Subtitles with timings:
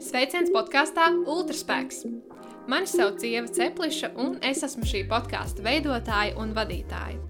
[0.00, 2.00] Sveiciens podkāstā Ultraspēks!
[2.70, 7.20] Mani sauc Ieva Cepliša, un es esmu šī podkāstu veidotāja un vadītāja.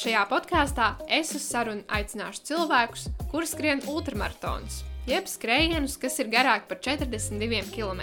[0.00, 4.78] Šajā podkāstā es uz sarunu aicināšu cilvēkus, kuri skrien ultramaratonus,
[5.10, 8.02] jeb skrējienus, kas ir garāki par 42 km.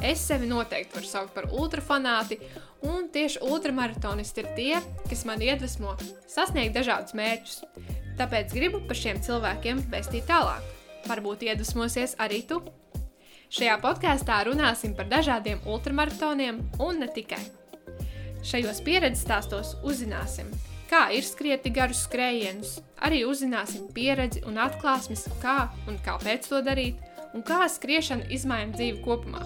[0.00, 2.40] Es sevi noteikti varu saukt par ultrafanāti,
[2.88, 4.80] un tieši ultramaratonisti ir tie,
[5.10, 5.98] kas man iedvesmo
[6.32, 7.60] sasniegt dažādus mērķus.
[8.16, 10.75] Tāpēc gribu par šiem cilvēkiem vēstīt tālāk.
[11.06, 12.60] Varbūt iedvesmosies arī tu.
[13.52, 17.42] Šajā podkāstā runāsim par dažādiem ultramaratoniem un ne tikai.
[18.46, 20.50] Šajos pieredzes stāstos uzzināsim,
[20.90, 26.98] kā ir skrieti garus skrējienus, arī uzzināsim pieredzi un atklāsmes, kā un kāpēc to darīt,
[27.34, 29.42] un kā skriešana izmaina dzīvi kopumā.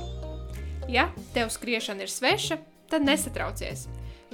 [0.90, 3.86] Ja tev skriešana ir sveša, tad nesatraucies,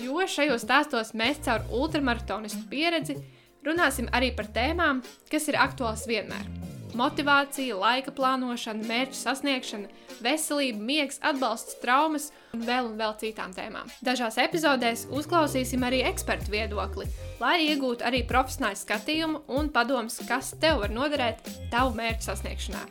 [0.02, 3.18] jo šajos stāstos mēs caur ultramaratonistu pieredzi
[3.66, 6.75] Runāsim arī par tēmām, kas ir aktuāls vienmēr.
[6.94, 9.88] Motivācija, laika plānošana, mērķu sasniegšana,
[10.22, 13.90] veselība, miegs, atbalsts, traumas un vēl un vēl citām tēmām.
[14.06, 17.08] Dažās epizodēs uzklausīsim arī ekspertu viedokli,
[17.42, 22.84] lai iegūtu arī profesionālu skatījumu un padomus, kas tev var noderēt tavu mērķu sasniegšanā.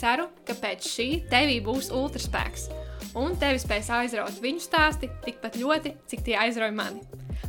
[0.00, 2.68] Ceru, ka pēc šī tevī būs ultraspēks,
[3.16, 7.04] un tevi spēs aizraut viņu stāsti tikpat ļoti, cik tie aizrauja mani.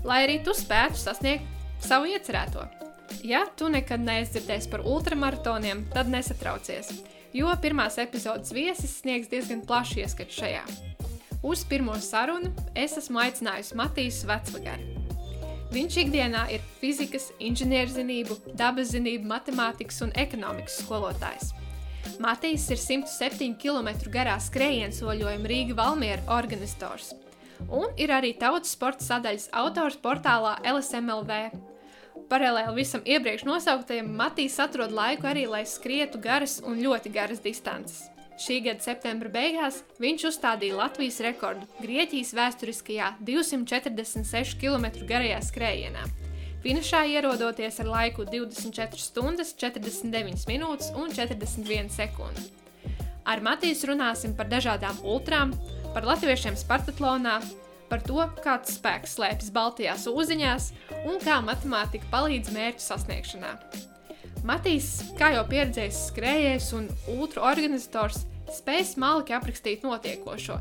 [0.07, 2.86] Lai arī tu spētu sasniegt savu iecerēto.
[3.23, 6.91] Ja tu nekad neesi dzirdējis par ultramaratoniem, tad nesatraucies,
[7.35, 10.63] jo pirmās epizodes viesis sniegs diezgan plašu ieskatu šajā.
[11.45, 14.87] Uz pirmo sarunu es esmu aicinājusi Matīs Vecvagari.
[15.73, 21.51] Viņš ikdienā ir fizikas, inženierzinību, dabas zinību, matemātikas un ekonomikas skolotājs.
[22.23, 27.11] Matīs ir 107 km garā skrējienu soļojuma Rīga Valmiera organizators
[27.69, 31.39] un ir arī tautas sporta sadaļas autors portālā LSMLV.
[32.27, 38.01] Paralēli visam iepriekš nosauktajam, Matīs atrod laiku arī, lai skrietu garas un ļoti garas distances.
[38.37, 46.03] Šī gada septembra beigās viņš uzstādīja Latvijas rekordu Grieķijas vēsturiskajā 246 km garajā skrējienā.
[46.61, 52.51] Finišā ierodoties ar laiku 24 stundas, 49 minūtes un 41 sekundes.
[53.27, 55.55] Ar Matīsu runāsim par dažādām ultrām,
[55.95, 57.39] par latviešiem Spartatlonā,
[57.89, 60.71] par to, kāds spēks slēpjas Baltijās ūziņās
[61.07, 63.53] un kā matemātika palīdz mērķu sasniegšanā.
[64.47, 70.59] Matīs, kā jau pieredzējis skrējējs un ultra organizators, spēj smalki aprakstīt notiekošo,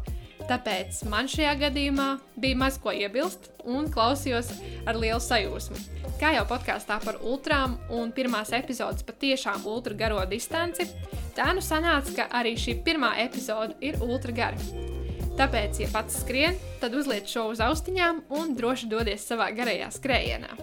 [0.49, 2.09] tāpēc man šajā gadījumā
[2.41, 4.51] bija maz ko iebilst un klausījos
[4.89, 5.79] ar lielu sajūsmu.
[6.21, 10.89] Kā jau podkāstā par ultrām un pirmās epizodes patiešām ultra garo distanci,
[11.37, 15.05] tā nu sanāca, ka arī šī pirmā epizode ir ultra gara.
[15.37, 20.55] Tāpēc, ja pats skrien, tad uzliek šo uz austiņām un droši dodies savā garajā skrējienā.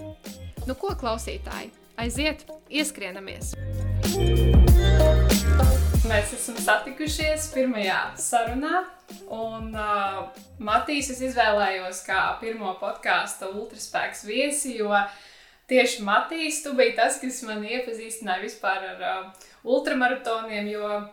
[0.66, 1.70] Nu, ko klausītāji?
[2.02, 2.42] Aiziet,
[2.74, 3.52] ieskrienamies!
[6.10, 8.82] Mēs esam satikušies pirmajā sarunā,
[9.30, 10.26] un uh,
[10.58, 14.90] Matīs es izvēlējos kā pirmo podkāstu ultraspēks viesi, jo
[15.70, 21.04] tieši Matīs, tu biji tas, kas man iepazīstināja vispār ar uh, ultramaratoniem, jo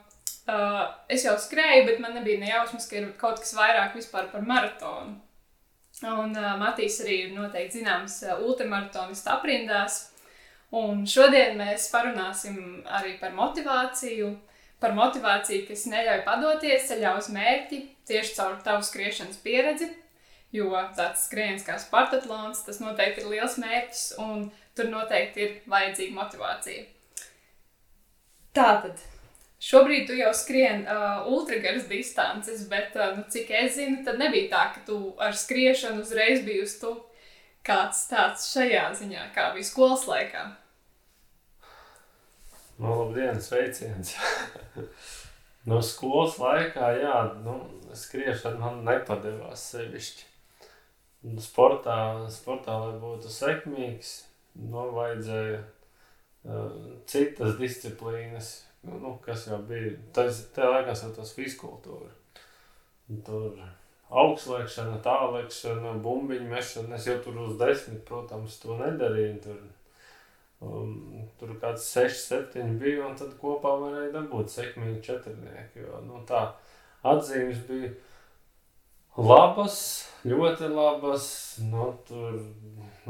[0.49, 5.19] Uh, es jau skrēju, bet man nebija nejausmas, ka ir kaut kas vairāk par maratonu.
[6.01, 9.99] Un uh, Matīs arī ir noteikti zināms uh, ultramaratonists aprindās.
[10.73, 14.31] Un šodien mēs parunāsim arī par motivāciju,
[14.81, 19.91] par motivāciju, kas neļauj padoties ceļā uz mērķi tieši caur tavu skriešanas pieredzi.
[20.55, 26.17] Jo tāds skrējiens kā Spartatlons, tas noteikti ir liels mērķis, un tur noteikti ir vajadzīga
[26.17, 26.87] motivācija.
[28.57, 28.99] Tātad
[29.61, 34.49] Šobrīd tu jau skrien uh, ultragaras distances, bet, uh, nu, cik es zinu, tad nebija
[34.55, 36.95] tā, ka tu ar skriešanu uzreiz biji uz to
[37.67, 40.47] kāds tāds šajā ziņā, kā bija skolas laikā.
[42.81, 44.15] Nu, labdien, sveiciens!
[45.69, 47.59] no skolas laikā, jā, nu,
[47.93, 50.25] skriešana man nepadevās sevišķi.
[51.29, 51.99] Nu, sportā,
[52.33, 54.17] sportā, lai būtu sekmīgs,
[54.57, 56.73] nu, vajadzēja uh,
[57.05, 62.09] citas disciplīnas, Nu, nu, kas jau bija, tas, tajā laikā jau tas fizkultūra.
[63.27, 63.59] Tur
[64.11, 66.97] augstslēgšana, tālēkšana, bumbiņu mešana.
[66.97, 69.37] Es jau tur uz desmit, protams, to nedarīju.
[69.45, 69.61] Tur,
[70.65, 70.95] um,
[71.41, 75.85] tur kāds 6, 7 bija, un tad kopā varēja dabūt sekmīgi četrnieki.
[75.85, 76.47] Jo, nu, tā
[77.07, 77.93] atzīmes bija
[79.21, 79.81] labas,
[80.25, 81.31] ļoti labas.
[81.69, 82.41] Nu, tur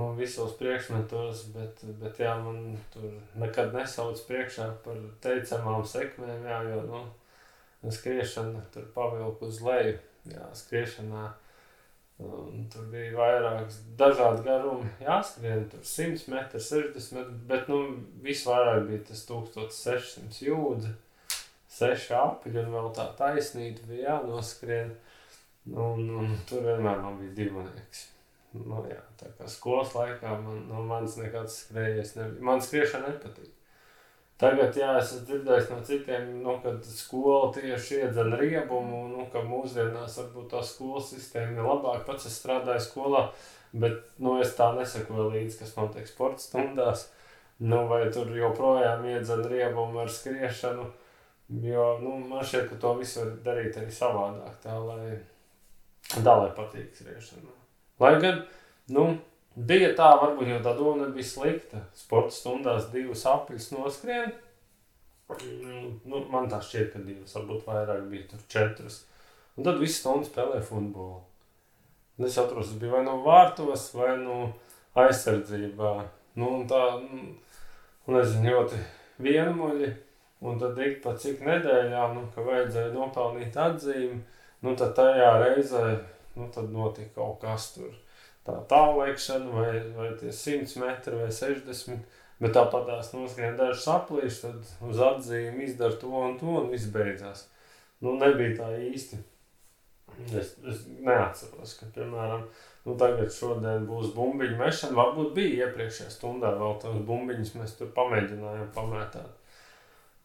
[0.01, 6.63] nu, visos priekšmetos, bet, bet jā, man tur nekad nesauc priekšā par teicamām sekmēm, jā,
[6.73, 7.05] jo, nu,
[7.93, 9.99] skriešana tur pavilku uz leju,
[10.33, 11.29] jā, skriešanā
[12.21, 17.79] Un tur bija vairākas dažādi garumi jāskrien, tur 100 metri, 60 metri, bet nu,
[18.25, 20.93] visvairāk bija tas 1600 jūdzi,
[21.79, 24.93] 6 apļi un vēl tā taisnība bija jānoskrien.
[25.71, 28.05] Un, un tur vienmēr man bija divnieks.
[28.51, 32.47] Nu, jā, tā kā skolas laikā man, no manis nekāds skrējies nebija.
[32.49, 33.53] Man skriešana nepatīk.
[34.41, 39.43] Tagad, jā, es esmu dzirdējis no citiem, nu, kad skola tieši iedzen riebumu, nu, ka
[39.45, 42.07] mūsdienās varbūt tā skolas sistēma ir labāka.
[42.09, 43.21] Pats es strādāju skolā,
[43.77, 47.05] bet, nu, es tā nesakoju līdzi, kas notiek sporta stundās.
[47.61, 50.89] Nu, vai tur joprojām iedzen riebumu ar skriešanu,
[51.69, 55.19] jo, nu, man šķiet, ka to visu var darīt arī savādāk, tā, lai,
[56.17, 57.60] tā, lai patīk skriešana.
[58.01, 58.41] Lai gan,
[58.95, 59.11] nu,
[59.59, 61.83] Bija tā, varbūt jau tā doma nebija slikta.
[61.97, 64.31] Sporta stundās divas apelsnes noskrien.
[66.07, 69.03] Nu, man tā šķiet, ka divas, varbūt vairāk bija tur četras.
[69.59, 71.19] Un tad visu stundu spēlēja futbolu.
[72.19, 74.49] Un es saprotu, tas bija vai no nu vārtos, vai no nu
[75.03, 75.93] aizsardzībā.
[76.39, 77.35] Nu, un tā, nu,
[78.15, 78.81] nezinu, ļoti
[79.27, 79.91] vienmuļi.
[80.47, 84.23] Un tad ik pa cik nedēļām, nu, ka vajadzēja nopelnīt atzīmi,
[84.65, 85.83] nu, tad tajā reizē,
[86.37, 87.93] nu, tad notika kaut kas tur
[88.47, 92.19] tā tālēkšana, vai, vai tie 100 metri vai 60.
[92.41, 96.89] Bet tāpat tās noskrien dažas aplīšas, tad uz atzīmi izdara to un to un viss
[96.95, 97.45] beidzās.
[98.01, 99.19] Nu, nebija tā īsti.
[100.37, 102.47] Es, es neatceros, ka, piemēram,
[102.87, 104.97] nu, tagad šodien būs bumbiņu mešana.
[104.97, 109.37] Varbūt bija iepriekšējā stundā vēl tās bumbiņas, mēs tur pamēģinājām pamētāt.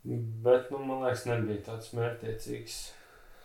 [0.05, 2.79] Bet, nu, man liekas, nebija tāds mērķiecīgs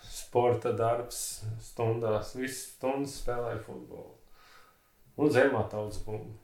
[0.07, 2.35] sporta darbs stundās.
[2.39, 4.17] Visas stundas spēlēja futbolu.
[5.21, 6.39] Un zemā tautas bumba.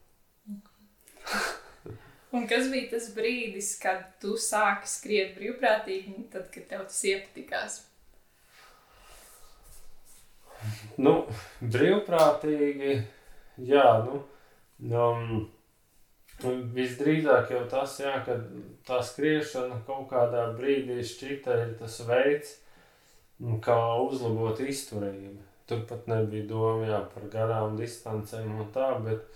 [2.36, 7.82] un kas bija tas brīdis, kad tu sāki skriet brīvprātīgi, tad, kad tev tas iepatikās?
[10.98, 11.18] Nu,
[11.60, 12.94] brīvprātīgi,
[13.68, 14.22] jā, nu,
[14.90, 15.46] um,
[16.76, 18.36] visdrīzāk jau tas, jā, ka
[18.88, 22.56] tā skriešana kaut kādā brīdī šķita ir tas veids,
[23.64, 25.42] kā uzlabot izturību.
[25.66, 29.26] Tur pat nebija doma jā, par garām distancēm un tā, bet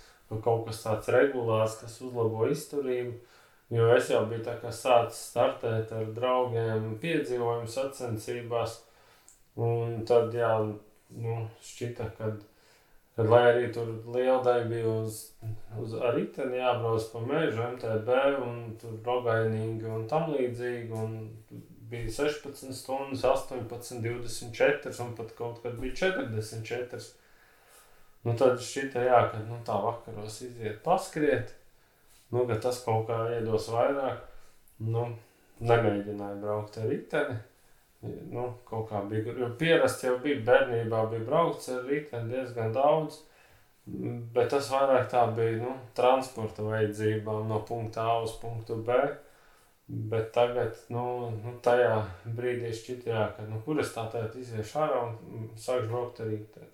[0.44, 3.16] kaut kas tāds regulārs, kas uzlabo izturību.
[3.70, 4.42] Jo es jau biju
[4.74, 8.80] sācis startēt ar draugiem, piedzīvojumu sacensībās.
[9.60, 10.54] Un tad, jā,
[11.22, 11.36] nu,
[11.66, 12.30] šķita, ka,
[13.18, 15.20] kad, lai arī tur liela daļa bija uz,
[15.78, 20.90] uz riteni jābrauc pa mežu, MTB un tur rogainīgi un tam līdzīgi.
[20.94, 21.16] Un
[21.90, 27.00] bija 16 stundas, 18, 24 un pat kaut kad bija 44.
[28.24, 31.54] Nu, tad šķita, jā, ka nu, tā vakaros iziet paskriet,
[32.34, 34.26] nu, ka tas kaut kā iedos vairāk.
[34.84, 35.06] Nu,
[35.60, 37.38] nemēģināju braukt ar riteni.
[38.32, 43.18] Nu, kaut kā bija, jo pierast jau bija bērnībā, bija braukts ar riteni diezgan daudz.
[44.34, 48.96] Bet tas vairāk tā bija nu, transporta vajadzībām no punkta A uz punktu B.
[49.90, 51.02] Bet tagad, nu,
[51.42, 51.96] nu tajā
[52.36, 56.36] brīdī šķiet, ka, nu, kur es tā tagad iziešu ārā un sākšu braukt arī.
[56.54, 56.68] Tā.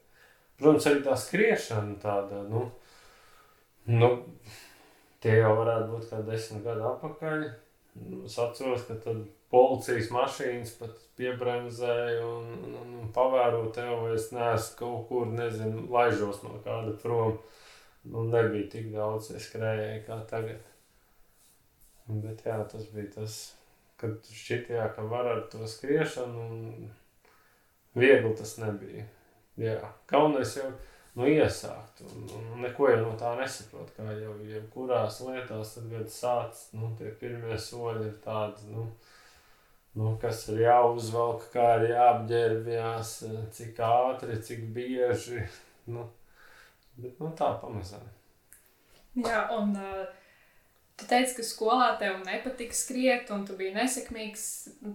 [0.60, 2.66] Protams, arī tā skriešana tāda, nu,
[3.88, 4.10] nu,
[5.24, 7.46] tie jau varētu būt kā desmit gadu atpakaļ.
[8.28, 14.14] Es atceros, ka tad policijas mašīnas pat piebremzēja un, un, un, un pavēro tev, vai
[14.18, 17.38] es neesmu kaut kur, nezinu, laižos no kāda prom.
[18.06, 20.75] Nu, nebija tik daudz, es skrēju kā tagad.
[22.06, 23.36] Bet jā, tas bija tas,
[23.98, 26.90] kad šķiet, ka var ar to skriešanu, un
[27.98, 29.06] viegli tas nebija.
[29.58, 30.68] Jā, galvenais jau
[31.16, 33.90] nu, iesākt, un, un neko jau no tā nesaprot.
[33.96, 38.84] Kā jau jebkurās lietās, tad, kad sāc, nu, tie pirmie soļi ir tādi, nu,
[39.96, 43.16] nu, kas ir jāuzvelk, kā ir jāapģērbjās,
[43.56, 45.46] cik ātri, cik bieži.
[45.86, 46.02] Nu,
[46.98, 48.02] bet nu, tā pamazām.
[49.22, 50.00] Jā, un uh,
[50.96, 54.44] Tu teici, ka skolā tev nepatika skriet, un tu biji nesekmīgs.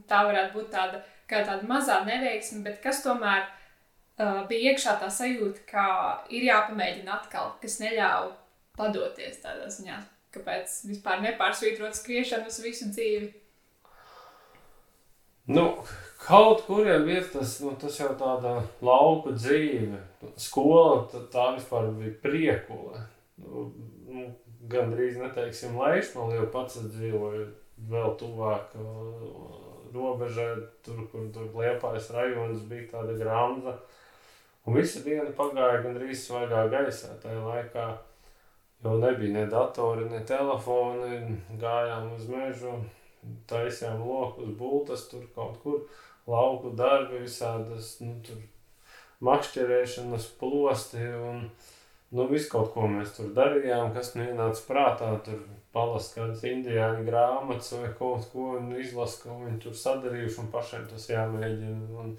[0.10, 5.65] Tā varētu būt tāda, tāda mazā neveiksme, bet kas tomēr uh, bija iekšā tā sajūta,
[5.70, 5.86] ka
[6.34, 8.31] ir jāpamēģina atkal, kas neļauj
[8.79, 10.00] padoties tādā ziņā.
[10.31, 13.29] Kāpēc vispār nepārsvītrot skriešanu uz visu dzīvi?
[15.51, 15.65] Nu,
[16.22, 20.00] kaut kur jau ir tas, nu, tas jau tāda lauka dzīve.
[20.39, 23.03] Skola tā, tā vispār bija priekula.
[23.41, 23.67] Nu,
[24.08, 24.29] nu
[24.70, 27.48] gandrīz neteiksim laišmali, jo pats dzīvoju
[27.89, 30.53] vēl tuvāk uh, robežai,
[30.86, 33.77] tur, kur tur liepājas rajonas bija tāda grāmata.
[34.65, 37.88] Un visa diena pagāja gandrīz svaigā gaisā tajā laikā,
[38.84, 42.75] jo nebija ne datori, ne telefoni, gājām uz mežu,
[43.50, 45.82] taisījām lokus, bultas tur kaut kur,
[46.30, 48.38] lauku darbi, visādas, nu, tur
[49.25, 51.46] makšķerēšanas plosti un
[52.12, 55.12] nu, visu kaut ko mēs tur darījām, kas nu ienāca prātā.
[55.25, 55.41] Tur
[55.72, 60.88] palast kādas indiāņu grāmatas vai kaut ko un izlasa, ko viņi tur sadarījuši un pašiem
[60.91, 61.88] tas jāmēģina.
[62.01, 62.18] Un,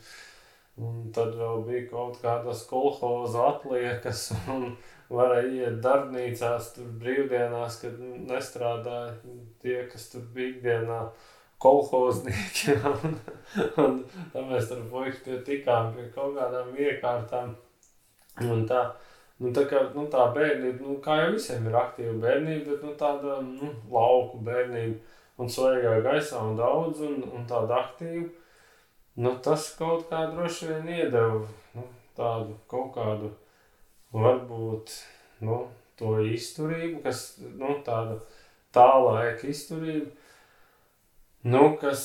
[0.82, 4.70] un tad vēl bija kaut kādas kolhoza atliekas un
[5.12, 9.12] varēja iet darbnīcās tur brīvdienās, kad nestrādāja
[9.60, 11.02] tie, kas tur bija ikdienā
[11.62, 12.78] kolhoznieki.
[12.88, 13.18] un,
[13.84, 14.00] un
[14.32, 17.52] tad mēs tur puikas pie tikām pie kaut kādām iekārtām.
[18.48, 18.86] Un tā,
[19.40, 22.92] nu, tā, kā, nu, tā bērnība, nu, kā jau visiem ir aktīva bērnība, bet nu,
[23.00, 28.28] tāda nu, lauku bērnība un svaigā gaisā un daudz un, un tāda aktīva.
[29.22, 31.42] Nu, tas kaut kā droši vien iedeva
[31.76, 31.86] nu,
[32.16, 33.32] tādu kaut kādu,
[34.12, 34.94] varbūt,
[35.44, 35.62] nu,
[36.00, 38.18] to izturību, kas, nu, tāda
[38.72, 40.10] tā laika izturība,
[41.42, 42.04] Nu, kas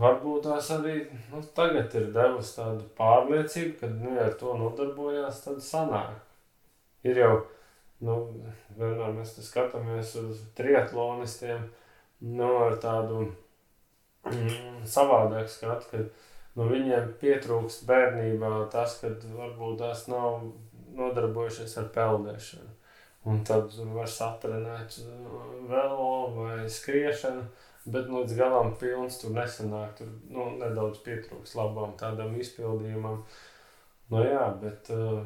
[0.00, 0.94] varbūt tās arī
[1.28, 6.14] nu, tagad ir devusi tādu pārliecību, ka nu, ja ar to nodarbojās, tad sanāk.
[7.08, 7.32] Ir jau,
[8.06, 8.16] nu,
[8.78, 11.64] vienmēr mēs skatāmies uz triatlonistiem,
[12.22, 13.24] nu, ar tādu
[14.28, 16.02] mm, savādāku skatu, ka
[16.58, 20.46] nu, viņiem pietrūkst bērnībā tas, ka varbūt tās nav
[20.94, 22.70] nodarbojušies ar peldēšanu.
[23.30, 25.26] Un tad var satrenēt eh,
[25.70, 27.44] velo vai skriešanu
[27.84, 29.96] Bet līdz galam pilns tur nesanāk.
[29.98, 33.24] Tur nu, nedaudz pietrūks labam tādam izpildījumam.
[34.12, 35.24] Nu, jā, bet uh,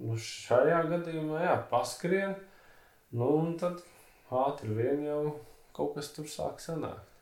[0.00, 2.36] nu, šajā gadījumā jā, paskrien.
[3.16, 3.82] Nu, un tad
[4.30, 5.20] ātri vien jau
[5.76, 7.12] kaut kas tur sāk sanākt.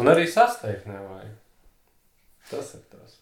[0.00, 1.34] Un arī sasteigt nevajag.
[2.48, 3.18] Tas ir tas.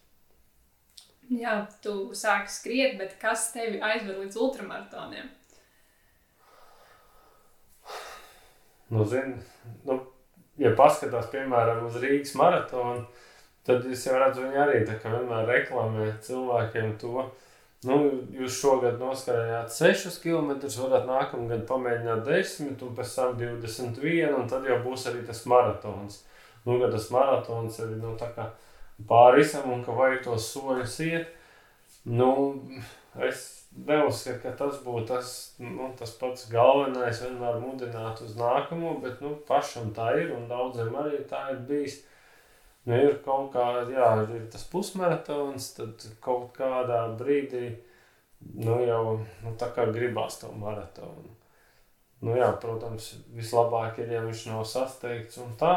[1.30, 5.28] Jā, tu sāki skriet, bet kas tevi aizved līdz ultramaratoniem?
[8.90, 9.36] Nu, zini,
[9.86, 10.00] nu,
[10.58, 13.04] ja paskatās, piemēram, uz Rīgas maratonu,
[13.66, 17.28] tad es jau redzu, viņi arī tā kā vienmēr reklamē cilvēkiem to.
[17.88, 17.96] Nu,
[18.36, 20.50] jūs šogad noskarējāt 6 km,
[20.82, 26.18] varat nākamgad pamēģināt 10, un pēc tam 21, un tad jau būs arī tas maratons.
[26.66, 28.12] Nu, kad tas maratons ir nu,
[29.08, 31.32] pāri visam, un ka vajag tos soļus iet,
[32.04, 32.34] nu,
[33.30, 33.46] es
[33.88, 35.32] neuzskatu, ka tas būtu tas,
[35.62, 40.92] nu, tas pats galvenais, vienmēr mudināt uz nākamo, bet nu, pašam tā ir un daudziem
[41.00, 42.02] arī tā ir bijis.
[42.88, 47.74] Nu, ir kaut kā, jā, ir tas pusmaratons, tad kaut kādā brīdī
[48.40, 49.02] nu, jau
[49.44, 51.36] nu, tā kā gribās to maratonu.
[52.24, 55.74] Nu, jā, protams, vislabāk ir, ja viņš nav sasteigts un tā.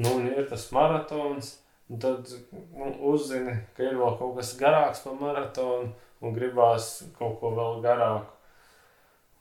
[0.00, 1.54] Nu, un ir tas maratons,
[2.00, 5.92] tad nu, uzzini, ka ir vēl kaut kas garāks par maratonu
[6.24, 8.32] un gribās kaut ko vēl garāku.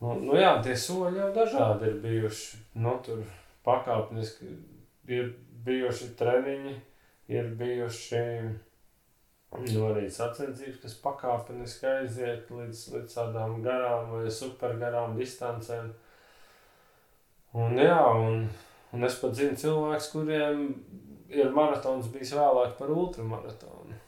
[0.04, 2.60] Nu, nu jā, tie soļi jau dažādi ir bijuši.
[2.84, 3.24] Nu, tur
[3.64, 4.50] pakāpeniski
[5.08, 5.32] ir
[5.64, 6.74] bijuši treniņi,
[7.32, 8.24] ir bijuši
[9.54, 15.92] nu, arī sacensības, kas pakāpeniski aiziet līdz, līdz tādām garām vai supergarām distancēm.
[17.54, 18.48] Un, jā, un,
[18.96, 20.66] un es pat zinu cilvēkus, kuriem
[21.34, 24.00] ir maratons bijis vēlāk par ultramaratonu.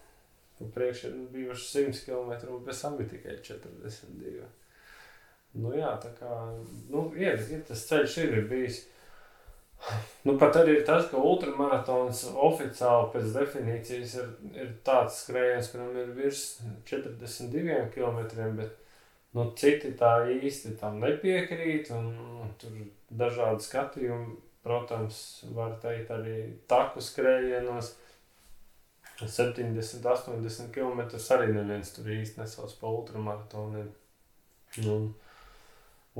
[0.63, 4.45] Un priekš ir bijuši 100 km, un pēc tam bija tikai 42.
[5.55, 6.35] Nu, jā, tā kā
[6.91, 8.81] nu, ir, ir tas ceļš ir, ir bijis.
[10.25, 15.99] Nu, pat arī ir tas, ka ultramaratons oficiāli pēc definīcijas ir, ir tāds skrējiens, kuram
[16.01, 16.45] ir virs
[16.89, 18.23] 42 km,
[18.57, 18.79] bet
[19.37, 21.91] nu, citi tā īsti tam nepiekrīt.
[21.93, 22.79] Un, nu, tur
[23.13, 25.19] dažādi skatījumi, protams,
[25.53, 26.39] var teikt, arī
[26.71, 27.93] taku skrējienos.
[29.21, 31.05] 70, 80 km
[31.37, 33.93] arī neviens tur īsti nesauc par ultramaratoniem.
[34.83, 34.97] Nu,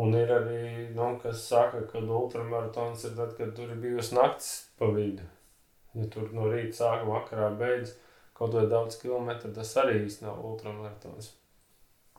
[0.02, 0.62] un ir arī,
[0.96, 5.28] nu, kas saka, ka ultramaratons ir tad, kad tur ir bijusi naktis pa vidu.
[5.96, 7.96] Ja tur no rīta sāka vakarā beidz
[8.36, 11.32] kaut vai daudz kilometru, tas arī īsti nav ultramaratons.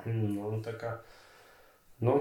[0.07, 0.95] Mm, un tā kā,
[2.05, 2.17] nu,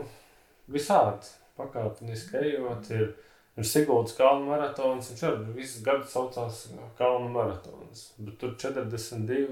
[0.71, 3.13] visādi pakāpeniski ejot ir
[3.55, 6.65] Ir Sigūdas kalnu maratons, viņš arī visu gadu saucās
[6.97, 8.09] kalnu maratons.
[8.19, 9.45] Bet tur 42,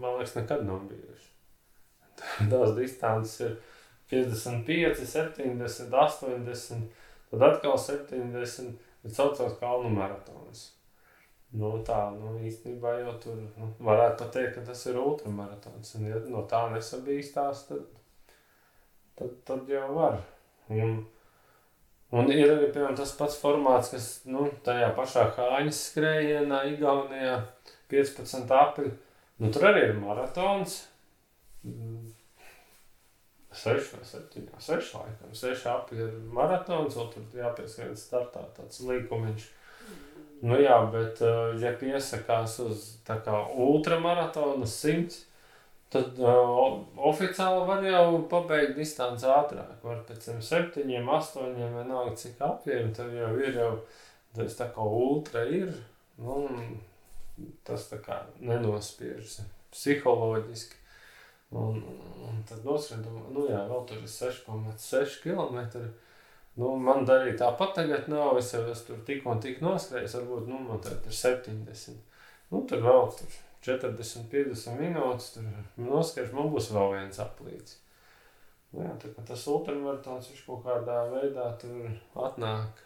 [0.00, 1.28] man liekas, nekad nav bijuši.
[2.52, 3.58] Tās distances ir
[4.12, 6.86] 55, 70, 80,
[7.32, 10.68] tad atkal 70, bet saucās kalnu maratons.
[11.52, 15.96] Nu, tā, nu, īstenībā jau tur nu, varētu pateikt, ka tas ir ultramaratons.
[15.98, 17.82] Un, ja no tā nesabīstās, tad,
[19.20, 20.22] tad, tad jau var.
[20.72, 21.02] Un,
[22.12, 27.38] Un ir arī piemēram, tas pats formāts, kas nu, tajā pašā Hāņas skrējienā, Igaunijā,
[27.88, 28.52] 15.
[28.52, 28.92] aprīlī.
[29.40, 30.74] Nu, tur arī ir maratons.
[33.54, 39.50] 6 vai 7, 6 laikam, 6 apli ir maratons, un tur jāpieskrien startā tāds līkumiņš.
[40.42, 41.20] Nu jā, bet,
[41.62, 45.20] ja piesakās uz tā kā ultramaratonu 100,
[45.92, 49.74] Tad uh, oficiāli var jau pabeigt distanci ātrāk.
[49.84, 53.72] Var pēc tam septiņiem, astoņiem, vienalga cik apjiem, tad jau ir jau
[54.32, 55.74] tas tā kā ultra ir.
[56.16, 56.46] Nu,
[57.66, 59.42] tas tā kā nenospiežas
[59.74, 60.80] psiholoģiski.
[61.52, 61.82] Un,
[62.24, 63.04] un tad noskrien,
[63.34, 65.60] nu jā, vēl tur ir 6,6 km.
[66.56, 68.38] Nu, man arī tāpat tagad nav.
[68.40, 72.00] Es jau esmu tur tik un tik noskrējis, varbūt nu, man tagad ir 70.
[72.52, 75.46] Nu, tur vēl tur 40, 50 minūtes tur
[75.80, 77.78] noskaidrs, man būs vēl viens aplīts.
[78.72, 81.92] Nu, jā, tā, tas ultramaratons viņš kaut kādā veidā tur
[82.26, 82.80] atnāk.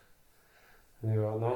[1.07, 1.55] Jo, nu,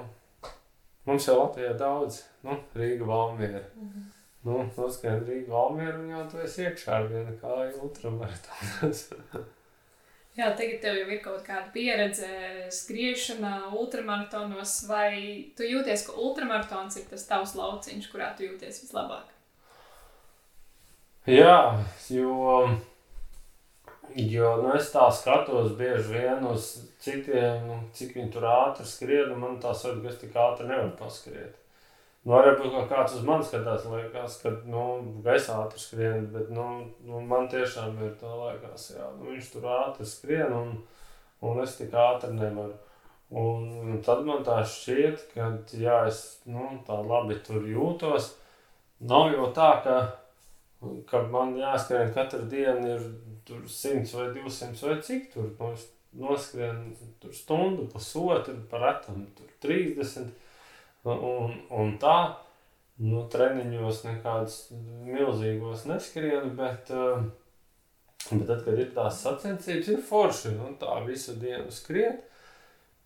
[1.06, 3.62] mums jau Latvijā daudz, nu, Rīga, Valmiera.
[3.74, 4.19] Mm -hmm.
[4.46, 9.02] Nu, noskaidrs Rīga, Valmiera, un jau tu esi iekšā ar vienu kāju ultramaratons.
[10.38, 12.28] Jā, tagad tev jau ir kaut kāda pieredze
[12.72, 15.12] skriešanā, ultramaratonos, vai
[15.58, 19.34] tu jūties, ka ultramaratons ir tas tavs lauciņš, kurā tu jūties vislabāk?
[21.28, 21.58] Jā,
[22.08, 22.62] jo,
[24.16, 26.70] jo nu, es tā skatos bieži vien uz
[27.02, 30.70] citiem, nu, cik viņi tur ātri skrien, un man tā sajūta, ka es tik ātri
[30.70, 31.58] nevaru paskriet.
[32.20, 34.82] Nu, varbūt kā kāds uz mani skatās, liekas, ka nu,
[35.24, 36.66] gaisā ātri skrien, bet nu,
[37.08, 40.74] nu, man tiešām ir tā liekas, jā, nu, viņš tur ātri skrien un,
[41.48, 42.76] un es tik ātri nevaru.
[43.40, 45.46] Un, tad man tā šķiet, ka
[45.80, 48.34] jā, es nu, tā labi tur jūtos.
[49.08, 49.96] Nav jau tā, ka,
[51.08, 53.08] ka man jāskrien katru dienu ir
[53.48, 55.48] tur 100 vai 200 vai cik tur.
[55.56, 55.72] Nu,
[56.20, 56.90] noskrien
[57.22, 60.49] tur stundu, pusotru, par retam tur 30
[61.08, 62.16] Un, un tā,
[63.00, 64.56] nu, treniņos nekādus
[65.08, 67.22] milzīgos neskrienu, bet, eh,
[68.30, 72.26] bet tad, kad ir tās sacensības, ir forši, nu, tā visu dienu skriet.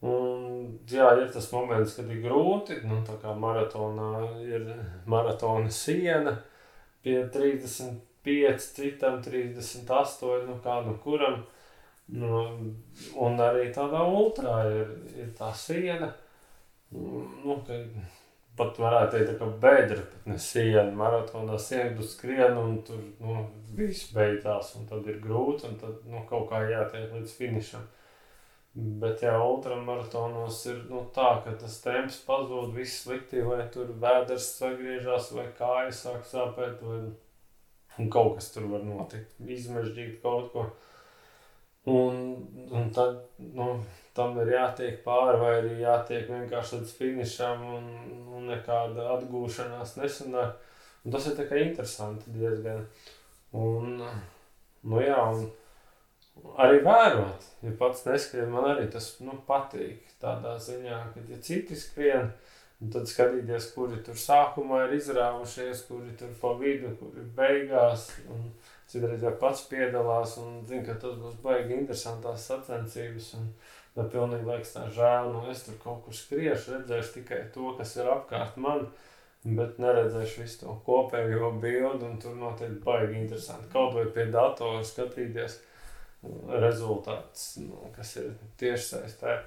[0.05, 4.11] Un, jā, ir tas moments, kad ir grūti, nu, tā kā maratonā
[4.43, 4.67] ir
[5.09, 6.35] maratona siena
[7.05, 11.45] pie 35, citam 38, nu kā nu kuram.
[12.13, 12.43] Nu,
[13.17, 16.11] un arī tādā ultrā ir, ir tā siena
[16.95, 17.57] nu,
[18.59, 23.43] pat varētu teikt, ka bedra, pat ne siena, maratonā siena, tu skrien un tur nu,
[23.75, 27.85] viss beidzās, un tad ir grūti, un tad nu, kaut kā jātiek līdz finišam.
[28.75, 34.49] Bet, ja ultramaratonos ir nu, tā, ka tas temps pazūd, viss slikti, vai tur vēders
[34.57, 40.67] sagriežas, vai kājas sāk sāpēt, vai kaut kas tur var notikt, izmežģīt kaut ko.
[41.91, 42.19] Un,
[42.73, 43.77] un tad, nu,
[44.15, 47.91] tam ir jātiek pāri, vai arī jātiek vienkārši līdz finišam, un,
[48.37, 50.57] un nekāda atgūšanās nesanāk.
[51.05, 52.85] Un tas ir tikai interesanti diezgan.
[53.55, 54.01] Un,
[54.89, 55.45] nu jā, un
[56.63, 60.01] arī vērot, ja pats neskrien, man arī tas nu, patīk.
[60.23, 62.31] Tādā ziņā, ka ja citi skrien,
[62.93, 68.09] tad skatīties, kuri tur sākumā ir izrāvušies, kuri tur pa vidu, kuri beigās.
[68.31, 68.49] Un,
[68.95, 73.31] Citreiz jau pats piedalās un zina, ka tas būs baigi interesantās sacensības.
[73.39, 73.47] Un,
[73.95, 75.31] Man pilnīgi liekas, tā žēl.
[75.35, 78.89] Nu, es tur kaut kur skriešu, redzēšu tikai to, kas ir apkārt man,
[79.45, 82.11] bet neredzēšu visu to kopējo bildi.
[82.23, 83.71] Tur noteikti baigi interesanti.
[83.75, 85.61] Kaut vai pie datora skatīties
[86.49, 89.39] rezultātus, nu, kas ir tieši saistē.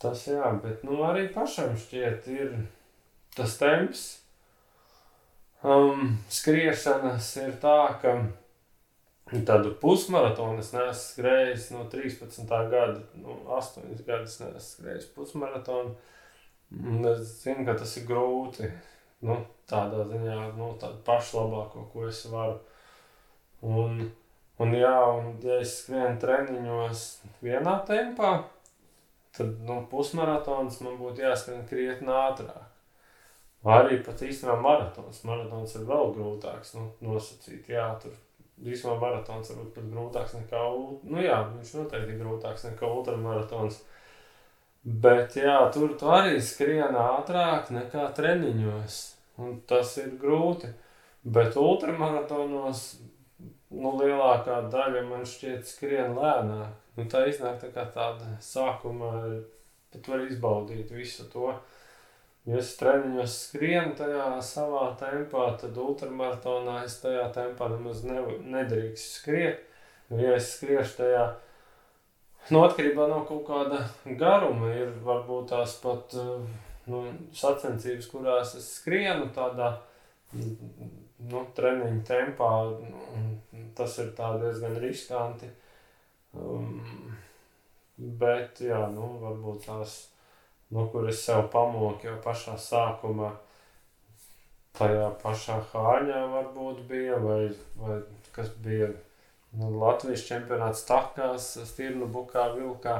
[0.00, 2.54] Tas jā, bet nu, arī pašam šķiet, ir
[3.36, 4.04] tas temps.
[5.60, 8.14] Um, skriešanas ir tā, ka
[9.30, 12.48] Tādu pusmaratonu es neesmu skrējis no 13.
[12.72, 15.92] gada, no 8 gadus neesmu skrējis pusmaratonu.
[17.10, 18.66] Es zinu, ka tas ir grūti.
[19.26, 19.36] Nu,
[19.70, 22.56] tādā ziņā, nu, tādu pašlabāko, ko es varu.
[23.62, 24.00] Un,
[24.58, 27.04] un jā, un ja es skrienu treniņos
[27.44, 28.32] vienā tempā,
[29.36, 32.66] tad nu, pusmaratons man būtu jāskrien krietni ātrāk.
[33.78, 35.22] Arī pat īstenībā maratons.
[35.28, 37.68] Maratons ir vēl grūtāks nu, nosacīt.
[37.68, 38.16] Jā, tur
[38.60, 40.64] Īsumā maratons varbūt pat grūtāks nekā,
[41.08, 43.78] nu jā, viņš noteikti ir grūtāks nekā ultramaratons.
[44.84, 48.98] Bet jā, tur tu arī skrien ātrāk nekā treniņos,
[49.40, 50.68] un tas ir grūti.
[51.24, 52.84] Bet ultramaratonos,
[53.76, 56.76] nu lielākā daļa man šķiet skrien lēnāk.
[56.96, 59.12] Nu tā iznāk tā kā tāda sākumā,
[59.92, 61.52] tad var izbaudīt visu to.
[62.48, 68.22] Ja es treniņos skrienu tajā savā tempā, tad ultramaratonā es tajā tempā nemaz ne,
[68.54, 69.66] nedrīkst skriet.
[70.16, 71.26] Ja es skriešu tajā,
[72.48, 73.84] nu, atkarībā no kaut kāda
[74.18, 76.16] garuma, ir varbūt tās pat
[76.90, 77.04] nu,
[77.36, 79.74] sacensības, kurās es skrienu tādā
[80.32, 82.50] nu, treniņu tempā,
[83.76, 85.50] tas ir diezgan riskanti.
[86.34, 86.80] Um,
[87.96, 90.00] bet, jā, nu, varbūt tās
[90.70, 93.30] no kuras sev pamoku jau pašā sākumā.
[94.78, 97.98] tajā pašā Hāņā varbūt bija, vai, vai
[98.32, 98.88] kas bija
[99.58, 102.94] nu, Latvijas čempionāts takās, stirnu bukā, vilkā,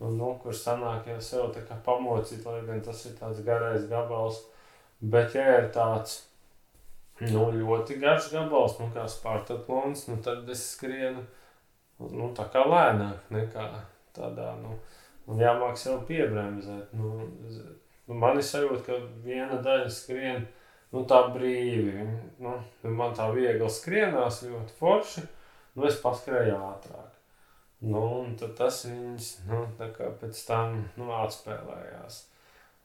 [0.00, 3.88] un, nu, kur sanāk jau sev tā kā pamocīt, lai gan tas ir tāds garais
[3.90, 4.40] gabals.
[5.02, 6.20] Bet, ja ir tāds
[7.20, 11.26] nu, ļoti garš gabals, nu, kā Spartaklons, nu, tad es skrienu
[12.10, 13.66] nu, tā kā lēnāk nekā
[14.16, 14.76] tādā, nu,
[15.30, 16.92] un jāmāk sev piebremzēt.
[16.98, 17.28] Nu,
[18.08, 20.46] nu, man ir sajūta, ka viena daļa skrien,
[20.92, 22.08] nu, tā brīvi,
[22.42, 22.56] nu,
[22.88, 25.24] man tā viegli skrienās ļoti forši,
[25.76, 27.08] nu, es paskrēju ātrāk.
[27.82, 32.20] Nu, un tas viņas, nu, pēc tam, nu, atspēlējās.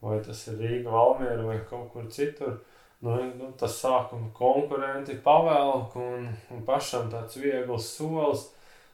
[0.02, 2.60] Vai tas ir Rīga, Valmiera vai kaut kur citur.
[3.02, 8.48] Nu, nu, tas sākuma konkurenti pavēlk un, un pašam tāds viegls solis.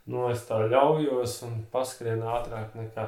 [0.04, 3.07] Nu, es tā ļaujos un paskrienu ātrāk nekā,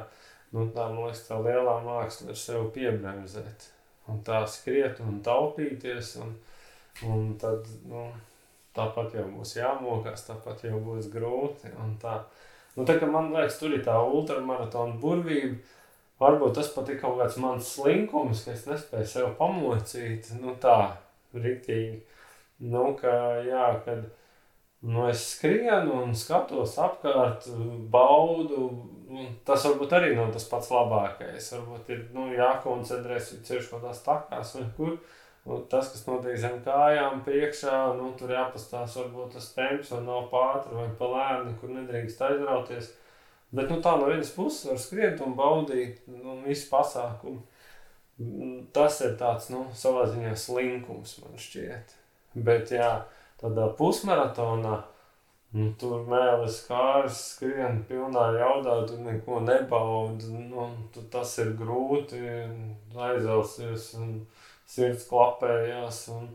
[0.53, 3.69] nu, tā, man liekas, tā lielā māksla ir sev piebremzēt.
[4.07, 6.35] Un tā skriet un taupīties un,
[7.07, 8.05] un tad, nu,
[8.77, 11.73] tāpat jau būs jāmokās, tāpat jau būs grūti.
[12.01, 12.21] Tā.
[12.77, 15.57] Nu, tā man liekas, tur ir tā ultramaratona burvība.
[16.17, 20.31] Varbūt tas pat ir kaut kāds mans slinkums, ka es nespēju sev pamocīt.
[20.41, 20.95] Nu, tā,
[21.35, 21.99] riktīgi.
[22.65, 23.11] Nu, ka,
[23.45, 24.07] jā, kad
[24.81, 27.45] nu, es skrienu un skatos apkārt,
[27.93, 28.69] baudu.
[29.47, 31.51] Tas varbūt arī nav tas pats labākais.
[31.53, 34.97] Varbūt ir nu, jākoncentrēs ceļš kaut kādās takās vai kur.
[35.47, 40.25] Nu, tas, kas notiek zem kājām, priekšā, nu, tur jāpastāsta, varbūt tas temps vai nav
[40.31, 42.89] pāri vai pa lēni, kur nedrīkst aizrauties.
[43.55, 47.45] Bet nu, tā no vienas puses var skriet un baudīt nu, visu pasākumu.
[48.75, 51.95] Tas ir tāds nu, savā ziņā slinkums, man šķiet.
[52.35, 52.91] Bet jā,
[53.39, 54.81] tādā pusmaratonā.
[55.55, 60.27] Nu, tur mēlis kārs skrien pilnā jaudā, tu neko nebaudi.
[60.51, 62.19] Nu, tu tas ir grūti,
[63.07, 64.11] aizausies un
[64.67, 66.01] sirds klapējās.
[66.17, 66.27] Un,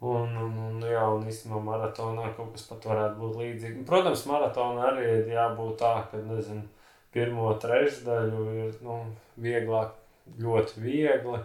[0.00, 3.84] un, un, un, jā, un īstenībā maratonā kaut kas pat varētu būt līdzīgs.
[3.88, 6.64] Protams, maratonā arī ir jābūt tā, ka, nezinu,
[7.12, 9.02] pirmo trešdaļu ir nu,
[9.44, 9.92] vieglāk,
[10.40, 11.42] ļoti viegli.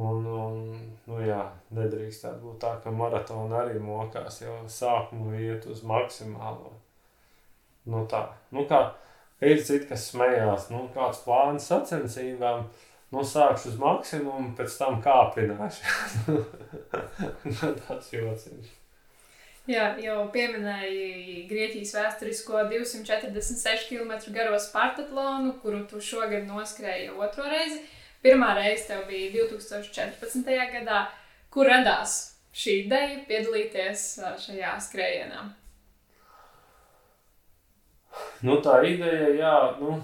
[0.00, 0.60] Un, un
[1.06, 1.42] nu, jā,
[1.76, 6.72] nedrīkst tā būt tā, ka maratona arī mokās jau sākumu iet uz maksimālo.
[7.90, 8.22] Nu tā,
[8.54, 8.80] nu kā
[9.44, 15.00] ir citi, kas smējās, nu kāds plāns sacensībām, uh, nu, sākšu uz maksimumu, pēc tam
[15.04, 16.36] kāpināšu.
[17.86, 18.76] Tas jociņš.
[19.70, 27.82] Jā, jau pieminēji Grieķijas vēsturisko 246 km garo Spartatlonu, kuru tu šogad noskrēji otro reizi.
[28.24, 30.50] Pirmā reize tev bija 2014.
[30.74, 31.04] gadā,
[31.52, 32.18] kur radās
[32.52, 34.06] šī ideja piedalīties
[34.44, 35.44] šajā skrējienā.
[38.44, 40.00] Nu, tā ideja, jā, nu,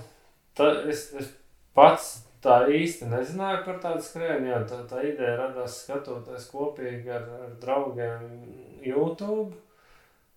[0.56, 1.28] tā es, es
[1.76, 4.50] pats tā īsti nezināju par tādu skrējienu.
[4.52, 8.26] Jā, tā, tā ideja radās skatoties kopīgi ar, ar draugiem
[8.86, 9.56] YouTube.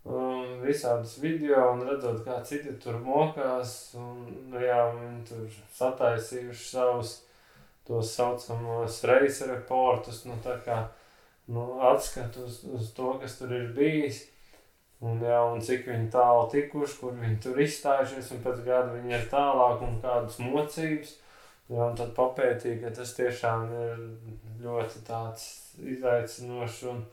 [0.10, 3.94] Um, visādus video un redzot, kā citi tur mokās.
[4.00, 7.18] Un, nu, jā, viņi tur sataisījuši savus
[7.90, 10.84] tos saucamos reisa reportus, nu, tā kā
[11.50, 14.28] nu, atskatu uz, uz to, kas tur ir bijis.
[15.00, 19.16] Un, jā, un cik viņi tālu tikuši, kur viņi tur izstājušies, un pēc gada viņi
[19.16, 21.16] ir tālāk un kādas mocības.
[21.70, 24.00] Jā, un tad papētīja, ka tas tiešām ir
[24.66, 25.46] ļoti tāds
[25.80, 27.04] izaicinošs un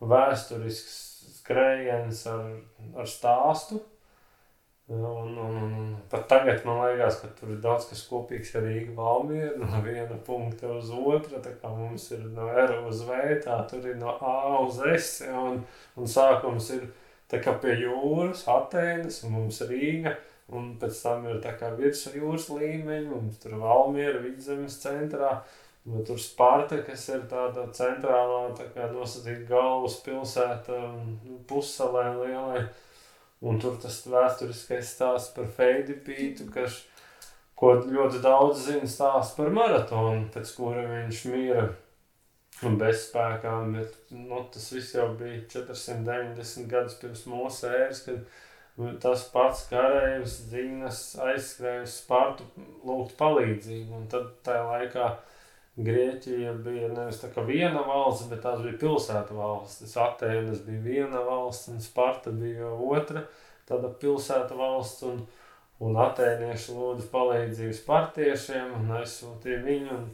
[0.00, 0.96] vēsturisks
[1.38, 2.48] skrējiens ar,
[2.98, 3.78] ar stāstu.
[4.86, 8.94] Un, un, un pat tagad man liekas, ka tur ir daudz kas kopīgs ar Rīgu
[8.94, 13.58] Valmieru, no viena punkta uz otru, tā kā mums ir no R uz V, tā
[13.66, 15.58] tur ir no A uz S, un,
[15.98, 16.86] un sākums ir
[17.26, 20.14] tā kā pie jūras, Atēnas, un mums Rīga,
[20.54, 25.40] Un pēc tam ir tā kā virsjūras līmeņi, mums tur Valmiera vidzemes centrā.
[25.86, 30.78] Bet tur Sparta, kas ir tāda centrālā, tā kā nosacīta galvas pilsēta,
[31.26, 32.64] nu, pussalē lielai.
[33.44, 36.80] Un tur tas vēsturiskais stāsts par Feidipītu, kas,
[37.58, 41.66] ko ļoti daudz zina stāsts par maratonu, pēc kura viņš mīra
[42.64, 43.52] bezspēkā.
[43.74, 48.24] Bet nu, tas viss jau bija 490 gadus pirms mūsu ēras, kad
[49.04, 52.48] tas pats karavīrs Zīnas aizskrēja uz Spartu
[52.88, 54.00] lūgt palīdzību.
[54.00, 55.10] Un tad tajā laikā
[55.76, 59.96] Grieķija bija nevis tā kā viena valsts, bet tās bija pilsētu valstis.
[60.00, 63.26] Atēnas bija viena valsts un Sparta bija otra
[63.68, 65.04] tāda pilsētu valsts.
[65.10, 65.20] Un,
[65.84, 69.98] un atēnieši lūdza palīdzību spartiešiem un aizsūtīja viņu.
[69.98, 70.08] Un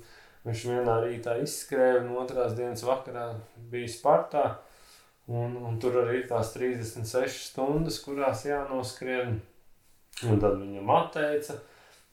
[0.48, 3.28] viņš vienā rītā izskrēja un otrās dienas vakarā
[3.70, 4.46] bija Spartā.
[5.30, 9.38] Un, un tur arī ir tās 36 stundas, kurās jānoskrien.
[10.26, 11.54] Un tad viņam atteica,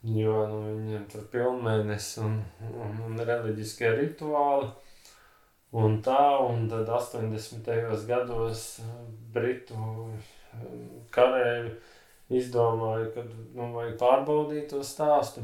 [0.04, 2.38] jo nu, viņam tur pilnmēnesis un,
[2.70, 4.70] un, un reliģiskie rituāli.
[5.80, 7.68] Un tā, un tad 80.
[8.10, 8.64] gados
[9.34, 9.78] Britu
[11.14, 11.76] karēji
[12.40, 15.44] izdomāja, ka nu, vajag pārbaudīt to stāstu.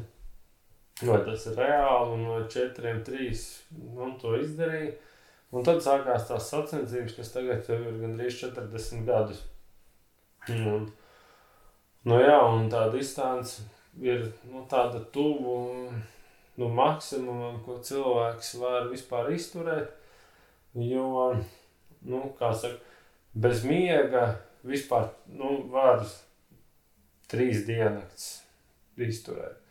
[1.03, 3.43] Vai tas ir reāli, un no četriem trīs
[3.75, 4.95] nu, to izdarīja.
[5.55, 9.43] Un tad sākās tās sacensības, kas tagad jau ir gandrīz 40 gadus.
[10.49, 10.87] Un,
[12.09, 13.61] nu jā, un tā distance
[14.01, 15.55] ir nu, tāda tuvu
[16.55, 19.91] nu, maksimumam, ko cilvēks var vispār izturēt.
[20.75, 21.35] Jo,
[22.07, 22.79] nu, kā saka,
[23.31, 24.27] bez miega
[24.67, 26.03] vispār nu, var
[27.31, 28.29] trīs dienas
[28.99, 29.61] izturēt.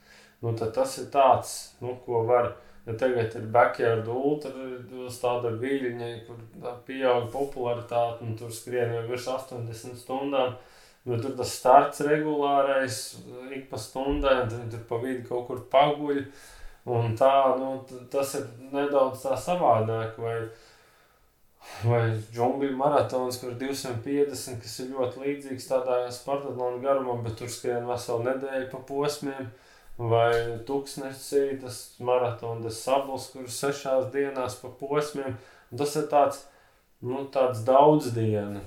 [0.44, 2.54] Nu, tas ir tāds, nu, ko var
[2.86, 4.50] Ja tagad ir backyard ultra,
[5.20, 6.40] tāda viļņa, kur
[6.84, 10.58] pieaug popularitāte, un tur skrien jau virs 80 stundām.
[11.04, 12.98] Nu, tur tas starts regulārais,
[13.52, 16.22] ik pa stundai, un tad tur pa vidu kaut kur paguļ.
[16.94, 17.74] Un tā, nu,
[18.12, 20.16] tas ir nedaudz tā savādāk.
[20.20, 20.38] Vai,
[21.84, 22.00] vai
[22.32, 28.24] džungļu maratons, kur 250, kas ir ļoti līdzīgs tādā Spartatlona garumā, bet tur skrien veselu
[28.30, 29.52] nedēļu pa posmiem
[30.00, 35.36] vai tūkstnesī, tas maratons, sabls, kurš sešās dienās pa posmiem.
[35.76, 36.44] Tas ir tāds,
[37.04, 38.62] nu, tāds daudz dienu,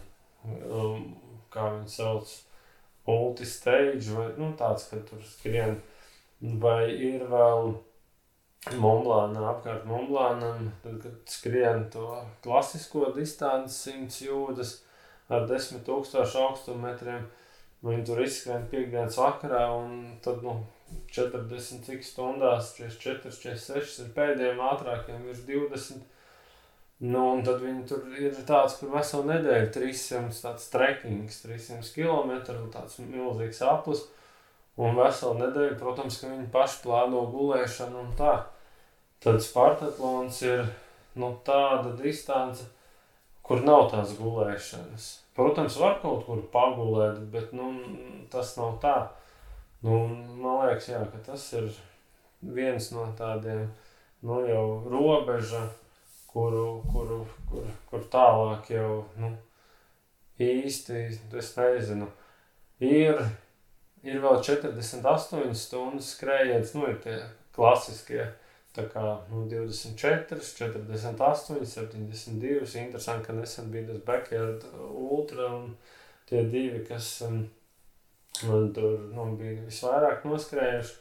[0.45, 1.09] um,
[1.53, 2.31] kā viņi sauc,
[3.07, 5.77] multistage, vai nu, tāds, ka tur skrien,
[6.63, 7.75] vai ir vēl
[8.75, 12.09] Monblāna, apkārt Monblānam, tad, kad skrien to
[12.43, 14.73] klasisko distanci 100 jūdas
[15.31, 17.29] ar 10 tūkstošu augstumetriem,
[17.85, 19.93] viņi tur izskrien piekdienas vakarā un
[20.25, 20.57] tad, nu,
[21.11, 26.03] 40 cik stundās, 44, 46 ir pēdējiem ātrākiem, virs 20.
[26.97, 32.31] Nu, un tad viņi tur ir tāds, kur veselu nedēļu 300 tāds trekkings, 300 km,
[32.73, 34.01] tāds milzīgs aplis.
[34.81, 38.33] Un veselu nedēļu, protams, ka viņi paši plāno gulēšanu un tā.
[39.21, 40.65] Tad Spartatlons ir
[41.17, 42.65] nu, tāda distance,
[43.45, 45.07] kur nav tās gulēšanas.
[45.37, 47.71] Protams, var kaut kur pagulēt, bet nu,
[48.33, 48.97] tas nav tā.
[49.85, 50.01] Nu,
[50.41, 51.69] man liekas, jā, tas ir
[52.41, 53.67] viens no tādiem
[54.25, 55.67] nu, jau robeža,
[56.37, 57.19] kuru, kuru,
[57.49, 59.31] kur, kur tālāk jau nu,
[60.37, 60.99] īsti
[61.41, 62.09] es nezinu.
[62.85, 63.23] Ir,
[64.05, 67.17] ir vēl 48 stundas skrējiens, nu, ir tie
[67.57, 68.21] klasiskie.
[68.77, 72.67] Tā kā nu, 24, 48, 72.
[72.77, 75.71] Interesanti, ka nesen bija tas backyard ultra un
[76.29, 77.15] tie divi, kas.
[77.25, 77.47] Um,
[78.45, 80.97] Un tur nu, bija visvairāk noskrējuši.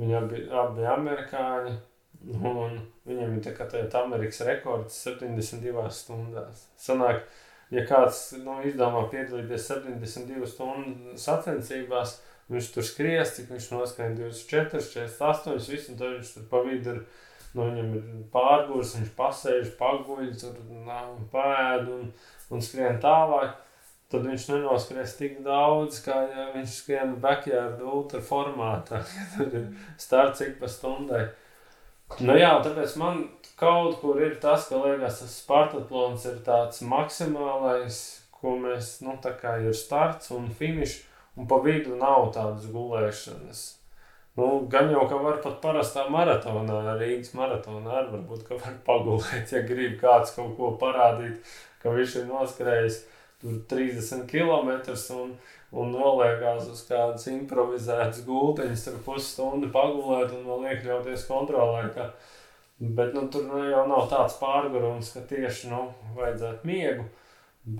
[0.00, 1.72] Viņi abi, abi bija amerikāņi.
[2.28, 6.66] Un viņiem ir tā kā tāds Amerikas rekords 72 stundās.
[6.80, 7.22] Sanāk,
[7.72, 12.18] ja kāds nu, izdomā piedalīties 72 stundu sacensībās,
[12.50, 16.92] viņš tur skries, cik viņš noskrēja 24, 48, visu, un tad viņš tur pa vidu
[16.92, 17.00] ir,
[17.54, 22.06] nu, viņam ir pārgurs, viņš pasēž, paguļ, tur nav pēd un,
[22.50, 23.56] un skrien tālāk
[24.10, 29.04] tad viņš nenoskries tik daudz, kā ja viņš skrien backyard ultra formātā.
[29.36, 29.68] Tur ir
[30.02, 31.28] starts ik pa stundai.
[32.18, 33.20] Nu jā, tāpēc man
[33.60, 38.00] kaut kur ir tas, ka liekas, tas Spartatlons ir tāds maksimālais,
[38.34, 41.02] ko mēs, nu tā kā ir starts un finišs,
[41.38, 43.62] un pa vidu nav tādas gulēšanas.
[44.38, 49.52] Nu, gan jau, ka var pat parastā maratonā, Rīgas maratonā arī varbūt, ka var pagulēt,
[49.52, 51.40] ja grib kāds kaut ko parādīt,
[51.82, 53.00] ka viņš ir noskrējis
[53.40, 54.70] tur 30 km
[55.16, 55.32] un,
[55.70, 61.86] un noliekās uz kādas improvizētas gultiņas, tur pusstundu pagulēt un vēl iekļauties kontrolē.
[61.94, 62.10] Ka,
[62.80, 67.08] bet nu, tur nu, jau nav tāds pārgājums, ka tieši nu, vajadzētu miegu.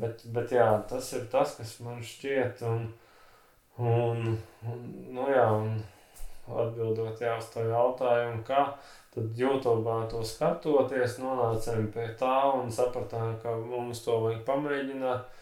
[0.00, 2.60] Bet, bet jā, tas ir tas, kas man šķiet.
[2.68, 2.90] Un,
[3.80, 4.36] un,
[4.68, 5.78] un, nu, jā, un
[6.50, 8.64] atbildot jā, uz to jautājumu, kā
[9.14, 15.39] tad YouTube to skatoties, nonācām pie tā un sapratām, ka mums to vajag pamēģināt.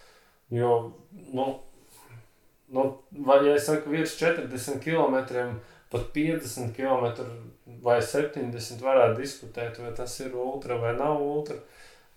[0.50, 0.92] Jo,
[1.32, 1.46] nu,
[2.72, 5.18] nu, vai ja es saku, virs 40 km,
[5.92, 7.26] pat 50 km
[7.84, 11.58] vai 70 varētu diskutēt, vai tas ir ultra vai nav ultra,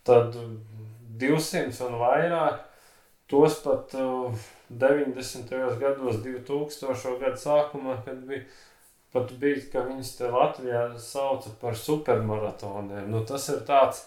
[0.07, 0.35] tad
[1.21, 2.67] 200 un vairāk.
[3.31, 5.51] Tos pat uh, 90.
[5.79, 7.13] gados, 2000.
[7.21, 8.43] gadu sākumā, kad bija
[9.11, 13.09] pat bija, ka viņas te Latvijā sauca par supermaratoniem.
[13.11, 14.05] Nu, tas ir tāds,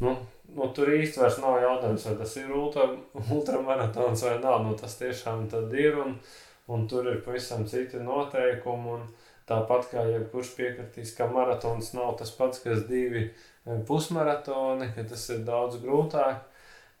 [0.00, 0.16] nu,
[0.56, 2.88] nu, tur īsti vairs nav jautājums, vai tas ir ultra,
[3.36, 4.62] ultramaratons vai nav.
[4.66, 6.18] Nu, tas tiešām ir un,
[6.68, 8.98] un tur ir pavisam citi noteikumi.
[8.98, 9.08] Un,
[9.48, 15.24] Tāpat kā jebkurš piekritīs, ka maratons nav tas pats, kas divi e, pusmaratoni, ka tas
[15.32, 16.42] ir daudz grūtāk.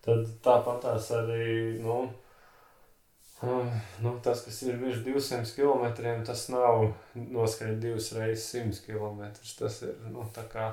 [0.06, 1.98] Tad tāpat tās arī nu,
[3.42, 5.84] nu, tas, kas ir virs 200 km,
[6.24, 9.26] tas nav noskaidrots divas reizes 100 km.
[9.58, 10.70] Tas ir nu, tā kā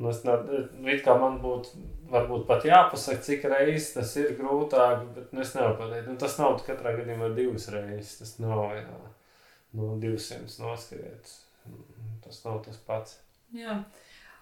[0.00, 5.34] Nu, es it kā man būtu, varbūt pat jāpasaka, cik reizes tas ir grūtāk, bet
[5.36, 6.08] nu, es nevaru pateikt.
[6.08, 8.16] Nu, tas nav katrā gadījumā divas reizes.
[8.22, 8.86] Tas nav jā,
[9.78, 11.34] no 200 noskriet.
[12.24, 13.18] Tas nav tas pats.
[13.52, 13.82] Jā.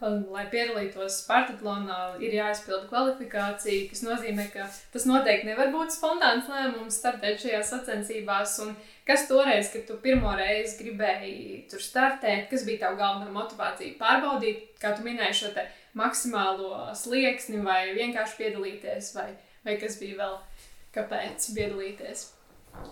[0.00, 6.48] Un, lai piedalītos Spartaklonā, ir jāizpilda kvalifikācija, kas nozīmē, ka tas noteikti nevar būt spontāns
[6.48, 8.54] lēmums startēt šajās sacensībās.
[8.64, 8.72] Un
[9.04, 13.98] kas toreiz, kad tu pirmo reizi gribēji tur startēt, kas bija tava galvenā motivācija?
[14.00, 15.68] Pārbaudīt, kā tu minēji, šo
[16.00, 19.28] maksimālo slieksni, vai vienkārši piedalīties, vai,
[19.68, 20.36] vai kas bija vēl,
[20.96, 22.30] kāpēc piedalīties?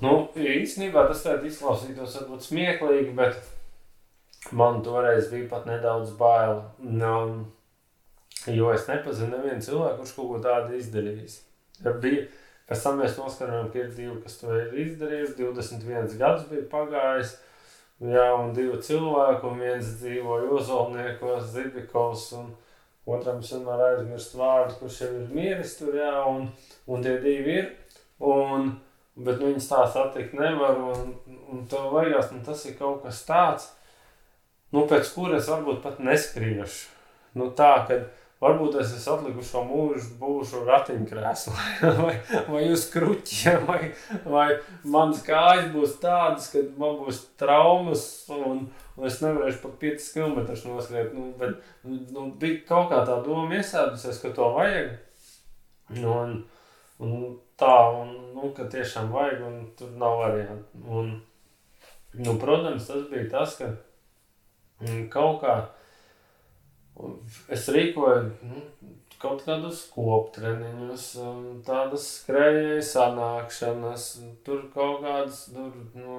[0.05, 3.41] Nu, īstenībā tas izklausītos varbūt smieklīgi, bet
[4.51, 7.43] Man toreiz bija pat nedaudz bail, um,
[8.47, 11.35] jo es nepazinu nevienu cilvēku, kurš kaut ko tādu izdarījis.
[11.85, 12.23] Ja bija,
[12.71, 15.37] pēc tam mēs noskarojām, ka ir divi, kas to ir izdarījuši.
[15.43, 17.35] 21 gadus bija pagājis,
[18.01, 22.51] jā, un divi cilvēki, un viens dzīvoja Ozolniekos, Zibikovs, un
[23.09, 26.49] otram es vienmēr aizmirstu vārdu, kurš jau ir miris tur, jā, un,
[26.89, 27.73] un tie divi ir.
[28.25, 28.73] Un,
[29.19, 31.13] bet viņus tā satikt nevar, un,
[31.53, 33.75] un tev vajag, un tas ir kaut kas tāds
[34.75, 36.97] nu, pēc kuras varbūt pat neskriešu.
[37.39, 38.09] Nu, tā, kad
[38.43, 41.55] varbūt es esmu atlikušo mūžu, būšu ratiņkrēslā,
[42.03, 42.15] vai,
[42.49, 43.81] vai uz kruķiem, vai,
[44.27, 44.47] vai
[44.85, 48.05] manas kājas būs tādas, ka man būs traumas,
[48.35, 50.39] un, un es nevarēšu pat 5 km
[50.71, 51.11] noskriet.
[51.17, 54.95] Nu, bet, nu, bija kaut kā tā doma iesēdusies, ka to vajag.
[55.97, 56.39] Nu, un,
[57.03, 57.29] un
[57.59, 60.83] tā, un, nu, ka tiešām vajag, un tur nav variantu.
[60.87, 61.13] Un,
[62.19, 63.73] nu, protams, tas bija tas, ka
[65.13, 65.59] kaut kā
[67.55, 68.63] es rīkoju nu,
[69.19, 71.07] kaut kādus koptreniņus,
[71.67, 74.05] tādas skrejēju sanākšanas,
[74.47, 76.19] tur kaut kādas tur, nu,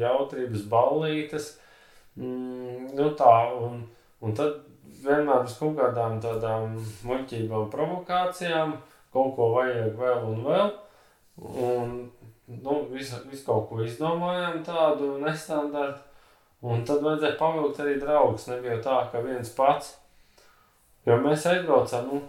[0.00, 1.50] jautrības ballītes.
[2.16, 3.84] Mm, nu tā, un,
[4.24, 4.62] un tad
[5.02, 6.78] vienmēr uz kaut kādām tādām
[7.08, 8.78] muļķībām, provokācijām
[9.12, 10.72] kaut ko vajag vēl un vēl.
[11.42, 11.94] Un,
[12.48, 16.11] nu, visu, visu kaut ko izdomājām tādu nestandartu.
[16.62, 18.46] Un tad vajadzēja pavilkt arī draugus.
[18.50, 19.96] Nebija tā, ka viens pats.
[21.06, 22.20] Jo mēs aizbraucām, nu,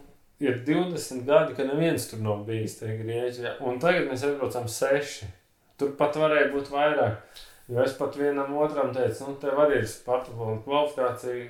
[0.42, 3.60] ir 20 gadi, ka neviens tur nav bijis Grieķijā.
[3.62, 5.30] Un tagad mēs aizbraucām seši.
[5.78, 7.44] Tur pat varēja būt vairāk.
[7.70, 11.46] Jo es pat vienam otram teicu, nu, tev arī ir Spartaklona kvalifikācija,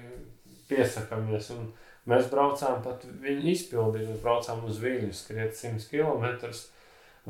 [0.67, 1.49] piesakamies.
[1.55, 1.71] Un
[2.11, 4.09] mēs braucām pat viņu izpildīt.
[4.11, 6.51] Mēs braucām uz Viļņu, skriet 100 km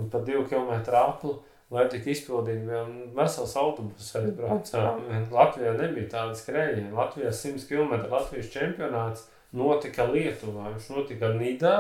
[0.02, 1.38] un pat 2 km apli
[1.74, 5.04] lai tik izpildītu, vēl vesels autobus aizbraucām.
[5.34, 6.94] Latvijā nebija tāda skrējiena.
[6.94, 10.72] Latvijā 100 km Latvijas čempionāts notika Lietuvā.
[10.74, 11.76] Viņš notika Nidā,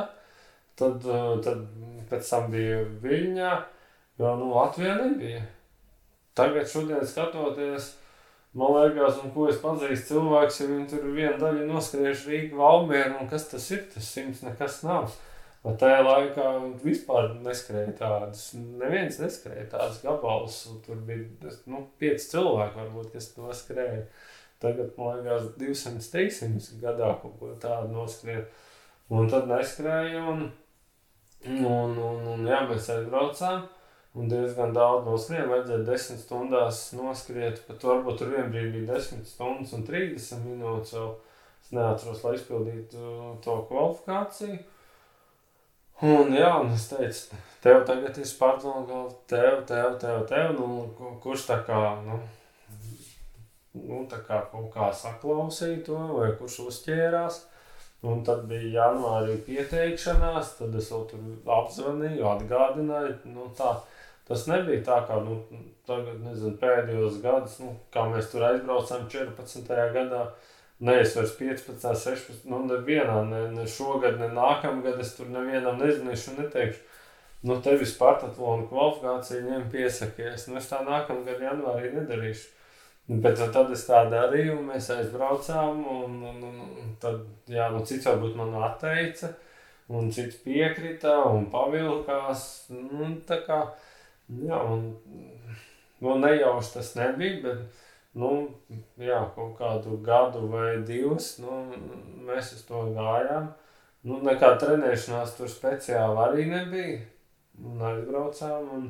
[0.79, 1.65] tad, eh, tad
[2.09, 3.51] pēc tam bija Viļņā,
[4.21, 5.43] jo nu, Latvijā nebija.
[6.33, 7.93] Tagad šodien skatoties,
[8.57, 13.19] man liekas, un ko es pazīstu cilvēks, ja viņi tur vienu daļu noskriešu Rīgu Valmieru,
[13.21, 15.13] un kas tas ir, tas simts nekas nav.
[15.63, 16.45] Bet tajā laikā
[16.83, 18.49] vispār neskrēja tādas.
[18.57, 20.57] Neviens neskrēja tādas gabalus.
[20.83, 24.01] Tur bija nu, pieci cilvēki, varbūt, kas to skrēja.
[24.63, 28.43] Tagad, man liekas, 200, 300 gadā kaut ko tādu noskrēja.
[29.15, 30.25] Un tad neskrēja.
[30.33, 30.43] Un,
[31.47, 33.63] un, un, un jā, mēs aizbraucām.
[34.19, 35.47] Un diezgan daudz noskrēja.
[35.47, 37.63] Vajadzēja 10 stundās noskriet.
[37.69, 41.23] Pat varbūt tur vienā brīdī bija 10 stundas un 30 minūtes.
[41.63, 44.59] Es neatceros, lai izpildītu to kvalifikāciju.
[46.03, 50.89] Un, jā, un es teicu, tev tagad ir Spartana, tev, tev, tev, tev, nu,
[51.23, 52.17] kurš tā kā, nu,
[53.79, 57.39] nu, tā kā kaut kā saklausīja to, vai kurš uzķērās.
[58.03, 63.77] Un tad bija janvārī pieteikšanās, tad es vēl tur apzvanīju, atgādināju, nu, tā.
[64.27, 65.37] Tas nebija tā, kā, nu,
[65.87, 69.71] tagad, nezinu, pēdējos gadus, nu, kā mēs tur aizbraucām 14.
[69.95, 70.25] gadā,
[70.83, 75.77] Nē, es vairs 15, 16, nu, nevienā, ne, ne šogad, ne nākamgad es tur nevienam
[75.79, 76.81] nezināšu un neteikšu,
[77.47, 80.49] nu, tevi Spartatlona kvalifikācija ņem piesakies.
[80.49, 82.51] Nu, es tā nākamgad janvārī nedarīšu.
[83.23, 87.17] Bet tad es tā darīju, un mēs aizbraucām, un, un, un, un tad,
[87.51, 89.33] jā, nu, cits varbūt man atteica,
[89.91, 93.59] un cits piekrita, un pavilkās, nu, tā kā,
[94.47, 94.85] jā, un,
[95.99, 97.82] nu, nejauši tas nebija, bet,
[98.19, 98.29] nu,
[99.01, 101.63] jā, kaut kādu gadu vai divus nu,
[102.27, 103.49] mēs uz to gājām.
[104.03, 106.99] Nu, nekāda trenēšanās tur speciāli arī nebija.
[107.63, 108.69] Un aizbraucām.
[108.75, 108.89] Un,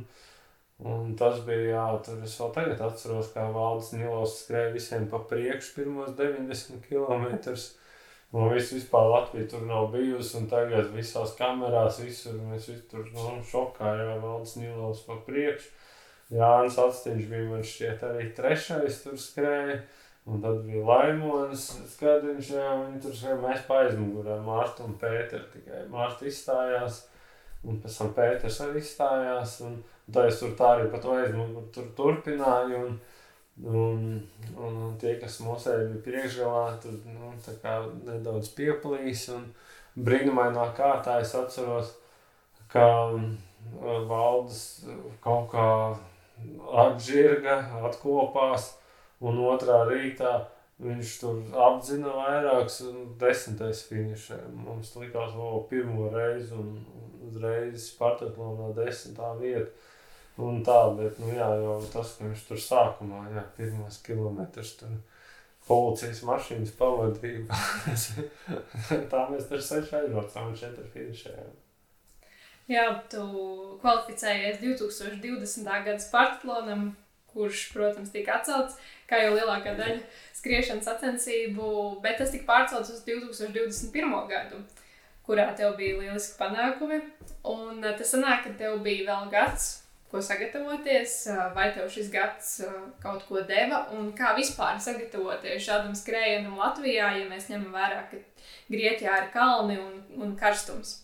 [0.89, 5.21] un tas bija, jā, tur es vēl tagad atceros, kā Valdis Nilovs skrēja visiem pa
[5.29, 7.55] priekšu pirmos 90 km.
[8.33, 13.05] Un viss vispār Latvija tur nav bijusi, un tagad visās kamerās visur mēs visi tur
[13.13, 15.69] nu, šokā, jā, Valdis Nilovs pa priekšu.
[16.33, 19.81] Jānis Astiņš bija man šķiet arī trešais tur skrēja.
[20.23, 25.41] Un tad bija Laimons, skatiņš, jā, viņi tur šeit mēs pa aizmugurē, Mārta un Pēter
[25.51, 25.81] tikai.
[25.91, 27.01] Mārta izstājās,
[27.67, 31.65] un pēc tam Pēters arī izstājās, un, un tā es tur tā arī pat aizmugurē
[31.75, 32.95] tur turpināju, un,
[33.67, 34.07] un,
[34.55, 37.75] un, un tie, kas mūsēji bija priekšgalā, tur, nu, tā kā
[38.07, 39.43] nedaudz pieplīs, un
[40.07, 41.91] brīnumainā kārtā es atceros,
[42.71, 42.87] ka
[44.07, 44.63] valdes
[45.27, 45.67] kaut kā
[46.83, 48.73] atžirga, atkopās,
[49.23, 50.33] un otrā rītā
[50.83, 54.39] viņš tur apzina vairākus, un desmitais finišē.
[54.65, 56.77] Mums likās, ka pirmo reizi, un
[57.27, 59.71] uzreiz Spartaklonā desmitā vieta.
[60.41, 64.95] Un tā, bet, nu jā, jau tas, ka viņš tur sākumā, jā, pirmos kilometrus tur
[65.67, 67.59] policijas mašīnas pavadība.
[69.13, 71.53] tā mēs tur seši aizbraucām un četri finišējām.
[72.71, 73.23] Jā, tu
[73.81, 75.65] kvalificējies 2020.
[75.67, 76.93] gada Spartaklonam,
[77.33, 78.77] kurš, protams, tika atcelts,
[79.09, 79.99] kā jau lielākā daļa
[80.37, 81.67] skriešanas sacensību,
[82.03, 84.15] bet tas tika pārcelts uz 2021.
[84.31, 84.61] gadu,
[85.27, 87.01] kurā tev bija lieliski panākumi.
[87.51, 89.69] Un eh, tas sanāk, ka tev bija vēl gads,
[90.11, 95.67] ko sagatavoties, eh, vai tev šis gads eh, kaut ko deva, un kā vispār sagatavoties
[95.67, 98.23] šādam skrējienam Latvijā, ja mēs ņemam vērā, ka
[98.71, 101.01] Grieķijā ir kalni un, un karstums.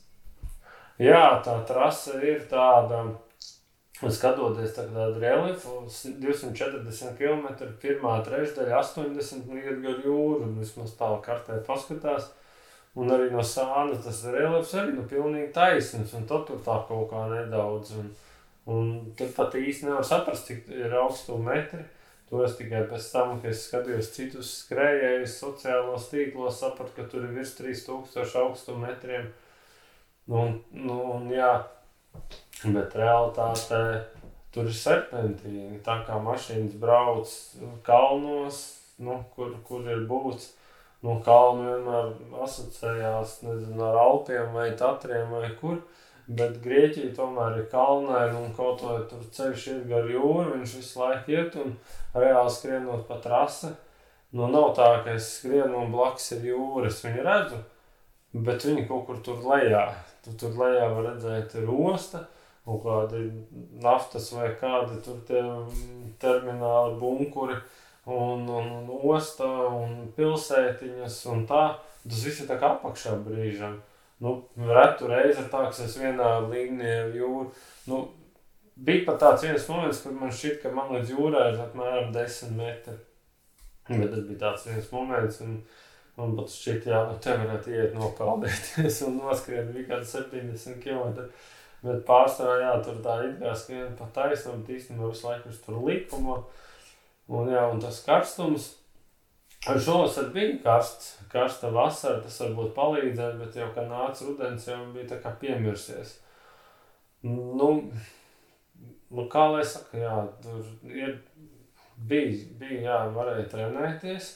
[1.00, 3.06] Jā, tā trase ir tāda
[4.00, 5.82] Skatoties tādu reliefu,
[6.24, 7.50] 240 km,
[7.82, 12.30] pirmā trešdaļa 80 iet gar jūru, vismaz tā kartē paskatās.
[12.95, 17.12] Un arī no sāna tas reliefs arī nu, pilnīgi taisns, un tad tur tā kaut
[17.12, 17.91] kā nedaudz.
[18.00, 18.08] Un,
[18.72, 21.84] un tad pat īsti nevar saprast, cik ir augstuma metri.
[22.32, 27.28] To es tikai pēc tam, kad es skatījos citus skrējējus sociālos tīklos, sapratu, ka tur
[27.28, 29.28] ir virs 3000 augstuma metriem.
[30.30, 31.54] Un, nu, un, jā,
[32.60, 33.84] Bet realitātē
[34.52, 35.80] tur ir serpentīni.
[35.84, 37.36] Tā kā mašīnas brauc
[37.88, 38.58] kalnos,
[39.00, 40.52] nu, kur, kur ir būts.
[41.00, 42.10] Nu, kalnu vienmēr
[42.44, 45.80] asociējās nezinu, ar Alpiem vai Tatriem vai kur.
[46.28, 51.00] Bet Grieķija tomēr ir kalnaina un kaut vai tur ceļš iet gar jūru, viņš visu
[51.00, 51.74] laiku iet un
[52.14, 53.72] reāli skrienot pa trasi.
[54.36, 57.64] Nu, nav tā, ka es skrienu un blakus ir jūra, es viņu redzu,
[58.36, 59.88] bet viņi kaut kur tur lejā.
[60.26, 62.26] Tu tur lejā var redzēt, ir osta
[62.70, 63.24] kaut kādi
[63.82, 65.42] naftas vai kādi tur tie
[66.22, 67.56] termināli, bunkuri
[68.06, 71.64] un, un, un osta un pilsētiņas un tā.
[72.04, 73.80] Tas viss ir tā kā apakšā brīžam.
[74.24, 74.36] Nu,
[74.68, 77.50] retu reizi ir tā, ka es vienā ar jūru.
[77.88, 78.02] Nu,
[78.76, 82.56] bija pat tāds viens moments, kad man šķiet, ka man līdz jūrai ir apmēram 10
[82.58, 82.98] metri.
[83.90, 85.62] Bet tas bija tāds viens moments, un
[86.20, 91.30] man pat šķiet, jā, nu te varētu iet nopeldēties un noskriet bija kāds 70 km.
[91.80, 95.80] Bet pārsvarā, jā, tur tā it kā skrien pa taisnu, bet īstenībā visu laiku tur
[95.86, 96.42] likuma.
[97.30, 98.74] Un, jā, un tas karstums.
[99.64, 105.10] Šovasar bija karsts, karsta vasara, tas varbūt palīdzēja, bet jau, kad nāca rudens, jau bija
[105.12, 106.14] tā kā piemirsies.
[107.28, 107.70] Nu,
[109.12, 110.14] nu kā lai saka, jā,
[110.44, 111.18] tur ir,
[111.98, 114.32] bija, bija, jā, varēja trenēties.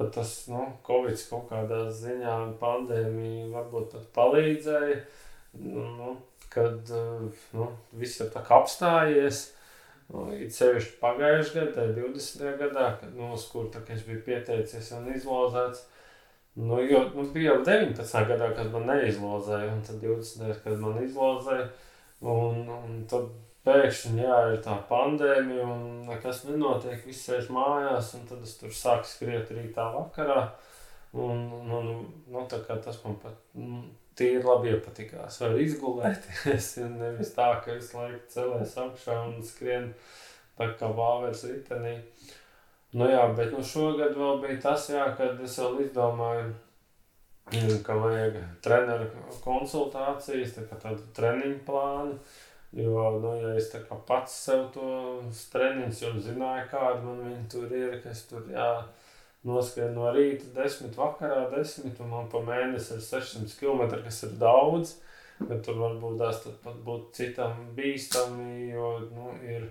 [0.00, 4.94] Pat tas, nu, Covid kaut kādā ziņā pandēmija varbūt pat palīdzēja.
[5.60, 6.14] Nu, nu,
[6.48, 7.66] kad eh, nu,
[8.00, 9.42] viss ir apstājies.
[10.10, 12.46] Nu, it sevišķi pagājušajā gadā, 20.
[12.62, 15.84] gadā, kad, nu, uz kur es biju pieteicies un izlozēts.
[16.56, 18.24] Nu, jo, nu, bija jau 19.
[18.32, 20.64] gadā, kad man neizlozēja, un tad 20.
[20.64, 21.68] kad man izlozēja.
[22.24, 23.28] Un, un tad
[23.70, 28.74] pēkšņi jā, ir tā pandēmija, un nekas nenotiek, viss sēž mājās, un tad es tur
[28.74, 30.42] sāku skriet rītā vakarā.
[31.12, 31.88] Un, un, un,
[32.30, 33.82] nu, tas man pat nu,
[34.18, 35.40] tīri labi iepatikās.
[35.42, 39.90] Var izgulēties, nevis tā, ka visu laiku celēs augšā un skrien
[40.58, 41.96] tā kā vāveres ritenī.
[42.92, 46.50] Nu jā, bet nu šogad vēl bija tas, jā, kad es vēl izdomāju,
[47.86, 49.06] ka vajag treneru
[49.44, 52.18] konsultācijas, tā kā tādu treniņu plānu.
[52.72, 53.72] Jo, nu, ja es
[54.06, 54.88] pats sev to
[55.52, 58.68] treniņus jau zināju, kāda man viņi tur ir, kas tur jā,
[59.42, 64.36] noskrien no rīta, 10, vakarā 10, un man pa mēnesi ir 600 km, kas ir
[64.38, 64.98] daudz.
[65.40, 69.64] Bet tur varbūt tas pat būtu citam bīstami, jo nu, ir,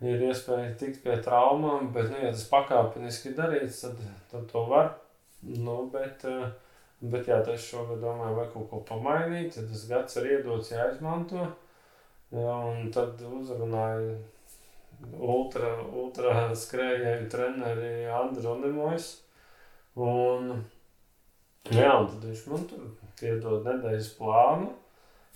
[0.00, 1.90] ir iespēja tikt pie traumām.
[1.92, 4.00] Bet, nu, ja tas pakāpeniski darīts, tad,
[4.32, 4.94] tad to var.
[5.44, 6.24] Nu, bet,
[7.04, 9.52] bet jā, es šogad domāju, vai kaut ko pamainīt.
[9.58, 11.50] Tad tas gads ir iedots, jāizmanto.
[12.32, 14.14] Jā, un tad uzrunāju
[15.20, 19.10] ultra, ultra skrējēju treneri Andru Nemojas.
[19.94, 20.48] Un,
[21.70, 24.72] jā, un tad viņš man tur iedod nedēļas plānu.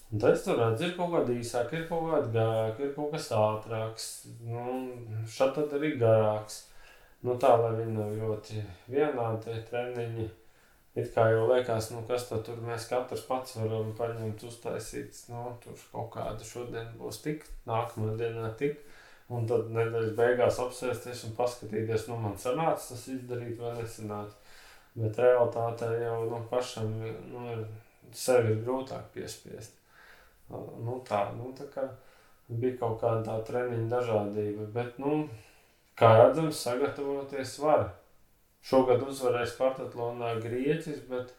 [0.09, 3.13] Un tad es tur redzu, ir kaut kāda īsāka, ir kaut kāda garāka, ir kaut
[3.13, 4.09] kas ātrāks.
[4.41, 4.65] Nu,
[5.29, 6.63] šādi arī garāks.
[7.23, 10.29] Nu, tā, lai viņi nav ļoti vienādi treniņi.
[10.99, 15.15] It kā jau liekas, nu, kas to tur mēs katrs pats varam paņemt, uztaisīt.
[15.31, 18.81] Nu, tur kaut kāda šodien būs tik, nākamā dienā tik.
[19.29, 24.39] Un tad nedēļas beigās apsēsties un paskatīties, nu, man sanāca tas izdarīt vai nesanāca.
[24.99, 26.95] Bet realitātē jau nu, pašam
[27.31, 27.59] nu,
[28.17, 29.77] sevi ir grūtāk piespiest.
[30.49, 31.85] Nu, tā, nu, tā kā
[32.49, 34.71] bija kaut kāda tā treniņa dažādība.
[34.73, 35.27] Bet, nu,
[35.99, 37.89] Kā redzams, sagatavoties var.
[38.69, 41.33] Šogad uzvarēja Spartatlonā Grieķis, bet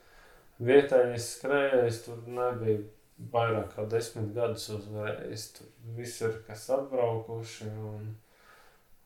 [0.66, 2.80] vietējais skrējējs tur nebija
[3.34, 5.46] vairāk kā desmit gadus uzvarējis.
[5.58, 8.10] Tur viss ir kas atbraukuši un,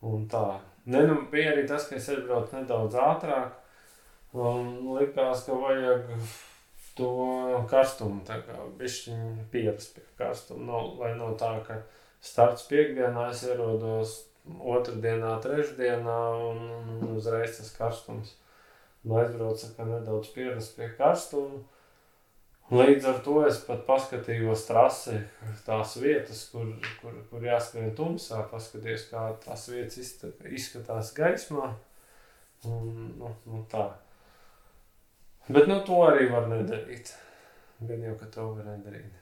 [0.08, 0.46] un tā.
[0.86, 3.60] Ne, nu, bija arī tas, ka es aizbraucu nedaudz ātrāk
[4.34, 6.10] un likās, ka vajag
[6.98, 7.12] to
[7.70, 10.64] karstumu, tā kā bišķiņu pierast pie karstuma.
[10.70, 11.80] Nav, lai nav tā, ka
[12.24, 16.18] starts piekdienā es ierodos otrdienā, trešdienā
[16.48, 16.64] un,
[16.94, 18.34] un uzreiz tas karstums.
[19.04, 21.62] Nu, aizbraucu, nedaudz pierast pie karstuma.
[22.72, 25.18] Līdz ar to es pat paskatījos trasi,
[25.66, 26.70] tās vietas, kur,
[27.02, 29.98] kur, kur jāskrien tumsā, paskatījos, kā tās vietas
[30.48, 31.74] izskatās gaismā.
[32.64, 32.88] Un,
[33.20, 33.90] nu, nu tā.
[35.50, 37.12] Bet nu, to arī var nedarīt.
[37.84, 39.12] Gan jau, ka to var nedarīt.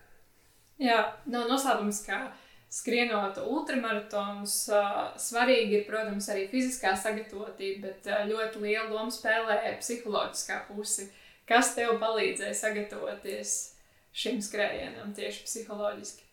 [0.82, 2.22] Jā, nav noslēpums, ka
[2.72, 4.56] skrienot ultramaratonus,
[5.20, 11.10] svarīgi ir, protams, arī fiziskā sagatavotība, bet ļoti liela loma spēlē psiholoģiskā puse.
[11.48, 13.54] Kas tev palīdzēja sagatavoties
[14.16, 16.28] šim skrējienam tieši psiholoģiski?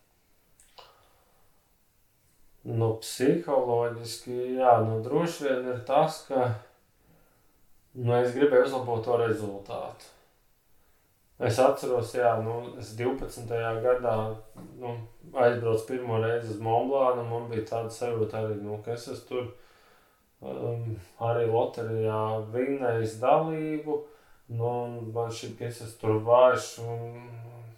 [2.70, 6.54] Nu, psiholoģiski, jā, nu, droši vien ir tas, ka
[7.96, 10.12] nu, es gribēju uzlabot to rezultātu.
[11.40, 13.48] Es atceros, jā, nu, es 12.
[13.84, 14.16] gadā
[14.76, 14.92] nu,
[15.32, 17.24] aizbraucu pirmo reizi uz Monblānu.
[17.30, 19.46] Man bija tāda sajūta, arī, nu, ka es esmu tur
[20.44, 22.20] um, arī loterijā
[22.52, 23.96] vinnējis dalību.
[24.60, 24.74] Nu,
[25.16, 27.16] man šķiet, ka es esmu tur vājš un,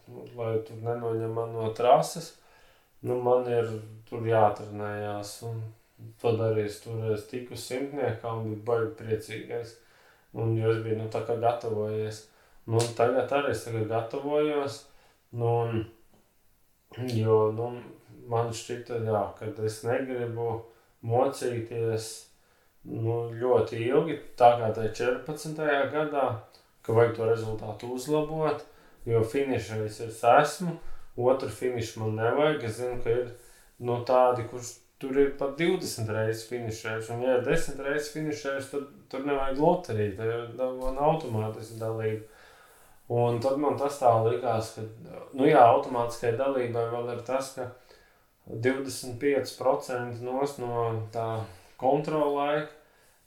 [0.10, 2.34] nu, lai tur nenoņem man no trases.
[3.06, 3.70] Nu, man ir
[4.10, 5.36] tur jātrenējās.
[5.52, 5.62] Un
[6.22, 9.78] tad arī es tur es tiku simtniekā un biju baigi priecīgais.
[10.34, 12.26] Un, jo es biju nu, tā kā gatavojies.
[12.70, 14.84] Nu, tagad arī es tagad gatavojos.
[15.32, 15.54] Nu,
[17.16, 17.72] jo nu,
[18.30, 20.50] man šķita, jā, ka es negribu
[21.08, 22.10] mocīties
[22.90, 24.94] nu, ļoti ilgi, tā kā tajā
[25.24, 25.64] 14.
[25.94, 26.28] gadā,
[26.86, 28.64] ka vajag to rezultātu uzlabot.
[29.06, 30.76] Jo finišais ir esmu,
[31.18, 32.66] otru finišu man nevajag.
[32.68, 33.32] Es zinu, ka ir
[33.82, 37.14] nu, tādi, kurš tur ir pat 20 reizes finišējuši.
[37.16, 42.41] Un, ja ir 10 reizes finišējuši, tad tur nevajag loteriju, tad ir automātiski dalība.
[43.12, 44.84] Un tad man tas tā likās, ka,
[45.36, 47.66] nu jā, automātiskai dalībai vēl ir tas, ka
[48.48, 50.78] 25% no
[51.12, 51.26] tā
[51.82, 52.72] kontrola laika,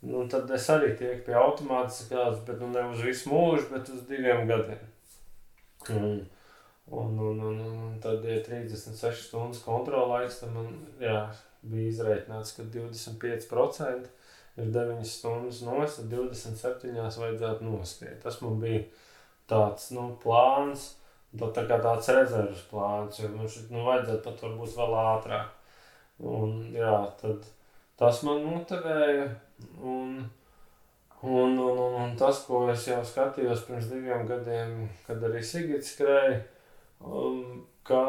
[0.08, 4.06] nu tad es arī tieku pie automātiskās, bet nu ne uz visu mūžu, bet uz
[4.08, 4.80] diviem gadiem.
[5.92, 6.18] Un,
[6.88, 11.26] un, un, un, un tad, ja 36 stundas kontrola laiks, tad man, jā,
[11.60, 14.12] bija izreikināts, ka 25%
[14.60, 18.22] ir 9 stundas nos, tad 27 vajadzētu noskriet.
[18.24, 18.86] Tas man bija
[19.50, 20.94] tāds nu, plāns,
[21.38, 25.52] tad tā kā tāds rezerves plāns, jo nu, šit, nu, vajadzētu pat varbūt vēl ātrāk.
[26.24, 27.46] Un, jā, tad
[27.98, 29.26] tas man motivēja.
[29.82, 30.22] Un,
[31.22, 35.94] un, un, un, un tas, ko es jau skatījos pirms diviem gadiem, kad arī Sigits
[35.94, 36.40] skrēja,
[37.00, 38.04] um, ka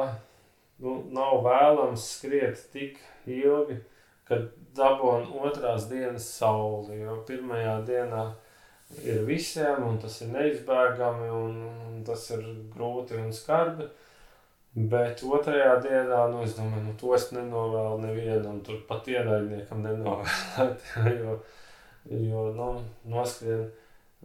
[0.83, 3.79] nu, nav vēlams skriet tik ilgi,
[4.27, 6.99] kad dabūna otrās dienas sauli.
[7.03, 8.25] Jo pirmajā dienā
[9.03, 13.87] ir visiem, un tas ir neizbēgami, un, un tas ir grūti un skarbi.
[14.75, 20.89] Bet otrajā dienā, nu, es domāju, nu, to es nenovēlu nevienam, tur pat ienaidniekam nenovēlēt,
[21.21, 21.37] jo,
[22.11, 22.69] jo nu,
[23.07, 23.69] noskrien.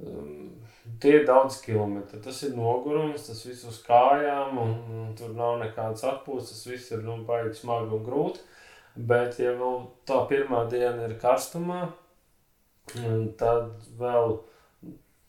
[0.00, 0.48] Um,
[1.00, 2.18] tie ir daudz kilometri.
[2.24, 6.50] Tas ir nogurums, tas viss uz kājām, un, un tur nav nekādas atpūtas.
[6.54, 8.42] Tas viss ir nu, baigi smagi un grūti.
[8.96, 11.84] Bet, ja vēl tā pirmā diena ir karstumā,
[13.38, 14.40] tad vēl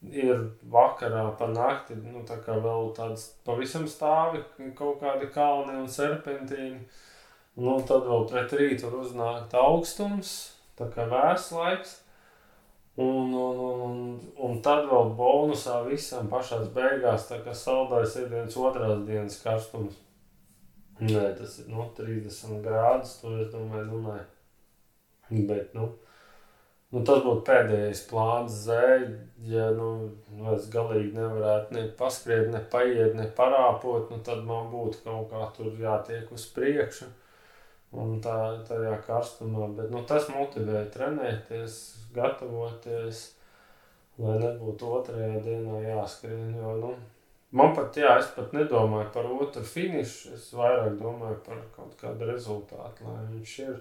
[0.09, 0.39] ir
[0.73, 4.41] vakarā pa nakti, nu, tā kā vēl tāds pavisam stāvi,
[4.77, 6.81] kaut kādi kalni un serpentīni.
[7.61, 10.31] Nu, tad vēl pret rītu var uznākt augstums,
[10.79, 11.97] tā kā vērs laiks.
[13.01, 13.99] Un, un, un,
[14.35, 19.99] un, tad vēl bonusā visam pašās beigās, tā kā saldais ir viens otrās dienas karstums.
[21.01, 24.19] Nē, tas ir, nu, 30 grādus, to es domāju, nu, nē.
[25.47, 25.87] Bet, nu,
[26.91, 29.05] Nu, tas būtu pēdējais plāns zēļ,
[29.47, 30.11] ja nu,
[30.51, 35.45] es galīgi nevarētu ne paskriet, ne paiet, ne parāpot, nu, tad man būtu kaut kā
[35.55, 37.07] tur jātiek uz priekšu.
[37.91, 38.35] un tā,
[38.67, 39.69] tajā karstumā.
[39.75, 41.79] Bet nu, tas motivē trenēties,
[42.15, 43.23] gatavoties,
[44.19, 46.53] lai nebūtu otrajā dienā jāskrien.
[46.59, 46.93] Jo, nu,
[47.51, 52.31] man pat, jā, es pat nedomāju par otru finišu, es vairāk domāju par kaut kādu
[52.31, 53.75] rezultātu, lai viņš ir.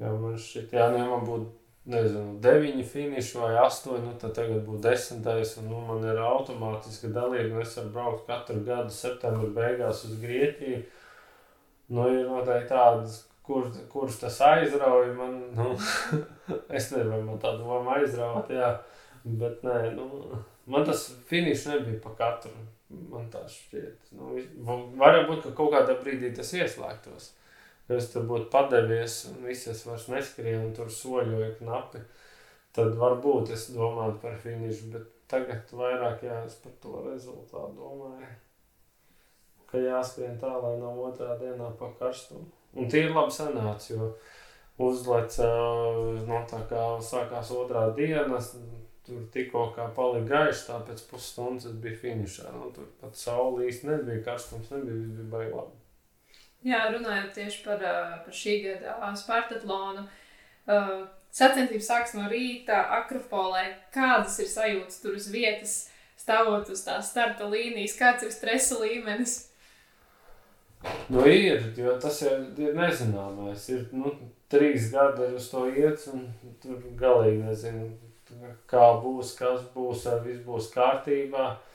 [0.00, 4.34] Jā, man šķiet, jā, nu, ja man būtu nezinu, deviņi finiši vai astoņi, nu, tad
[4.38, 5.54] tagad būs desmitais.
[5.60, 10.16] Un, nu, man ir automātiski dalība, un es varu braukt katru gadu septembra beigās uz
[10.22, 10.80] Grieķiju.
[11.92, 15.12] Nu, ir noteikti tādas, kur, kurš tas aizrauja.
[15.18, 15.70] Man, nu,
[16.78, 18.72] es vai man tā doma aizraut, jā.
[19.24, 20.08] Bet nē, nu,
[20.70, 22.56] man tas finišs nebija pa katru.
[23.10, 24.12] Man tā šķiet.
[24.14, 24.36] Nu,
[25.00, 27.32] varbūt, ka kaut kādā brīdī tas ieslēgtos
[27.92, 32.00] es tur būtu padevies un viss es vairs neskrēju un tur soļoju knapi,
[32.76, 38.32] tad varbūt es domātu par finišu, bet tagad vairāk jā, es par to rezultātu domāju.
[39.70, 42.46] Ka jāskrien tā, lai nav otrā dienā pa karstumu.
[42.74, 44.10] Un tie ir labi sanāca, jo
[44.82, 45.36] uzlec,
[46.28, 48.40] no tā kā sākās otrā diena,
[49.04, 52.50] tur tikko kā palika gaišs, tā pēc pusstundas es biju finišā.
[52.56, 55.83] Nu, tur pat saule īsti nebija, karstums nebija, viss bija baigi labi.
[56.64, 57.82] Jā, runājot tieši par,
[58.24, 60.06] par šī gada Spartatlonu.
[61.34, 63.66] Sacensības sāks no rīta Akropolē.
[63.92, 65.74] Kādas ir sajūtas tur uz vietas,
[66.20, 67.98] stāvot uz tās starta līnijas?
[67.98, 69.42] Kāds ir stresa līmenis?
[71.12, 73.68] Nu, ir, jo tas jau ir nezināmais.
[73.74, 74.14] Ir nu,
[74.52, 76.26] trīs gadi uz to iet, un
[76.62, 77.90] tur galīgi nezinu,
[78.70, 81.46] kā būs, kas būs, vai viss būs kārtībā.
[81.52, 81.73] Uh,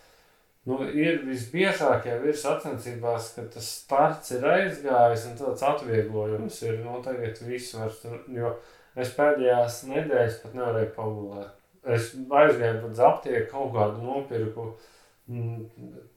[0.70, 6.78] Nu, ir visbiežāk jau ir sacensībās, ka tas starts ir aizgājis un tāds atvieglojums ir.
[6.84, 7.96] Nu, tagad viss var,
[8.36, 8.52] jo
[9.00, 11.56] es pēdējās nedēļas pat nevarēju pagulēt.
[11.90, 14.68] Es aizgāju pat aptieku kaut kādu nopirku,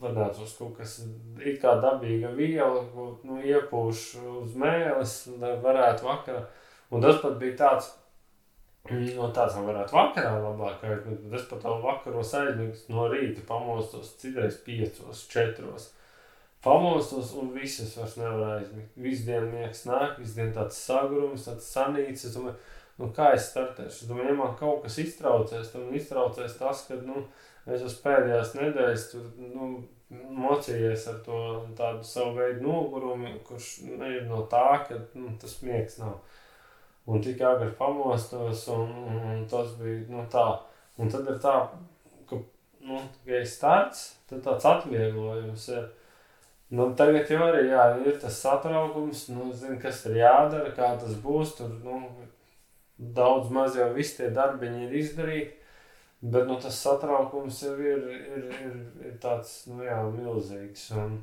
[0.03, 0.98] vadātos kaut kas
[1.40, 4.05] it kā dabīga viela, ko nu, iepūš
[4.42, 6.44] uz mēles, lai varētu vakarā.
[6.92, 7.92] Un tas pat bija tāds,
[8.91, 14.59] No tāds man varētu vakarā labāk bet es pat vakaros aizmigtu no rīta, pamostos citreiz
[14.66, 15.93] piecos, četros.
[16.62, 18.91] Pamostos un visas vairs nevar aizmigt.
[19.05, 22.26] Visu dienu miegs nāk, visu dienu tāds sagrums, tāds sanīts.
[22.26, 22.59] Es domāju,
[22.99, 24.05] nu kā es startēšu?
[24.05, 27.24] Es domāju, ja man kaut kas iztraucēs, tad man iztraucēs tas, ka, nu,
[27.66, 29.72] es uz pēdējās nedēļas tur, nu,
[30.43, 31.41] mocījies ar to
[31.78, 36.18] tādu savu veidu nogurumu, kurš nu, ir no tā, ka, nu, tas miegs nav.
[37.07, 40.46] Un tik agri pamostos, un, un tas bija nu, tā.
[41.03, 41.57] Un tad ir tā,
[42.28, 42.38] ka,
[42.86, 45.88] nu, ja ir starts, tad tāds atvieglojums ir.
[46.72, 51.18] Nu, tagad jau arī jā, ir tas satraukums, nu, zin, kas ir jādara, kā tas
[51.24, 51.57] būs.
[51.59, 51.98] Tur nu,
[52.96, 55.59] daudz maz jau viss tie darbiņi ir izdarīti.
[56.22, 58.74] Bet nu, tas satraukums jau ir, ir, ir,
[59.09, 60.86] ir tāds nu, jā, milzīgs.
[61.03, 61.18] Un,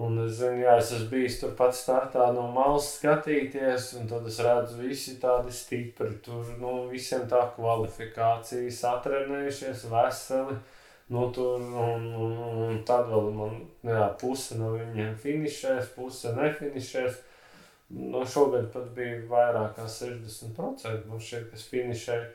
[0.00, 4.24] Un es zinu, jā, es esmu bijis tur pats startā no malas skatīties, un tad
[4.30, 6.14] es redzu, visi tādi stipri.
[6.24, 10.56] Tur nu, visiem tā kvalifikācijas atrenējušies, veseli.
[11.12, 17.18] Nu, tur, un, un, un tad vēl man jā, puse no viņiem finišēs, puse nefinišēs.
[17.92, 22.30] Nu, šogad pat bija vairāk kā 60% no šiem, kas finišēja.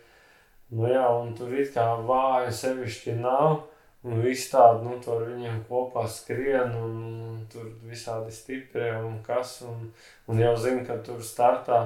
[0.78, 3.64] Nu, jā, un tur it kā vāja sevišķi nav.
[4.08, 9.60] Un viss tādi, nu, tur viņiem kopā skrien, un, un tur visādi stiprie un kas.
[9.68, 9.90] Un,
[10.32, 11.82] un jau zina, ka tur startā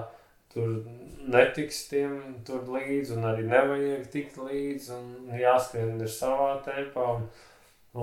[0.54, 0.82] tur
[1.32, 2.18] netiks tiem
[2.48, 7.08] tur līdzi, un arī nevajag tikt līdzi, un jāskrien ir savā tempā.
[7.16, 7.28] Un,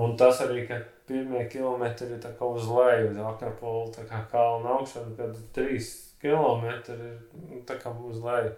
[0.03, 4.23] un tas arī, ka pirmie kilometri ir tā kā uz leju, uz Akropola, tā kā
[4.33, 8.53] kalna augšā, kad trīs kilometri ir nu, tā kā uz leju.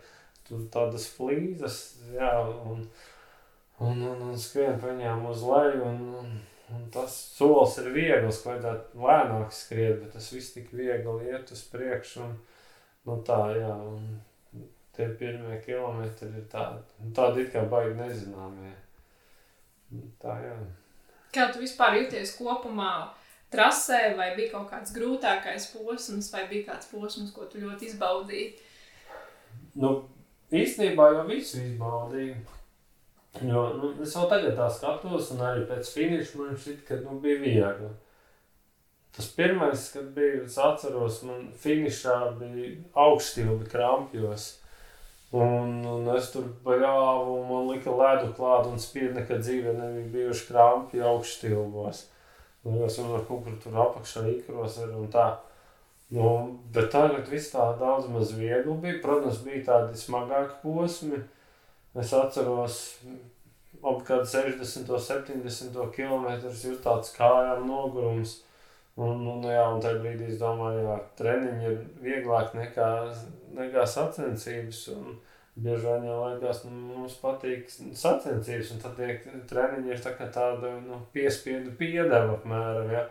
[0.47, 1.77] Tur tādas flīzes,
[2.11, 2.85] jā, un, un,
[3.81, 5.83] un, un skrien pa viņām uz leju.
[5.89, 6.33] Un, un,
[6.75, 11.63] un tas solis ir viegls, vajadzētu lēnāk skriet, bet tas viss tik viegli iet uz
[11.71, 12.25] priekšu.
[12.25, 12.35] Un,
[13.09, 14.05] nu tā, jā, un
[14.95, 18.75] tie pirmie kilometri ir tādi, nu, tādi it kā baigi nezināmie.
[20.21, 20.55] Tā, jā.
[21.35, 22.91] Kā tu vispār jūties kopumā
[23.51, 28.49] trasē, vai bija kaut kāds grūtākais posms, vai bija kāds posms, ko tu ļoti izbaudīji?
[29.81, 29.93] Nu,
[30.51, 32.35] īstenībā jau visu izbaudīju.
[33.39, 37.15] Jo, nu, es jau tagad tā skatos, un arī pēc finīša man šķiet, ka nu,
[37.23, 37.91] bija viegli.
[39.15, 42.73] Tas pirmais, kad biju, es atceros, man finīšā bija
[43.05, 44.49] augststilbi krampjos.
[45.31, 50.09] Un, un es tur bļāvu, un man lika ledu klāt, un spied nekad dzīvē nebija
[50.15, 52.05] bijuši krampji augststilbos.
[52.65, 55.29] Nu, es varu kaut kur tur apakšā ikros ir un tā.
[56.11, 56.27] Nu,
[56.75, 58.99] bet tagad viss tā daudz maz viegli bija.
[59.03, 61.21] Protams, bija tādi smagāki posmi.
[61.99, 62.77] Es atceros,
[63.81, 68.37] apmēram 60, 70 km jūtas kājām nogurums.
[69.01, 72.87] Un, un, jā, un tajā brīdī es domāju, ka treniņi ir vieglāk nekā,
[73.57, 74.87] nekā sacensības.
[74.95, 75.19] Un,
[75.61, 79.17] Bieži vien jau liekas, nu, mums patīk sacensības, un tad tie
[79.49, 82.93] treniņi ir tā tāda nu, piespiedu piedeva apmēram.
[82.93, 83.01] Ja?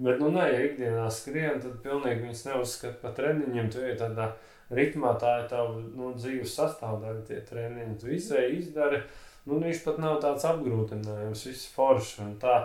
[0.00, 3.68] Bet, nu, nē, ja ikdienā skrien, tad pilnīgi viņas neuzskata par treniņiem.
[3.68, 4.30] Tu ej tādā
[4.74, 7.98] ritmā, tā ir tava nu, dzīves sastāvdaļa, tie treniņi.
[8.00, 9.02] Tu izēji, izdari,
[9.46, 12.16] nu, viņš pat nav tāds apgrūtinājums, viss forši.
[12.26, 12.56] Un tā,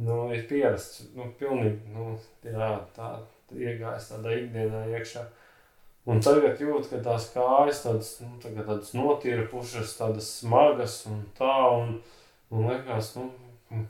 [0.00, 2.14] nu, ir pierasts, nu, pilnīgi, nu,
[2.44, 3.16] jā, tā
[3.54, 5.26] iegājis tādā ikdienā iekšā.
[6.06, 11.56] Un tagad jūt, ka tās kājas tādas, nu, tādas notīrušas, tādas smagas un tā.
[11.74, 11.96] Un,
[12.54, 13.26] un liekas, nu,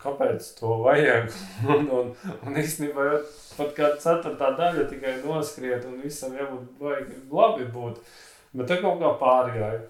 [0.03, 1.29] kāpēc to vajag?
[1.75, 2.15] un, un,
[2.47, 3.09] un īstenībā
[3.57, 8.01] pat kāda ceturtā daļa tikai noskriet, un visam jābūt baigi labi būt.
[8.57, 9.85] Bet tā kaut kā pārgāja.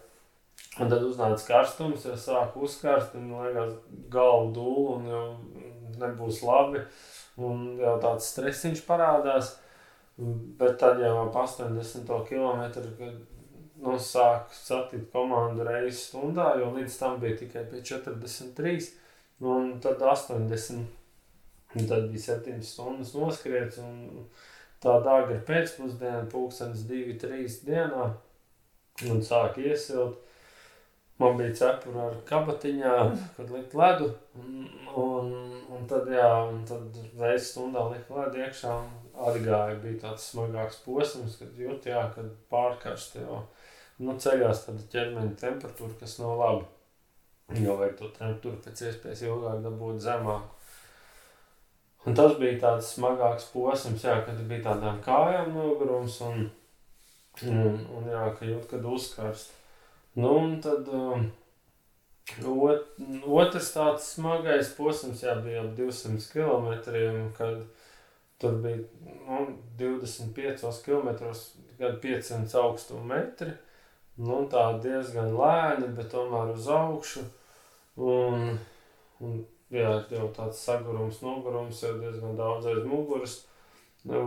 [0.76, 3.76] Un tad uznāca karstums, jau sāk uzkarst, un liekas,
[4.12, 5.22] galva dūla, un jau
[6.02, 6.82] nebūs labi.
[7.36, 9.54] Un jau tāds stresiņš parādās.
[10.16, 12.62] Bet tad jau ap 80 km,
[13.84, 18.86] nu, sāk satikt komandu reizes stundā, jo līdz tam bija tikai pie 43,
[19.40, 20.84] un tad 80.
[21.76, 24.28] Un tad bija 7 stundas noskriets, un
[24.80, 28.06] tāda agra pēcpusdiena, pulkstenis 2-3 dienā,
[29.10, 30.22] un sāk iesilt.
[31.20, 34.66] Man bija cepura ar kabatiņām, kad likt ledu, un,
[35.00, 35.30] un,
[35.72, 38.74] un tad, jā, un tad reizes stundā likt ledu iekšā,
[39.30, 43.40] atgāja, bija tāds smagāks posms, kad jūt, jā, kad pārkarst jau
[43.96, 46.68] nu, ceļās tāda ķermeņa temperatūra, kas nav labi.
[47.48, 50.52] Vajag to temperatūru pēc iespējas ilgāk dabūt zemāk.
[52.06, 56.44] Un tas bija tāds smagāks posms, jā, kad bija tādām kājām nogurums un,
[57.46, 59.54] un, un jā, ka jūt, kad uzkarst.
[60.16, 61.26] Nu, un tad um,
[62.52, 62.92] ot,
[63.26, 66.70] otrs tāds smagais posms, jā, bija ap 200 km,
[67.38, 67.66] kad
[68.38, 68.76] Tur bija
[69.26, 69.46] nu,
[69.78, 71.08] 25 km,
[71.78, 73.50] kad 500 augstuma metri.
[74.16, 77.26] Nu, tā diezgan lēni, bet tomēr uz augšu.
[78.00, 78.56] Un,
[79.20, 79.36] un
[79.72, 83.42] jā, jau tāds sagurums, nogurums jau diezgan daudz aiz muguras.
[84.06, 84.22] Nu,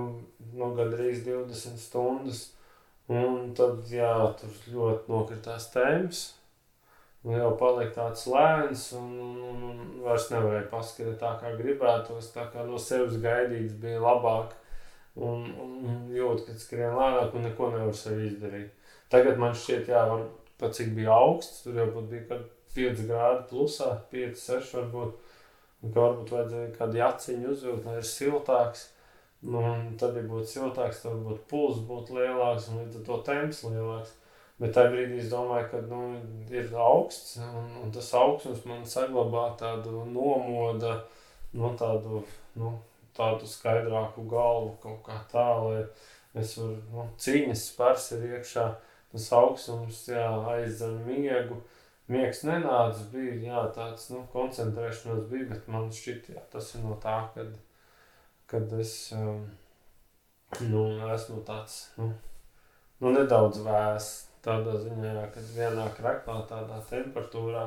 [0.54, 2.50] nu, gandrīz 20 stundas.
[3.10, 6.26] Un tad, jā, tur ļoti nokritās temps.
[7.26, 9.10] Un jau palika tāds lēns, un,
[9.50, 12.30] un, un vairs nevarēja paskatīt tā, kā gribētos.
[12.36, 14.54] Tā kā no sevis gaidīts bija labāk.
[15.20, 18.79] Un, un jūt, ka skrien lēnāk, un neko nevar sev izdarīt.
[19.10, 20.28] Tagad man šķiet, jā, var,
[20.62, 25.36] pat cik bija augsts, tur jau bija kaut 5 grādi plusā, 5, 6 varbūt.
[25.80, 28.90] Un ka varbūt vajadzēja kādu jaciņu uzvilkt, lai ir siltāks.
[29.40, 33.20] Nu, un tad, ja būtu siltāks, tad varbūt pulss būtu lielāks un līdz ar to
[33.30, 34.12] temps lielāks.
[34.60, 36.02] Bet tajā brīdī es domāju, ka nu,
[36.52, 40.98] ir augsts, un, un tas augstums man saglabā tādu nomodu,
[41.56, 42.26] nu, tādu,
[42.60, 42.74] nu,
[43.16, 45.80] tādu skaidrāku galvu, kaut kā tā, lai
[46.44, 48.68] es varu, nu, cīņas spērs ir iekšā,
[49.12, 51.60] tas augstums, jā, aizdzen miegu.
[52.10, 56.96] Miegs nenāca, bija jā, tāds nu, koncentrēšanās, bija, bet man šķiet, jā, tas ir no
[57.04, 57.52] tā, kad,
[58.50, 59.44] kad es um,
[60.72, 60.84] nu,
[61.14, 62.10] esmu tāds nu,
[63.04, 67.66] nu, nedaudz vēsts tādā ziņā, jā, kad vienā krekā, tādā temperatūrā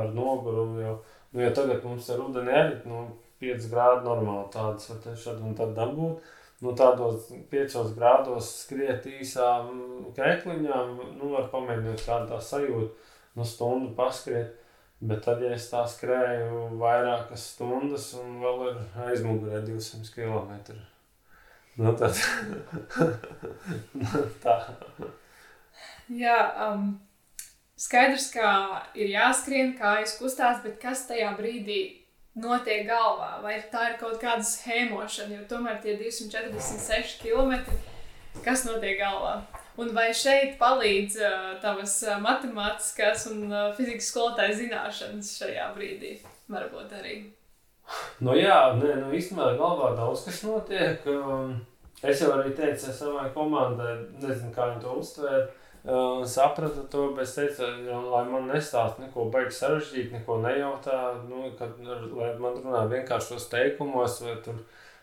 [0.00, 0.80] ar nogurumu.
[0.82, 0.94] Jo,
[1.32, 3.04] nu, ja tagad mums ir rudenī nu,
[3.42, 6.32] 5 grādi normāli tādas, var šad un tad dabūt.
[6.62, 9.72] Nu, tādos 5 grādos skriet īsām
[10.14, 12.92] krekliņām, nu, var pamēģināt kādu tā sajūtu,
[13.38, 14.58] nu, stundu paskriet.
[15.02, 18.76] Bet tad, ja es tā skrēju vairākas stundas un vēl ir
[19.08, 20.76] aizmugurē 200 km,
[21.82, 22.14] nu, tad
[24.44, 24.54] tā.
[26.12, 26.36] Jā,
[26.68, 26.92] um,
[27.74, 28.52] skaidrs, ka
[28.94, 31.80] ir jāskrien, kā izkustās, bet kas tajā brīdī
[32.38, 33.40] notiek galvā?
[33.44, 37.58] Vai tā ir kaut kāda schēmošana, jo tomēr tie 246 km,
[38.44, 39.40] kas notiek galvā?
[39.80, 46.18] Un vai šeit palīdz uh, tavas matemātiskās un uh, fizikas skolotāja zināšanas šajā brīdī?
[46.52, 47.16] Varbūt arī.
[48.24, 51.06] Nu jā, nē, nu īstenībā galvā daudz kas notiek.
[51.08, 51.56] Um,
[52.04, 55.48] es jau arī teicu savai komandai, nezinu, kā viņi to uztvēra
[55.82, 57.66] Uh, sapratu to, bet es teicu,
[58.12, 64.20] lai man nestāsta neko baigi sarežģīt, neko nejautā, nu, kad, lai man runā vienkāršos teikumos,
[64.22, 64.60] vai tur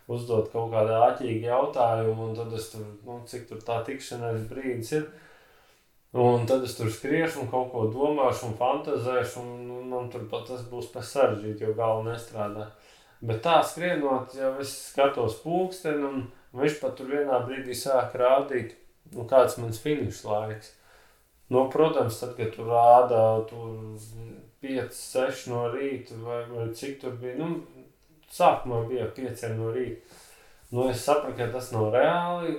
[0.08, 4.96] uzdot kaut kādu āķīgu jautājumu, un tad es tur, nu, cik tur tā tikšanās brīdis
[5.02, 5.10] ir.
[6.16, 10.24] Un tad es tur skriešu un kaut ko domāšu un fantazēšu, un, un man tur
[10.32, 12.72] pat tas būs par sarežģītu, jo galva nestrādā.
[13.20, 18.80] Bet tā skrienot, jau es skatos pulksteni, un viņš pat tur vienā brīdī sāk rādīt
[19.16, 20.74] nu, kāds ir mans finiša laiks.
[21.49, 23.97] Nu, protams, tad, kad tur rāda tur
[24.62, 27.86] 5, 6 no rīta, vai, vai cik tur bija, nu,
[28.30, 30.20] sākumā bija 5 no rīta.
[30.70, 32.51] Nu, es sapratu, ka tas nav reāli.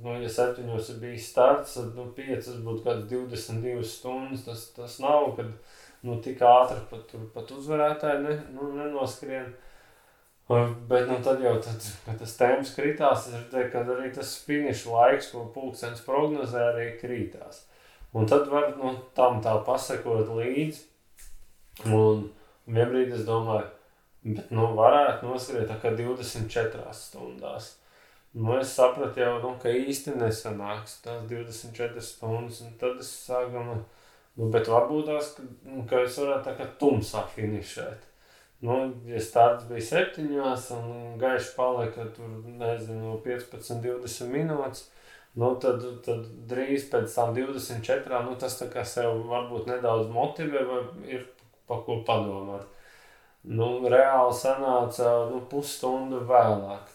[0.00, 4.46] Nu, ja septiņos ir bijis starts, tad nu, piecas būtu kaut kādas 22 stundas.
[4.46, 5.50] Tas, tas nav, kad
[6.08, 9.52] nu, tik ātri pat, tur, pat uzvarētāji ne, nu, nenoskrien.
[10.48, 14.90] Bet nu, tad jau, tad, kad tas temps kritās, es redzēju, ka arī tas finiša
[14.92, 17.62] laiks, ko pulkstenis prognozē, arī krītās.
[18.14, 20.84] Un tad var nu, tam tā pasakot līdzi.
[21.88, 22.28] Un
[22.68, 23.72] vienbrīd es domāju,
[24.24, 27.74] Bet, nu, varētu noskriet tā kā 24 stundās.
[28.32, 32.62] Nu, es sapratu jau, nu, ka īsti nesanāks tās 24 stundas.
[32.64, 33.84] Un tad es sāku domāt,
[34.40, 38.08] nu, bet varbūt tās, ka, nu, ka es varētu tā kā tumsā finišēt.
[38.62, 38.76] Nu,
[39.08, 44.86] ja starts bija septiņās un gaiši palika tur, nezinu, 15, 20 minūtes,
[45.40, 50.64] nu, tad, tad drīz pēc tam 24, nu, tas tā kā sev varbūt nedaudz motivē
[50.70, 50.80] vai
[51.18, 51.26] ir
[51.68, 52.64] pa ko padomāt
[53.44, 56.92] nu, reāli sanāca nu, pusstundu vēlāk.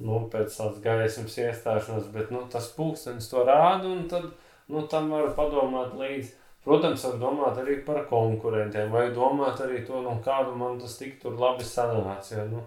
[0.00, 4.30] Nu, pēc tādas gaismas iestāšanās, bet nu, tas pulkstenis to rāda, un tad
[4.72, 6.32] nu, tam var padomāt līdzi.
[6.64, 11.16] Protams, var domāt arī par konkurentiem, vai domāt arī to, nu, kādu man tas tik
[11.22, 12.34] tur labi sanāca.
[12.34, 12.60] Ja, nu,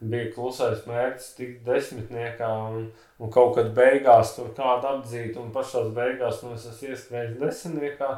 [0.00, 5.88] bija klusais mērķis, tik desmitniekā, un, un kaut kad beigās tur kādu apdzīt, un pašās
[5.96, 8.12] beigās nu, es esmu ieskrējis desmitniekā.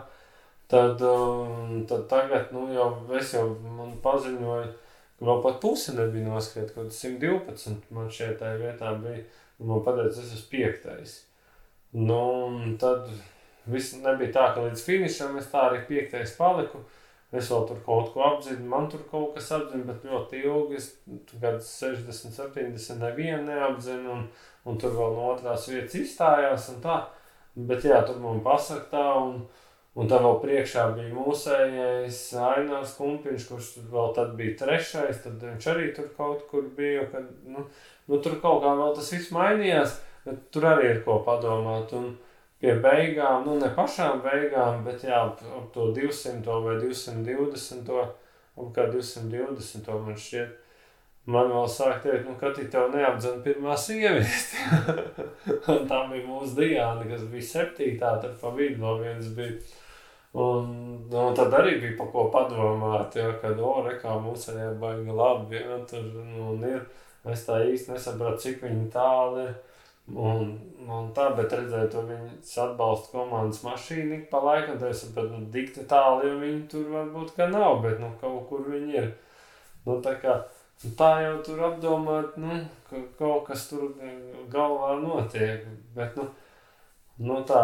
[0.70, 3.46] Tad, um, tad tagad, nu, jau es jau
[3.78, 4.68] man paziņoju,
[5.18, 9.24] ka vēl pat pusi nebija noskriet, kaut 112 man šeit tajā vietā bija,
[9.58, 11.16] un man pateica, es esmu piektais.
[11.98, 12.22] Nu,
[12.78, 13.08] tad
[13.66, 16.82] viss nebija tā, ka līdz finišam es tā arī piektais paliku.
[17.30, 20.80] Es vēl tur kaut ko apzinu, man tur kaut kas apzina, bet ļoti ilgi.
[20.80, 20.88] Es
[21.42, 24.24] gadu 60, 70 nevienu neapzinu, un,
[24.66, 26.70] un tur vēl no otrās vietas izstājās.
[27.54, 29.44] Bet jā, tur man pasaka tā, un,
[29.98, 35.66] Un tam vēl priekšā bija mūsējais Ainārs Kumpiņš, kurš vēl tad bija trešais, tad viņš
[35.72, 37.64] arī tur kaut kur bija, kad, nu,
[38.06, 39.96] nu tur kaut kā vēl tas viss mainījās,
[40.26, 41.90] bet tur arī ir ko padomāt.
[41.98, 42.12] Un
[42.60, 48.72] pie beigām, nu ne pašām beigām, bet jā, ap, ap to 200 vai 220, ap
[48.76, 50.56] kā 220 man šķiet,
[51.30, 54.64] man vēl sāk teikt, nu, kad tev neapdzina pirmā sieviete.
[55.72, 59.60] un tā bija mūsu Diana, kas bija septītā, tad pa vidu vēl viens bija
[60.32, 60.66] Un,
[61.10, 65.58] nu, tad arī bija par ko padomāt, ja, kad ore kā mums arī baigi labi.
[65.58, 66.84] Ja, tur, nu, ir,
[67.26, 69.56] es tā īsti nesapratu, cik viņi tālu ir.
[70.16, 70.54] Un,
[70.90, 74.78] un tā, bet redzēju, to viņas atbalsta komandas mašīnu pa laikam.
[74.80, 78.48] Tad es sapratu, nu, dikti tālu, jo viņi tur varbūt ka nav, bet nu, kaut
[78.50, 79.10] kur viņi ir.
[79.86, 80.36] Nu, tā, kā,
[80.84, 83.92] nu, tā jau tur apdomāt, nu, ka kaut kas tur
[84.52, 85.68] galvā notiek.
[85.94, 86.26] Bet, nu,
[87.22, 87.62] nu tā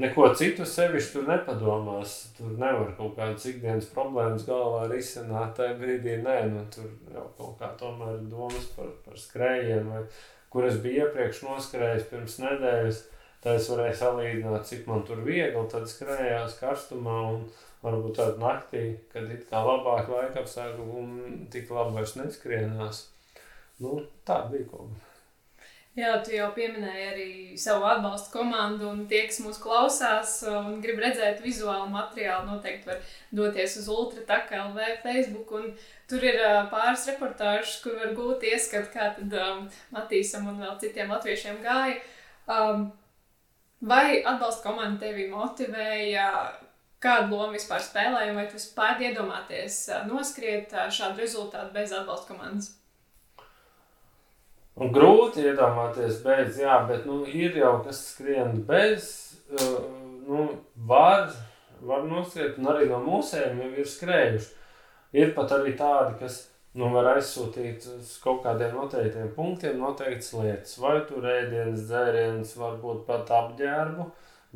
[0.00, 2.16] neko citu sevišķi tur nepadomās.
[2.36, 5.56] Tur nevar kaut kādas ikdienas problēmas galvā risināt.
[5.56, 10.04] Tajā brīdī nē, nu, tur jau kaut kā tomēr domas par, par skrējienu, vai
[10.52, 13.02] kur es biju iepriekš noskrējis pirms nedēļas.
[13.40, 17.46] Tad es varēju salīdzināt, cik man tur viegli tad skrējās karstumā un
[17.80, 18.82] varbūt tādā naktī,
[19.12, 21.14] kad it kā labāk laika apstākļi un
[21.52, 23.06] tik labi vairs neskrienās.
[23.80, 25.09] Nu, tā bija kaut kas.
[25.98, 31.00] Jā, tu jau pieminēji arī savu atbalstu komandu, un tie, kas mūs klausās un grib
[31.02, 33.00] redzēt vizuālu materiālu, noteikti var
[33.34, 35.50] doties uz Ultrataka LV Facebook.
[36.06, 36.38] Tur ir
[36.70, 41.98] pāris reportāžas, kur var gūt ieskatu, kā tad um, Matīsam un vēl citiem latviešiem gāja.
[42.46, 42.88] Um,
[43.82, 46.30] vai atbalsta komanda tevi motivēja?
[47.02, 52.76] Kādu lomu vispār spēlēja, vai tu spēj iedomāties noskriet šādu rezultātu bez atbalsta komandas?
[54.80, 59.10] Un grūti iedomāties bez, jā, bet nu, ir jau kas skrien bez,
[59.52, 59.82] uh,
[60.28, 60.46] nu,
[60.88, 61.26] var,
[61.84, 64.54] var noskriet, un arī no mūsējiem jau ir skrējuši.
[65.20, 66.38] Ir pat arī tādi, kas
[66.78, 70.78] nu, var aizsūtīt uz kaut kādiem noteiktiem punktiem noteiktas lietas.
[70.80, 74.06] Vai tur ēdienas, dzēriens, varbūt pat apģērbu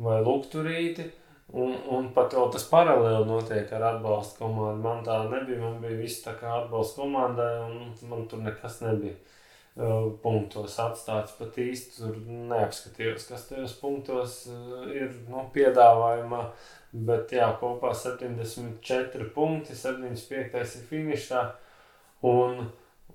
[0.05, 1.09] vai lukturīti.
[1.55, 4.81] Un, un pat vēl tas paralēli notiek ar atbalsta komandu.
[4.81, 9.13] Man tā nebija, man bija viss tā kā atbalsta komandai, un man tur nekas nebija.
[9.75, 11.33] Uh, punktos atstāts.
[11.35, 16.45] Pat īsti tur neapskatījos, kas tajos punktos uh, ir nu, piedāvājumā.
[16.95, 21.41] Bet jā, kopā 74 punkti, 75 ir finišā.
[22.23, 22.69] Un,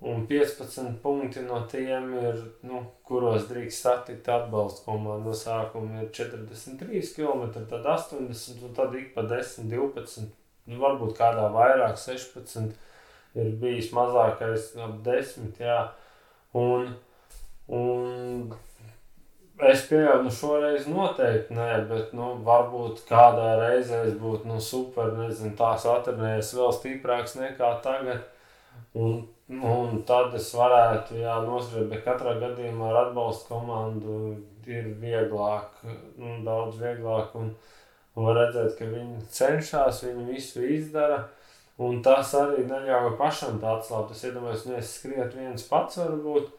[0.05, 2.37] un 15 punkti no tiem ir,
[2.69, 5.31] nu, kuros drīkst satikt atbalstu komandu.
[5.31, 10.29] No sākuma ir 43 km, tad 80 un tad ik pa 10, 12,
[10.69, 12.77] nu, varbūt kādā vairāk, 16
[13.41, 15.57] ir bijis mazākais ap 10.
[15.57, 15.79] Jā.
[16.57, 16.89] Un,
[17.71, 18.53] un
[19.71, 25.13] es pieņemu, nu šoreiz noteikti nē, bet nu, varbūt kādā reizē es būtu nu, super,
[25.19, 28.25] nezinu, tās atradnējies vēl stiprāks nekā tagad.
[28.97, 29.21] Un,
[29.51, 34.17] un tad es varētu, jā, nosvērt, bet katrā gadījumā ar atbalstu komandu
[34.67, 35.83] ir vieglāk,
[36.19, 37.53] nu, daudz vieglāk, un,
[38.15, 41.23] un var redzēt, ka viņi cenšas, viņi visu izdara,
[41.81, 44.13] un tas arī neļauj pašam tā atslābt.
[44.15, 46.51] Es iedomājos, nu, es skrietu viens pats varbūt,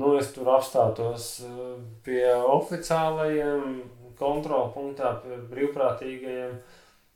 [0.00, 1.74] nu, es tur apstātos eh,
[2.06, 3.82] pie oficiālajiem
[4.20, 6.60] kontrolpunktā, pie brīvprātīgajiem,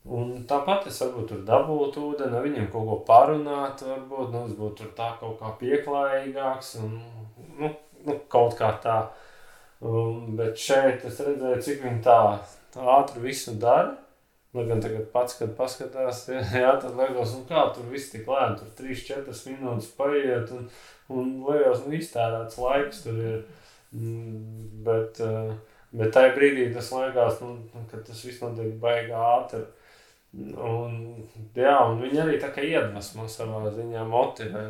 [0.07, 4.85] Un tāpat es varbūt tur dabūtu ūdeni, viņiem kaut ko parunāt, varbūt nu, es būtu
[4.85, 6.93] tur tā kaut kā pieklājīgāks un
[7.59, 7.71] nu,
[8.07, 9.01] nu, kaut kā tā.
[9.83, 12.21] Um, bet šeit es redzēju, cik viņi tā
[12.95, 13.97] ātri visu dara.
[14.57, 18.29] Lai gan tagad pats, kad paskatās, jā, jā tad liekas, un kā tur viss tik
[18.31, 20.69] lēni, tur 3-4 minūtes paiet un,
[21.13, 23.41] un liekas, nu iztērēts laiks tur ir.
[23.97, 25.53] Mm, bet, uh,
[25.97, 29.63] bet tajā brīdī tas liekas, nu, ka tas viss notiek baigā ātri.
[30.37, 30.97] Un,
[31.57, 34.67] jā, un viņi arī tā kā iedvesmo savā ziņā, motivē.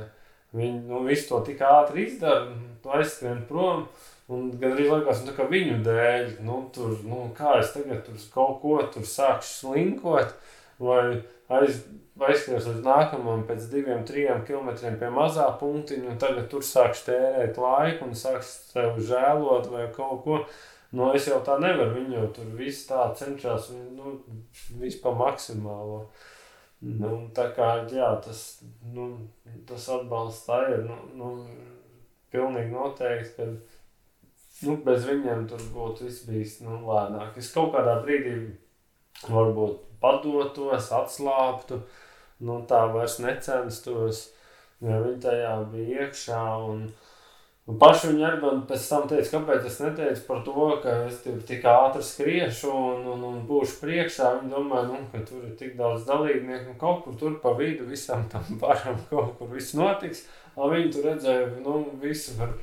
[0.57, 2.53] Viņi nu, visu to tik ātri izdara,
[2.97, 3.87] aizskrien prom.
[4.33, 8.19] Un gan arī liekas, nu, ka viņu dēļ, nu, tur, nu, kā es tagad tur
[8.35, 10.33] kaut ko tur sākšu slinkot,
[10.83, 11.03] vai
[11.47, 11.85] aiz,
[12.19, 17.61] aizskries līdz nākamajam pēc diviem, trim kilometriem pie mazā punktiņa, un tagad tur sākšu tērēt
[17.61, 20.41] laiku un sākšu sev žēlot vai kaut ko.
[20.97, 21.97] Nu, es jau tā nevaru.
[21.99, 24.17] Viņi jau tur viss tā cenšas, nu,
[24.81, 26.07] vispār maksimālo.
[26.87, 28.43] Nu, tā kā jā, tas,
[28.95, 29.09] nu,
[29.69, 30.87] tas atbalsts tā ir.
[30.87, 31.33] Nu, nu,
[32.33, 33.76] pilnīgi noteikti, ka
[34.65, 37.37] nu, bez viņiem tur būtu bijis nu, lēnāk.
[37.41, 38.37] Es kaut kādā brīdī
[39.29, 41.81] varbūt padotos, atslābtu,
[42.47, 44.27] nu, tā vairs necenstos,
[44.81, 46.45] jo viņi tajā bija iekšā.
[46.71, 46.89] Un,
[47.67, 51.17] Un paši viņi arī man pēc tam teica, kāpēc es neteicu par to, ka es
[51.49, 54.29] tik ātri skriešu un, un, un būšu priekšā.
[54.37, 57.89] Viņi domā, nu, ka tur ir tik daudz dalībnieku un kaut kur tur pa vidu
[57.91, 60.23] visam tam param kaut kur viss notiks.
[60.55, 62.55] Un viņi tur redzēja, nu, visu var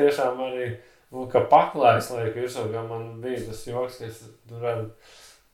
[0.00, 0.66] tiešām arī,
[1.10, 4.84] nu, ka paklājas liek virsū, kā man bija tas joks, ka es tur ar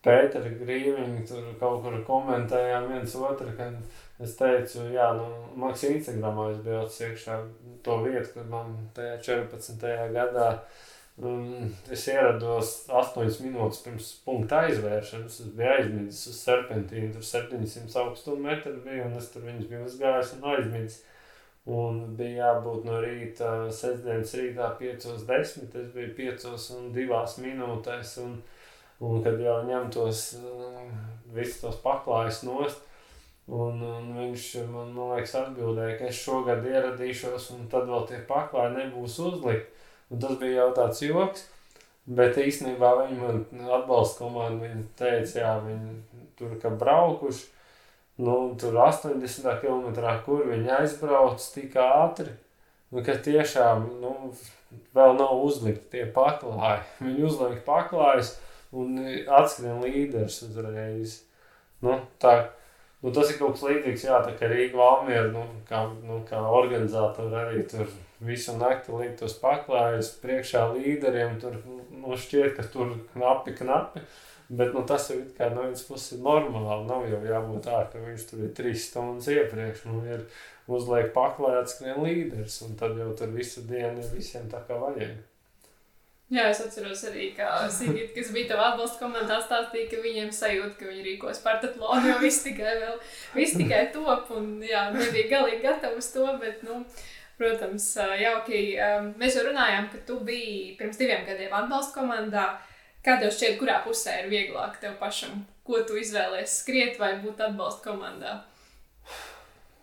[0.06, 3.72] Pēteri Grīviņu tur kaut kur komentējām viens otru, ka
[4.16, 5.26] Es teicu, jā, nu,
[5.60, 7.34] Maks Instagramā es biju iekšā
[7.84, 9.82] to vietu, kur man tajā 14.
[10.14, 10.46] gadā
[11.20, 15.36] um, es ierados 8 minūtes pirms punkta aizvēršanas.
[15.44, 19.84] Es biju aizmidzis uz serpentīnu, tur 700 augstuma metru bija, un es tur viņus biju
[19.90, 21.02] uzgājis un aizmidzis.
[21.66, 25.72] Un bija jābūt no rīta, sestdienas rītā 5.10.
[25.80, 26.46] Es biju 5
[26.76, 28.36] un 2 minūtēs, un,
[29.02, 30.84] un kad jau ņemtos uh,
[31.34, 32.86] visus tos paklājus nost,
[33.46, 38.18] Un, un viņš man, man liekas, atbildēja, ka es šogad ieradīšos, un tad vēl tie
[38.26, 39.84] paklāji nebūs uzlikti.
[40.10, 41.44] Un tas bija jau tāds joks.
[42.18, 44.66] Bet īstenībā viņi man atbalsta komandu.
[44.66, 47.46] Viņi teica, jā, viņi tur kā braukuši.
[48.16, 49.90] Nu, tur 80 km,
[50.24, 52.32] kur viņi aizbrauc tik ātri.
[52.92, 54.12] Nu, ka tiešām nu,
[54.96, 56.84] vēl nav uzlikti tie paklāji.
[57.04, 58.36] Viņi uzliek paklājus
[58.76, 58.96] un
[59.40, 61.18] atskrien līderis uzreiz.
[61.84, 62.38] Nu, tā,
[63.06, 66.40] Nu, tas ir kaut kas līdzīgs, jā, tā kā Rīga Valmiera, nu, kā, nu, kā
[66.40, 67.90] organizatori arī tur
[68.24, 71.58] visu nakti likt tos paklājus priekšā līderiem, tur,
[71.92, 74.02] nu, šķiet, ka tur knapi, knapi,
[74.48, 78.02] bet, nu, tas jau kā no vienas puses ir normāli, nav jau jābūt tā, ka
[78.02, 80.26] viņš tur ir trīs stundas iepriekš, nu, ir
[80.66, 85.16] uzliek paklājāts skrien līderis, un tad jau tur visu dienu ir visiem tā kā vajag.
[86.26, 90.72] Jā, es atceros arī, ka Sigita, kas bija tavā atbalsta komandā, stāstīja, ka viņiem sajūta,
[90.80, 92.96] ka viņi rīkos partatlonu, jo viss tikai vēl,
[93.36, 96.80] viss tikai top, un jā, nebija galīgi gatavi uz to, bet, nu,
[97.38, 97.86] protams,
[98.18, 98.62] jauki.
[99.20, 102.48] Mēs jau runājām, ka tu biji pirms diviem gadiem atbalsta komandā.
[103.06, 105.44] Kā tev šķiet, kurā pusē ir vieglāk tev pašam?
[105.66, 108.32] Ko tu izvēlēsies, skriet vai būt atbalsta komandā?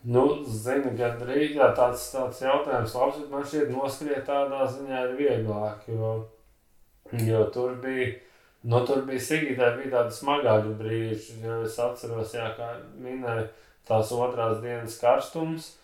[0.04, 5.14] Nu, zini, gandrīz jā, tāds, tāds jautājums, labs, bet man šķiet, noskriet tādā ziņā ir
[5.22, 5.88] vieglāk.
[5.88, 6.10] Jo,
[7.24, 8.10] jo tur bija,
[8.68, 11.40] nu, tur bija Sigitai, bija tādi smagāki brīži.
[11.46, 13.48] Jo es atceros, jā, kā minēju,
[13.88, 15.78] tās otrās dienas karstums.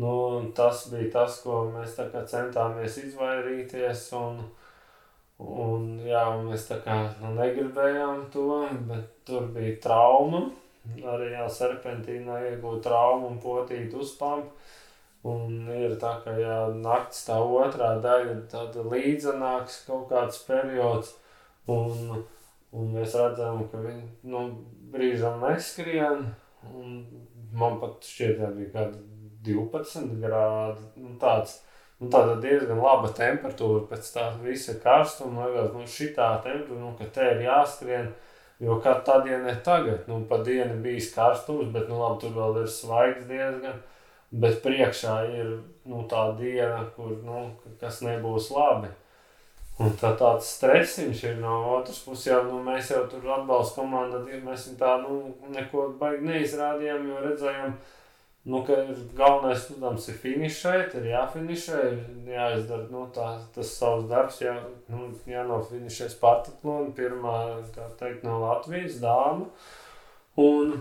[0.00, 0.14] Nu,
[0.56, 2.00] tas bija tas, ko mēs
[2.32, 4.08] centāmies izvairīties.
[4.16, 4.46] Un,
[5.42, 10.46] un, jā, un mēs tā kā nu, negribējām to, bet tur bija trauma
[10.86, 14.52] arī jā, serpentīnā iegūt traumu un potīt uzpampu.
[15.26, 21.16] Un ir tā, ka jā, naktis tā otrā daļa tāda līdzenāks kaut kāds periods.
[21.72, 22.20] Un,
[22.70, 24.44] un mēs redzam, ka viņi nu,
[24.92, 26.28] brīžam neskrien.
[27.56, 29.02] Man pat šķiet, ka bija kādi
[29.50, 30.86] 12 grādi.
[31.02, 31.58] Nu, tāds,
[32.00, 35.48] nu, tāda diezgan laba temperatūra pēc tā visa karstuma.
[35.50, 38.12] Liekas, nu, šitā temperatūra, nu, ka te ir jāskrien.
[38.60, 42.36] Jo kā tā diena ir tagad, nu, pa dienu bijis karstums, bet, nu, labi, tur
[42.38, 43.82] vēl ir svaigs diezgan.
[44.30, 45.50] bet priekšā ir
[45.86, 48.88] nu, tā diena, kur, nu, kas nebūs labi.
[49.78, 54.22] Un tā tāds stresiņš ir no otras puses, jau nu, mēs jau tur atbalsta komandā,
[54.44, 57.95] mēs tā, nu, neko baigi neizrādījām, jo redzējām, ka
[58.46, 64.54] ir galvenais, protams, ir finišēt, ir jāfinišē, ir jāizdara, nu, tā, tas savs darbs, jā,
[64.92, 67.34] nu, jānofinišē Spartaklona, pirmā,
[67.74, 69.48] tā teikt, no Latvijas dāma.
[70.38, 70.78] Un,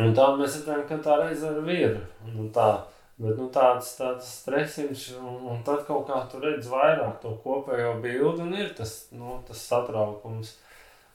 [0.00, 2.02] un tā mēs redzējām, ka tā reize ir vīra.
[2.32, 2.70] Un tā,
[3.14, 7.92] Bet nu, tāds, tāds stresiņš, un, un tad kaut kā tu redz vairāk to kopējo
[8.02, 10.56] bildi, un ir tas, nu, tas satraukums.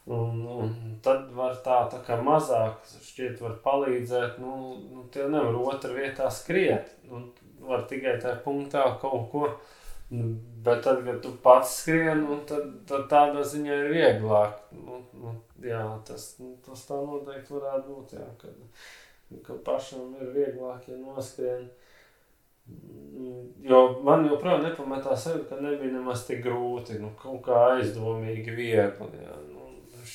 [0.10, 0.72] Un, un
[1.06, 4.40] tad var tā, tā kā mazāk šķiet, var palīdzēt.
[4.42, 4.54] Nu,
[4.90, 6.96] nu, tie nevar otrā vietā skriet.
[7.06, 7.28] Nu,
[7.62, 9.44] var tikai tajā punktā kaut ko.
[10.10, 10.32] Nu,
[10.66, 14.58] bet tad, kad tu pats skrien, nu, tad, tad tādā ziņā ir vieglāk.
[14.74, 18.18] Nu, nu, jā, tas, nu, tas tā noteikti varētu būt.
[18.18, 18.82] Jā, kad,
[19.46, 21.70] kad pašam ir vieglāk, ja noskrien.
[23.66, 29.22] Jo man joprojām nepamatā sevi, ka nebija nemaz tik grūti, nu, kaut kā aizdomīgi viegli.
[29.22, 29.38] Jā.
[29.54, 29.59] Nu,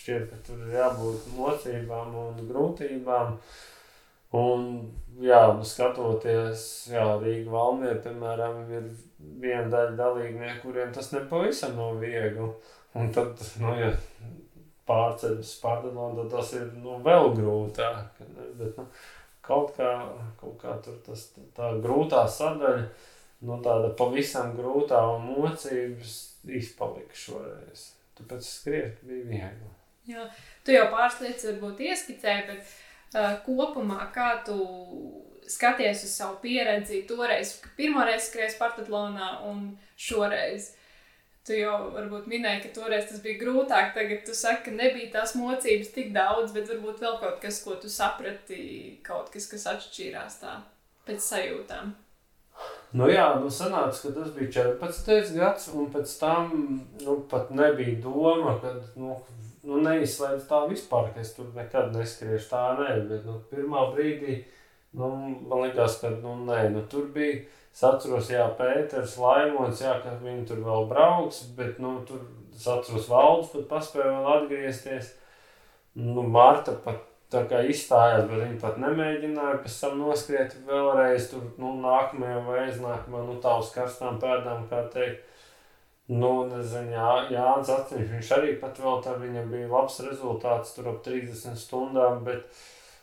[0.04, 3.34] šķiet, ka tur ir jābūt mocībām un grūtībām.
[4.34, 4.70] Un,
[5.22, 8.88] jā, nu, skatoties, jā, Rīga Valmiera, piemēram, ir
[9.40, 12.48] viena daļa dalībnieku, kuriem tas nepavisam nav viegli.
[12.94, 13.92] Un tad, nu, ja
[14.88, 18.20] pārceļas pārdalām, tad tas ir nu, vēl grūtāk.
[18.58, 18.86] Bet, nu,
[19.44, 19.92] kaut kā,
[20.40, 22.84] kaut kā tur tas, tā grūtā sadaļa,
[23.48, 26.18] nu tāda pavisam grūtā un mocības
[26.60, 27.88] izpalika šoreiz.
[28.18, 29.73] Tāpēc skriet bija viegli.
[30.08, 30.26] Jā,
[30.64, 32.72] tu jau pāris lietas varbūt ieskicēji, bet
[33.16, 34.58] uh, kopumā kā tu
[35.48, 40.72] skaties uz savu pieredzi toreiz, pirmoreiz skries Partatlonā un šoreiz?
[41.44, 43.90] Tu jau varbūt minēji, ka toreiz tas bija grūtāk.
[43.96, 47.76] Tagad tu saki, ka nebija tās mocības tik daudz, bet varbūt vēl kaut kas, ko
[47.80, 48.62] tu saprati,
[49.04, 50.54] kaut kas, kas atšķīrās tā
[51.04, 51.92] pēc sajūtām.
[52.96, 55.34] Nu jā, nu sanāca, ka tas bija 14.
[55.36, 56.52] gads, un pēc tam
[57.02, 59.18] nu, pat nebija doma, ka nu,
[59.64, 64.38] nu, neizslēdz tā vispār, ka es tur nekad neskriešu tā, nē, bet nu, pirmā brīdī,
[64.96, 65.10] nu,
[65.48, 67.44] man likās, ka, nu, nē, nu, tur bija
[67.74, 72.20] Es atceros, Jā, Pēters, Laimons, jā, ka viņi tur vēl brauks, bet nu, tur
[72.54, 75.08] es atceros, Valdis pat paspēja vēl atgriezties.
[75.98, 77.02] Nu, Marta pat
[77.34, 82.60] tā kā izstājās, bet viņa pat nemēģināja pēc tam noskriet vēlreiz tur, nu, nākamajā vai
[82.68, 85.26] aiznākamajā, nu, tā uz karstām pēdām, kā teikt.
[86.12, 90.90] Nu, nezinu, jā, Jānis Atceņš, viņš arī pat vēl tā, viņam bija labs rezultāts tur
[90.90, 92.44] ap 30 stundām, bet,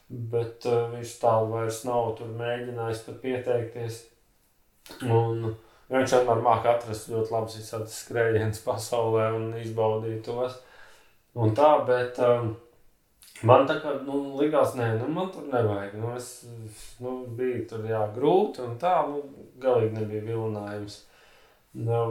[0.05, 3.97] bet uh, viņš tālu vairs nav tur mēģinājis pat pieteikties.
[5.07, 5.47] Un,
[5.89, 10.59] viņš vienmēr māca atrast ļoti labus visādus skrējienus pasaulē un izbaudīt tos.
[11.41, 12.51] Un tā, bet um,
[13.49, 15.97] man tā kā nu, likās, nē, nu, man tur nevajag.
[15.97, 16.45] Nu, es
[17.01, 19.23] nu, biju tur jā, grūti un tā, nu,
[19.63, 21.01] galīgi nebija vilinājums.
[21.81, 22.03] Nu,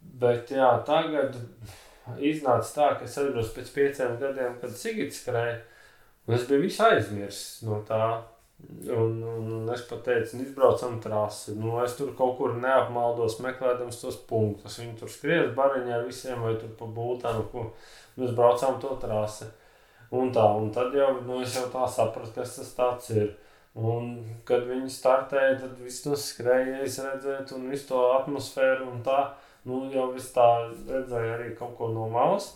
[0.00, 1.36] bet jā, tagad
[2.18, 5.60] iznāca tā, ka es atceros pēc pieciem gadiem, kad Sigits skrēja,
[6.26, 8.04] un es biju visu aizmirsis no tā.
[8.92, 11.54] Un, un es pat teicu, nu, izbraucam trasi.
[11.56, 14.76] Nu, es tur kaut kur neapmaldos, meklējot tos punktus.
[14.82, 17.70] Viņi tur skriež bariņā ar visiem, vai tur pa būtānu, ko
[18.20, 19.48] mēs braucām to trasi.
[20.12, 23.32] Un tā, un tad jau, nu, es jau tā sapratu, kas tas tāds ir.
[23.78, 29.04] Un, kad viņi startēja, tad viss to skrēja, es redzēju, un visu to atmosfēru un
[29.06, 29.20] tā,
[29.68, 30.46] nu, jau viss tā
[30.88, 32.52] redzēja arī kaut ko no malas.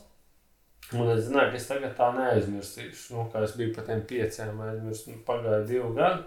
[0.92, 3.14] Un es zināju, ka es tagad tā neaizmirsīšu.
[3.14, 6.22] Nu, kā es biju par tiem pieciem, aizmirsu, nu, pagāja divi gadi.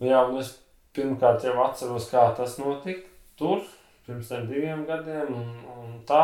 [0.00, 0.52] Nu, jā, un es
[0.96, 3.08] pirmkārt jau atceros, kā tas notika
[3.40, 3.62] tur,
[4.06, 5.32] pirms tam diviem gadiem.
[5.38, 6.22] Un, un tā,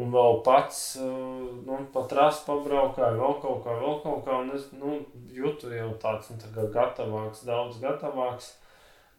[0.00, 4.40] un vēl pats nu, pat rāsts pabraukāju, vēl kaut kā, vēl kaut kā.
[4.42, 4.98] Un es nu,
[5.36, 8.56] jūtu jau tāds nu, tā gatavāks, daudz gatavāks.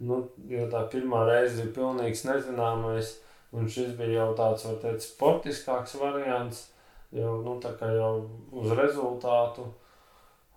[0.04, 3.14] Nu, jo tā pirmā reize bija pilnīgs nezināmais,
[3.54, 6.68] un šis bija jau tāds, var teikt, sportiskāks variants
[7.14, 7.58] jau, nu,
[7.98, 8.14] jau
[8.62, 9.68] uz rezultātu.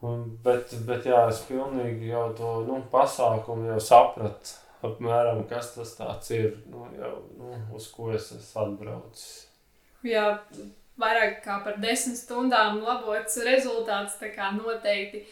[0.05, 6.31] Un, bet, bet jā, es pilnīgi jau to nu, pasākumu jau sapratu, apmēram, kas tas
[6.36, 9.47] ir, nu, jau, nu, uz ko es esmu atbraucis.
[10.06, 10.27] Jā,
[11.01, 15.24] vairāk kā par desmit stundām labots rezultāts, tā kā noteikti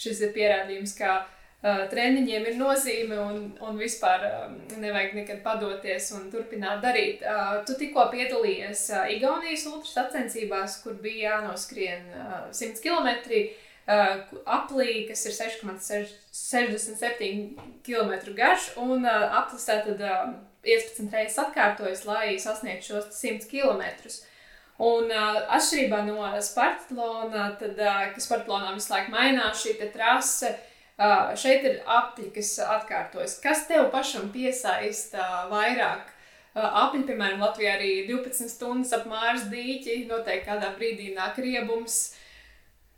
[0.00, 1.20] šis ir pierādījums, ka
[1.64, 4.20] treniņiem ir nozīme un, un vispār
[4.76, 7.22] nevajag nekad padoties un turpināt darīt.
[7.66, 12.02] Tu tikko piedalījies Igaunijas ultras sacensībās, kur bija jānoskrien
[12.52, 13.08] 100 km
[13.86, 20.00] aplī, kas ir 6,67 km garš, un aplis tātad
[20.66, 23.82] 15 reizes atkārtojas, lai sasniegtu šos 100 km.
[24.76, 30.75] Un uh, atšķirībā no Spartatlona, tad, uh, kas Spartatlonā visu laiku mainās šī trase, uh,
[30.96, 33.34] Uh, šeit ir apli, kas atkārtojas.
[33.44, 36.08] Kas tev pašam piesaista vairāk?
[36.56, 42.14] Uh, apli, piemēram, Latvijā arī 12 stundas ap māras dīķi, noteikti kādā brīdī nāk riebums.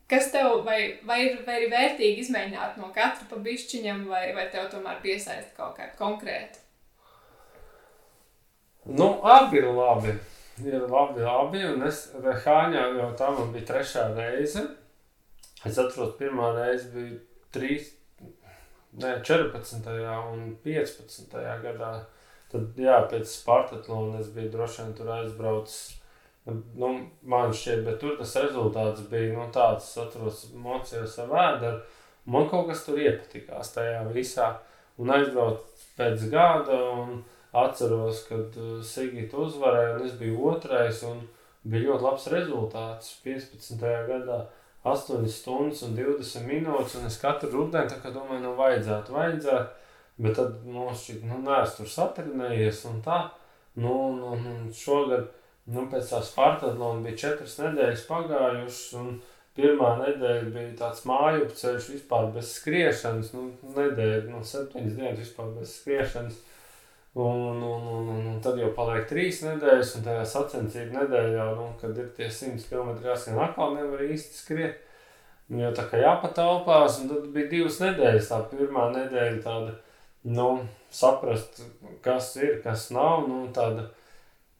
[0.09, 4.47] Kas tev, vai, vai, ir, vai ir vērtīgi izmēģināt no katra pa bišķiņam, vai, vai
[4.53, 6.63] tev tomēr piesaista kaut kā konkrēta?
[8.87, 10.15] Nu, abi ir labi.
[10.65, 14.63] Ir labi, labi, un es Rehāņā jau tā man bija trešā reize.
[15.67, 17.19] Es atceros, pirmā reize bija
[17.55, 17.89] 3,
[19.03, 19.91] ne, 14.
[20.33, 21.37] un 15.
[21.65, 21.93] gadā.
[22.49, 25.99] Tad, jā, pēc Spartatlona es biju droši vien tur aizbraucis.
[26.49, 26.95] Nu,
[27.29, 31.83] man šķiet, bet tur tas rezultāts bija nu, tāds, es atceros, mocījos ar vēderu.
[32.33, 34.55] Man kaut kas tur iepatikās tajā visā.
[34.99, 37.21] Un aizbraucu pēc gada un
[37.57, 41.21] atceros, kad Sigita uzvarēja un es biju otrais un
[41.69, 43.85] bija ļoti labs rezultāts 15.
[44.09, 44.41] gadā.
[44.93, 49.89] 8 stundas un 20 minūtes, un es katru kā domāju, nu vajadzētu, vajadzētu,
[50.25, 53.19] bet tad, nu, šķiet, nu, neesmu tur satrinējies un tā,
[53.79, 55.29] nu, nu, nu šogad,
[55.71, 59.19] nu, pēc tā Spartatlona bija 4 nedēļas pagājušas, un
[59.59, 65.53] pirmā nedēļa bija tāds māju ceļš vispār bez skriešanas, nu, nedēļa, nu, 7 dienas vispār
[65.59, 66.39] bez skriešanas,
[67.19, 71.97] Un, un, un, un, tad jau paliek trīs nedēļas, un tajā sacensību nedēļā, nu, kad
[71.99, 74.85] ir tie 100 km jāskan atkal nevar īsti skriet.
[75.49, 78.31] Nu, jo tā kā jāpatalpās, un tad bija divas nedēļas.
[78.31, 79.75] Tā pirmā nedēļa tāda,
[80.31, 80.49] nu,
[80.95, 81.63] saprast,
[82.05, 83.89] kas ir, kas nav, nu, tāda,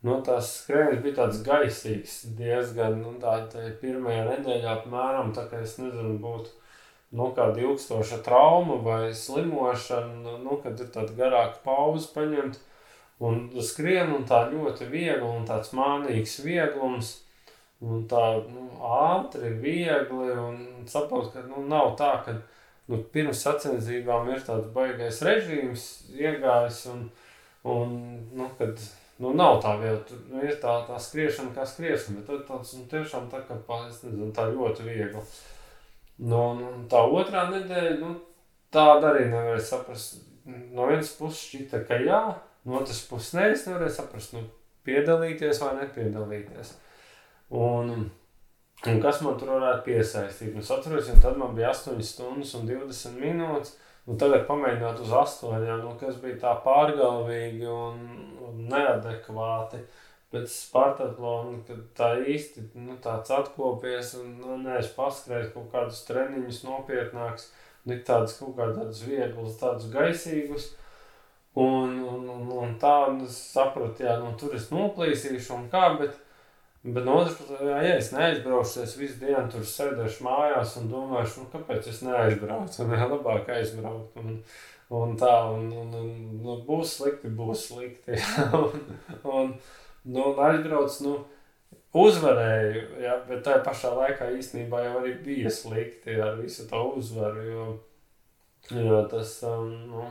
[0.03, 5.63] nu, tās skrējas bija tāds gaisīgs diezgan, nu, tā, tā pirmajā nedēļā apmēram, tā kā
[5.63, 6.57] es nezinu, būtu
[7.11, 12.59] nu, kāda ilgstoša trauma vai slimošana, nu, kad ir tāda garāka pauze paņemt
[13.25, 17.17] un skrien un tā ļoti viegli un tāds mānīgs vieglums.
[17.79, 18.21] Un tā
[18.51, 20.57] nu, ātri, viegli un
[20.91, 22.35] saprot, ka nu, nav tā, ka
[22.91, 25.85] nu, pirms sacensībām ir tāds baigais režīms
[26.19, 27.05] iegājis un,
[27.71, 27.95] un
[28.35, 28.83] nu, kad
[29.23, 32.75] nu, nav tā viela, tur nu, ir tā, tā skriešana kā skriešana, bet tad tāds
[32.81, 35.23] nu, tiešām tā, ka, es nezinu, tā ļoti viegli.
[36.19, 36.43] Nu,
[36.91, 38.15] tā otrā nedēļa, nu,
[38.75, 40.23] tāda arī nevarēja saprast.
[40.49, 42.21] No vienas puses šķita, ka jā,
[42.67, 44.43] no otras puses nē, es nevarēju saprast, nu,
[44.89, 46.73] piedalīties vai nepiedalīties.
[47.55, 47.93] Un,
[48.89, 50.57] un kas man tur varētu piesaistīt?
[50.57, 53.77] Nu, atceros, ja tad man bija 8 stundas un 20 minūtes.
[54.09, 55.55] Nu, tagad pamēģināt uz 8,
[55.85, 58.05] nu, kas bija tā pārgalvīgi un,
[58.49, 59.85] un neadekvāti.
[59.85, 66.03] Uh, pēc Spartatlona, kad tā īsti nu, tāds atkopies un nu, neesmu paskrējis kaut kādus
[66.09, 67.49] treniņus nopietnākus,
[67.89, 70.73] ne tādus kaut kādus vieglus, tādus gaisīgus.
[71.59, 75.89] Un, un, un, un tā un es sapratu, jā, nu, tur es noplīsīšu un kā,
[75.99, 76.15] bet,
[76.85, 81.43] bet no otras puses, ja es neaizbraukšu, es visu dienu tur sēdēšu mājās un domāšu,
[81.43, 84.21] nu, kāpēc es neaizbraucu, un jā, labāk aizbraukt.
[84.21, 84.39] Un,
[85.01, 88.21] un tā, un, un, un, un nu, būs slikti, būs slikti.
[88.61, 88.79] un,
[89.25, 89.53] un,
[90.05, 91.15] nu, aizbrauc, nu,
[91.99, 97.69] uzvarēju, ja, bet tajā pašā laikā īstenībā jau bija slikti ar visu to uzvaru, jo,
[98.77, 100.07] jo tas, um, nu,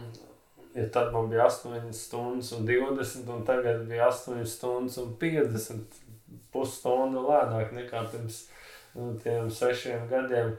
[0.76, 6.03] ja tad man bija 8 stundas un 20, un tagad bija 8 stundas un 50
[6.53, 8.43] pusstundu lēnāk nekā pirms
[8.97, 10.55] nu, tiem sešiem gadiem.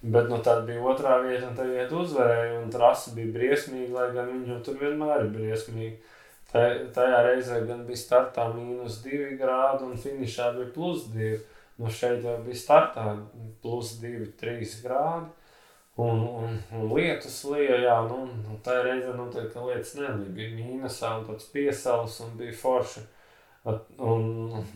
[0.00, 2.62] Bet nu, tā bija otrā vieta, un tā vieta uzvarēja.
[2.62, 6.14] Un trasa bija briesmīga, lai gan viņa tur vienmēr ir briesmīga.
[6.50, 11.36] Tajā reizē gan bija startā mīnus 2 grādi un finišā bija plus 2.
[11.80, 13.04] Nu šeit jau bija startā
[13.62, 15.30] plus 2, 3 grādi.
[16.00, 20.34] Un, un, un lietus lija, jā, nu, nu tā reizē noteikti, ka lietas nebija.
[20.38, 23.04] Bija mīnusā un tāds piesals un bija forši.
[23.66, 24.26] Un,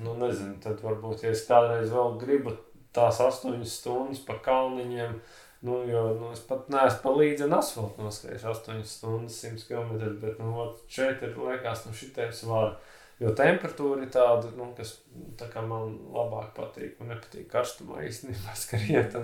[0.05, 2.53] nu, nezinu, tad varbūt, ja es kādreiz vēl gribu
[2.95, 8.05] tās astoņas stundas pa kalniņiem, uh, Nu, jo nu, es pat neesmu pa līdzi asfaltam
[8.05, 9.95] noskrējis 8 stundas, 100 km.
[10.21, 12.75] Bet nu, šeit ir liekas, nu, šitais var.
[13.23, 14.97] Jo temperatūra ir tāda, nu, kas
[15.39, 16.99] tā man labāk patīk.
[16.99, 19.17] Man nepatīk karstumā īstenībā skriet.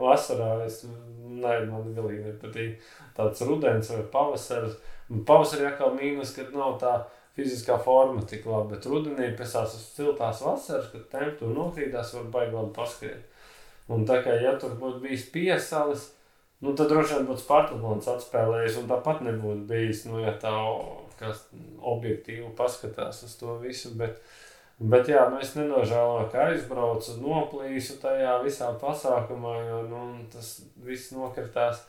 [0.00, 4.80] Vasarā es ne, man galīgi nepatīk tāds rudens vai pavasaris.
[5.28, 6.96] Pavasarī atkal mīnus, kad nav tā
[7.36, 8.72] fiziskā forma tik laba.
[8.72, 13.30] Bet rudenī pēc tās siltās vasaras, kad temperatūra nokrītās, var baigi labi paskriet.
[13.92, 16.08] Un tā kā ja tur būtu bijis piesalis,
[16.64, 20.54] nu, tad droši vien būtu Spartaklons atspēlējis, un tāpat nebūtu bijis, nu, ja tā
[21.18, 21.44] kas
[21.84, 23.92] objektīvi paskatās uz to visu.
[23.98, 24.20] Bet,
[24.78, 30.56] bet jā, nu, es nenožēloju, ka aizbraucu, noplīsu tajā visā pasākumā, jo nu, tas
[30.86, 31.84] viss nokritās.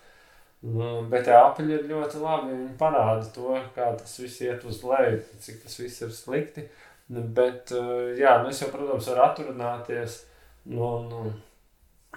[0.65, 2.53] Nu, bet jā, apaļi ir ļoti labi.
[2.53, 6.67] Viņi parāda to, kā tas viss iet uz leju, cik tas viss ir slikti.
[7.07, 7.69] Bet,
[8.17, 10.23] jā, nu, es jau, protams, varu atrunāties.
[10.65, 11.27] Nu, nu,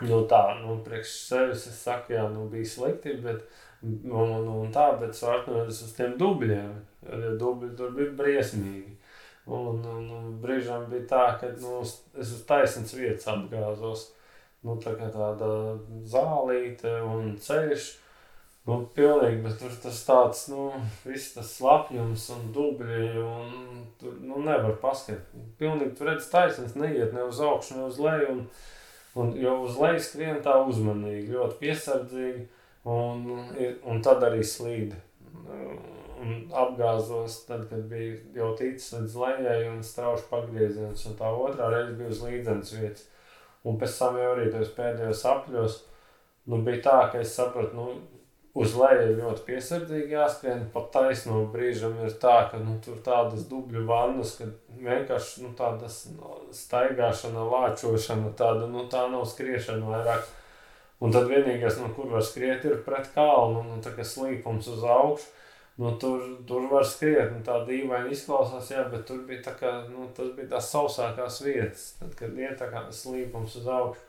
[0.05, 3.45] nu, tā, nu, priekš sevis es saku, jā, nu, bija slikti, bet,
[3.83, 6.75] un, un, un tā, bet svārtnojas uz tiem dubļiem,
[7.09, 8.99] jo dubļi tur bija briesmīgi.
[9.49, 14.11] Un, un, un brīžām bija tā, ka nu, es uz taisnas vietas apgāzos.
[14.67, 15.49] Nu, tā kā tāda
[16.11, 17.89] zālīte un ceļš.
[18.69, 20.67] Nu, pilnīgi, bet tur tas tāds, nu,
[21.07, 25.31] viss tas slapjums un dubļi, un tur, nu, nevar paskatīt.
[25.57, 28.43] Pilnīgi tur redz taisnas, neiet ne uz augšu, ne uz leju, un,
[29.19, 32.47] un jo uz leju skrien tā uzmanīgi, ļoti piesardzīgi,
[32.89, 33.29] un,
[33.85, 34.97] un tad arī slīd
[36.19, 41.71] un apgāzos, tad, kad bija jau ticis līdz lejai un strauši pagrieziens, un tā otrā
[41.73, 43.07] reize bija uz līdzenas vietas.
[43.67, 45.77] Un pēc tam jau arī tajos pēdējos apļos,
[46.51, 48.18] nu, bija tā, ka es sapratu, nu,
[48.59, 53.47] uz leju ir ļoti piesardzīgi jāskrien, pat taisno brīžam ir tā, ka, nu, tur tādas
[53.51, 54.49] dubļu vannas, ka
[54.83, 60.29] vienkārši, nu, tādas no, staigāšana, lāčošana, tāda, nu, tā nav skriešana vairāk.
[60.99, 64.83] Un tad vienīgais, no kur var skriet, ir pret kalnu, nu, tā kā slīpums uz
[64.83, 65.35] augšu.
[65.79, 69.77] Nu, tur, tur var skriet, nu, tā dīvaini izklausās, jā, bet tur bija tā kā,
[69.87, 74.08] nu, tas bija tās sausākās vietas, tad, kad iet tā kā slīpums uz augšu.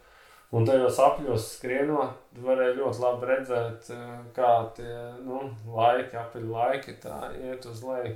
[0.50, 6.96] Un tajos apļos skrienot, varēja ļoti labi redzēt, eh, kā tie, nu, laiki, apaļ laiki
[6.98, 8.16] iet uz leju.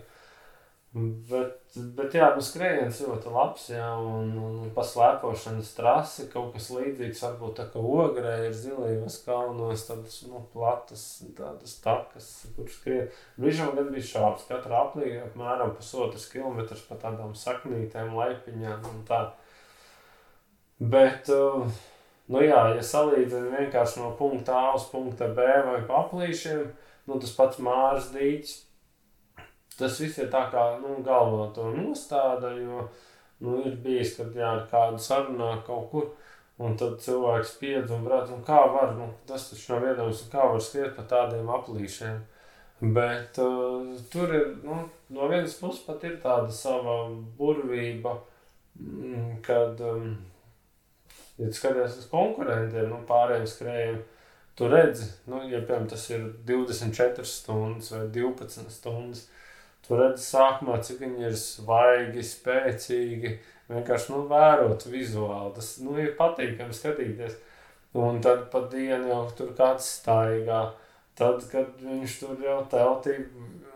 [0.93, 7.21] Bet, bet jā, nu skrējiens ļoti labs, jā, un, un paslēpošanas trasi, kaut kas līdzīgs,
[7.25, 11.05] varbūt tā kā ogrē ir zilījos kalnos, tādas, nu, platas,
[11.37, 12.27] tādas takas,
[12.57, 13.09] kur skrien.
[13.41, 19.23] Brīžam gan bija šāps, katra aplī apmēram pusotras kilometrs pa tādām saknītēm, laipiņām un tā.
[20.77, 21.29] Bet,
[22.33, 26.65] nu jā, ja salīdzina vienkārši no punkta A uz punkta B vai pa aplīšiem,
[27.09, 28.55] nu tas pats Māras dīķis,
[29.77, 32.87] tas viss ir tā kā nu, galvā to nostāda, jo
[33.43, 36.11] nu, ir bijis, kad jā, ar kādu sarunā kaut kur,
[36.63, 40.45] un tad cilvēks piedz un brāc, un kā var, nu, tas taču nav iedomājams, kā
[40.51, 42.21] var skriet pa tādiem aplīšiem.
[42.93, 44.81] Bet uh, tur ir, nu,
[45.15, 46.97] no vienas puses pat ir tāda sava
[47.37, 48.17] burvība,
[48.79, 50.15] mm, kad, um,
[51.41, 54.01] ja skaties uz konkurentiem, nu, pārējiem skrējiem,
[54.57, 59.27] tu redzi, nu, ja, piemēram, tas ir 24 stundas vai 12 stundas,
[59.83, 63.33] Tu redzi, sākumā, cik viņi ir svaigi, spēcīgi.
[63.67, 65.51] Vienkārši nu, vērot vizuāli.
[65.57, 67.35] Tas nu, ir patīkami skatīties.
[67.99, 70.61] Un tad pa dienu jau tur kāds staigā.
[71.19, 73.17] Tad, kad viņš tur jau teltī,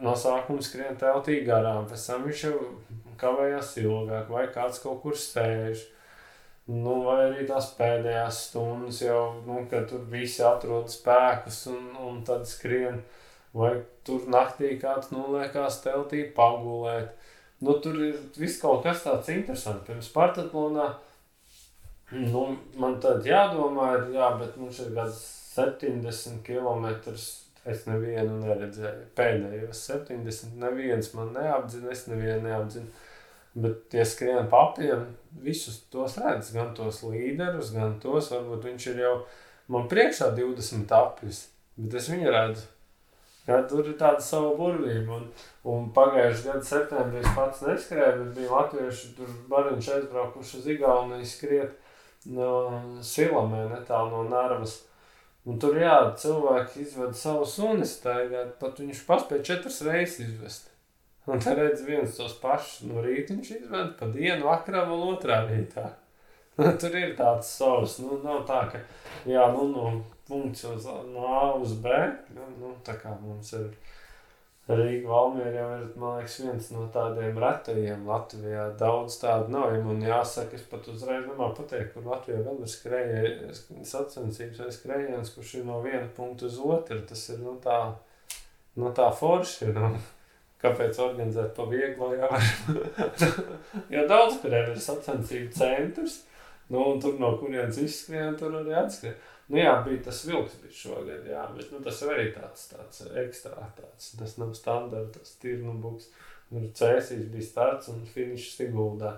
[0.02, 2.56] no sākuma skrien teltī garām, pēc tam viņš jau
[3.22, 5.84] kavējās ilgāk, vai kāds kaut kur sēž.
[6.68, 12.20] Nu, vai arī tās pēdējās stundas jau, nu, kad tur visi atrod spēkus un, un
[12.28, 13.00] tad skrien.
[13.56, 13.72] Vai
[14.06, 17.14] tur naktī kāds noliekās teltī pagulēt.
[17.64, 19.86] Nu, tur ir viss kaut kas tāds interesants.
[19.88, 20.92] Pirms Spartaklonā
[22.12, 22.44] nu,
[22.80, 25.24] man tad jādomā, ir, jā, bet mums ir kāds
[25.56, 26.88] 70 km.
[27.68, 29.10] Es nevienu neredzēju.
[29.18, 30.54] Pēdējos 70.
[30.62, 32.88] Neviens man neapzina, es nevienu neapzinu.
[33.58, 35.06] Bet tie skrien papiem,
[35.42, 39.14] visus tos redz, gan tos līderus, gan tos, varbūt viņš ir jau
[39.74, 41.40] man priekšā 20 apļus,
[41.80, 42.68] bet es viņu redzu.
[43.48, 45.22] Jā, tur ir tāda sava burvība.
[45.22, 45.28] Un,
[45.72, 51.30] un pagājušajā gadā septembrī es pats neskrēju, bet bija latvieši tur bariņš aizbraukuši uz Igauniju
[51.30, 51.78] skriet
[52.36, 52.50] no
[53.00, 54.82] Silamē, netālu no Nārmas.
[55.48, 60.67] Un tur jā, cilvēki izved savu suni staigāt, pat viņš paspēja četras reizes izvest.
[61.28, 65.42] Un te redz viens tos pašus no rīta viņš izved pa dienu, vakarā vēl otrā
[65.50, 65.90] rītā.
[66.82, 68.80] tur ir tāds savs, nu nav tā, ka
[69.30, 69.90] jā, nu, nu
[70.28, 71.92] punkts uz, no A uz B.
[72.34, 73.70] Nu, nu, tā kā mums ir
[74.68, 78.66] Rīga Valmiera jau ir, man liekas, viens no tādiem retajiem Latvijā.
[78.80, 82.74] Daudz tādu nav, ja man jāsaka, es pat uzreiz nemā pateikt, kur Latvijā vēl ir
[82.74, 87.00] skrējējis, sacensības vai skrējiens, kurš ir no viena punkta uz otru.
[87.08, 87.80] Tas ir, nu, tā,
[88.76, 89.94] nu, tā forši, nu.
[90.62, 92.30] Kāpēc organizēt pa vieglo, jā.
[93.94, 96.24] jo daudz, kur ir sacensību centrs,
[96.72, 99.14] nu, un tur no kurienes izskrien, tur arī atskrien.
[99.48, 103.70] Nu, jā, bija tas vilks bija šogad, jā, bet nu, tas arī tāds, tāds ekstra,
[103.78, 106.10] tāds, tas nav standarta, tas tirnubuks.
[106.50, 109.18] Tur cēsīs bija starts un finišs Siguldā.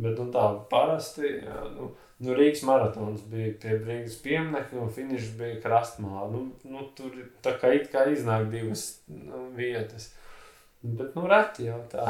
[0.00, 1.90] Bet nu, tā parasti, jā, nu,
[2.22, 6.26] nu, Rīgas maratons bija pie Rīgas pieminiekta un finišs bija krastmalā.
[6.32, 10.10] Nu, nu, tur tā kā it kā iznāk divas nu, vietas.
[10.80, 12.06] Bet, nu, reti jau tā.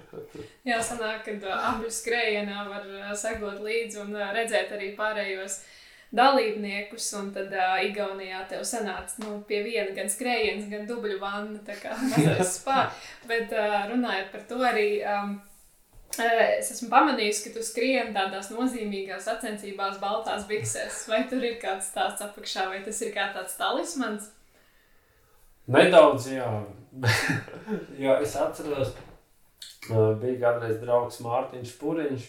[0.68, 5.58] Jā, sanāk, ka uh, abi skrējienā var uh, sekot līdzi un uh, redzēt arī pārējos
[5.58, 5.72] uh,
[6.16, 11.60] dalībniekus, un tad uh, Igaunijā tev sanāca nu, pie viena gan skrējiens, gan dubļu vanna,
[11.66, 12.86] tā kā mazais spā.
[13.28, 14.88] Bet uh, runājot par to arī.
[15.02, 15.38] Um,
[16.16, 21.02] Es esmu pamanījis, ka tu skrieni tādās nozīmīgās sacensībās, baltās biksēs.
[21.10, 24.30] Vai tur ir kāds tāds apakšā, vai tas ir kā tāds talismans?
[25.66, 26.48] Nedaudz, jā.
[28.02, 28.92] jo es atceros,
[29.86, 32.26] bija kādreiz draugs Mārtiņš Puriņš.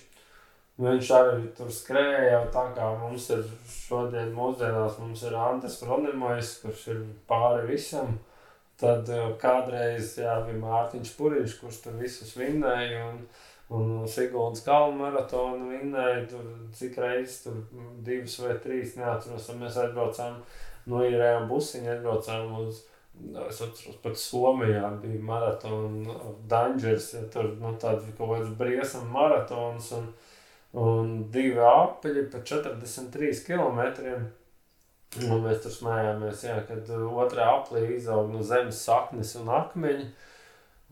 [0.77, 3.41] Viņš arī tur skrēja, tā kā mums ir
[3.71, 8.19] šodien, mūsdienās, mums ir Andris Kronemojs, kurš ir pāri visam.
[8.77, 9.09] Tad
[9.41, 13.07] kādreiz jā, bija Mārtiņš Puriņš, kurš tur visus vinnēja.
[13.09, 13.23] Un,
[13.67, 16.43] Un Sigūdas kalnu maratonu vinnēja tur
[16.75, 17.57] cik reizes, tur
[18.05, 20.37] divas vai trīs, neatceros, mēs aizbraucām,
[20.87, 22.85] noīrējām busiņu, aizbraucām uz,
[23.47, 26.15] es atceros, pat Somijā bija maratona
[26.49, 30.09] Dangers, ja tur, nu, tāds kaut kāds briesam maratons, un,
[30.77, 34.27] un divi apeļi pa 43 kilometriem.
[35.23, 40.09] Un mēs tur smējāmies, jā, kad otrā aplī izaug no zemes saknes un akmeņi.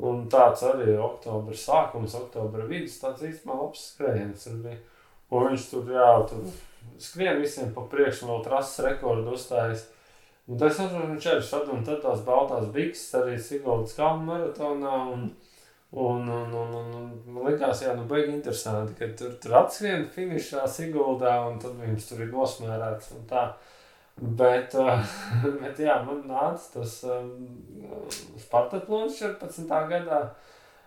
[0.06, 2.98] Un tāds arī ir oktobra sākums, oktobra vidus.
[3.00, 4.48] Tāds īstenībā labs skrējiens.
[4.52, 6.48] Un viņš tur jā, tur
[7.02, 9.86] skrien visiem pa priekšu, vēl trases rekordu uzstājas.
[10.46, 14.98] Un tas ir viņš arī šad un tad tās baltās bikses arī Siguldas kalnu maratonā.
[15.16, 15.30] Un,
[15.96, 20.66] un, un, un, un, un likās, jā, nu baigi interesanti, ka tur, tur atskrien finišā
[20.70, 23.46] Siguldā un tad viņš tur ir nosmērēts un tā.
[24.16, 24.76] Bet,
[25.62, 27.32] bet jā, man nāca tas um,
[28.40, 29.66] Spartaklons 14.
[29.90, 30.22] gadā.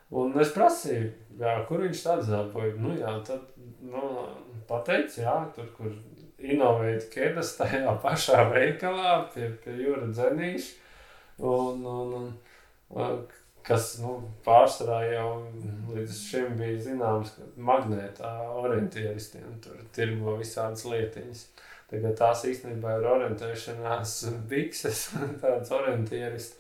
[0.09, 1.11] Un es prasīju,
[1.41, 2.79] jā, kur viņš tāds dabūja.
[2.81, 3.51] Nu, jā, tad
[3.85, 4.05] nu,
[4.71, 5.93] pateicu, jā, tur, kur
[6.39, 10.85] inovēt ķēdes tajā pašā veikalā pie, pie jūra dzenīša.
[11.39, 12.15] Un, un,
[12.91, 13.19] un,
[13.67, 14.17] kas nu,
[14.47, 15.29] pārsvarā jau
[15.93, 21.45] līdz šim bija zināms, ka magnētā orientieristiem tur tirgo visādas lietiņas.
[21.89, 24.17] Tagad tās īstenībā ir orientēšanās
[24.49, 25.07] bikses,
[25.43, 26.51] tādas orientieris.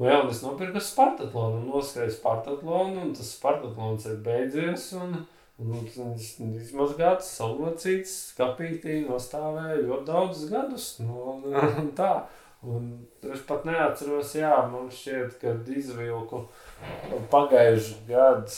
[0.00, 5.20] Un jā, un es nopirku Spartatlonu, un noskrēju Spartatlonu, un tas Spartatlons ir beidzies, un,
[5.60, 12.14] un, un izmazgāts, salocīts, skapītī, nostāvēja ļoti daudzus gadus, nu, un, un tā.
[12.60, 12.88] Un
[13.24, 16.42] es pat neatceros, jā, man šķiet, kad izvilku
[17.32, 18.56] pagājuši gads,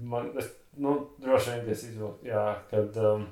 [0.00, 0.48] man, es,
[0.80, 3.26] nu, droši vien, es izvilku, jā, kad, um,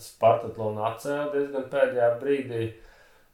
[0.00, 2.68] Spartatlonu atcēla diezgan pēdējā brīdī.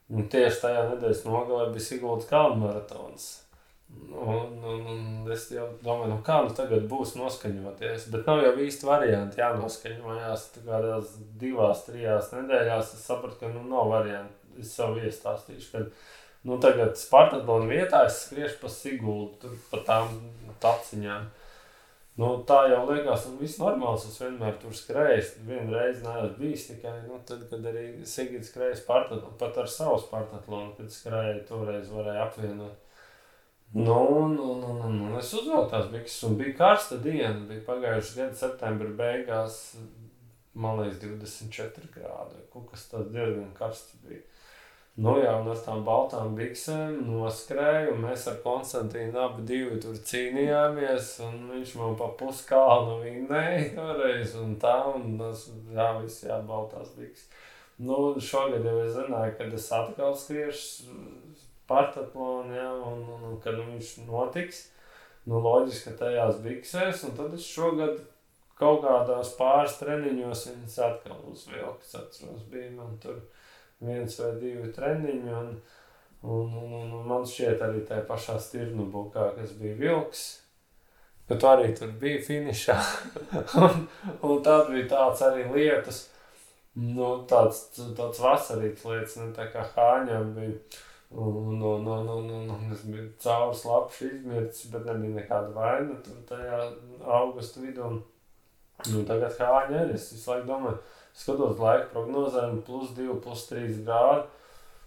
[0.07, 3.27] Un tieši tajā nedēļas nogalē bija Siguldas kalnu maratons.
[4.17, 8.09] Un, un, un es domāju, nu kā nu tagad būs noskaņoties.
[8.13, 10.47] Bet nav jau īsti varianti jānoskaņojās.
[10.67, 14.39] Kādās divās, trijās nedēļās es sapratu, ka nu nav varianti.
[14.63, 15.83] Es savu iestāstīšu, ka
[16.49, 20.15] nu, tagad Spartatlonu vietā es skriešu pa Siguldu, tur pa tām
[20.63, 21.27] taciņām.
[22.17, 24.07] Nu, tā jau liekas, un viss normāls.
[24.09, 25.45] Es vienmēr tur skrēju.
[25.45, 30.73] Vienreiz neesmu bijis tikai nu, tad, kad arī Sigits skrēja Spartatlonu, pat ar savu Spartatlonu,
[30.79, 32.86] kad skrēja, toreiz varēja apvienot.
[33.73, 37.43] Nu, un, un, un, un es uzvilku tās bikses, un bija karsta diena.
[37.49, 39.59] Bija pagājušā gada septembra beigās,
[40.57, 42.41] man liekas, 24 grādi.
[42.53, 44.23] Kaut kas tāds diezgan karsts bija.
[44.97, 49.99] Nu, jā, un ar tām baltām biksēm noskrēju, un mēs ar Konstantīnu abi divi tur
[50.09, 56.41] cīnījāmies, un viņš man pa puskalnu vinnēja toreiz, un tā, un tas, jā, viss, jā,
[56.49, 57.29] baltās bikses.
[57.77, 60.97] Nu, šogad jau es zināju, kad es atkal skriešu
[61.69, 64.67] partatlonu, jā, un, un, un kad viņš notiks,
[65.27, 67.99] nu, loģiski, ka tajās biksēs, un tad es šogad
[68.57, 73.21] kaut kādās pāris treniņos viņas atkal uzvilku, es atceros, bija man tur
[73.85, 75.35] viens vai divi treniņi.
[75.37, 75.53] Un,
[76.23, 80.25] un, un, un, un man šķiet, arī tajā pašā stirnu bukā, kas bija vilks,
[81.29, 82.77] ka tu arī tur biji finišā.
[83.63, 83.87] un,
[84.23, 86.07] un tad bija tāds arī lietas,
[86.81, 87.67] nu, tāds,
[87.99, 90.59] tāds vasarīgs lietas, ne tā kā hāņām bija.
[91.11, 95.95] Un, un, un, un, un, un es biju caurs labs izmircis, bet nebija nekāda vaina
[96.03, 96.59] tur tajā
[97.19, 97.87] augustu vidū.
[97.87, 98.01] Un,
[98.91, 100.81] nu, tagad hāņa arī, es visu laiku domāju,
[101.17, 104.27] skatos laika prognozēm, plus 2, plus 3 grādi.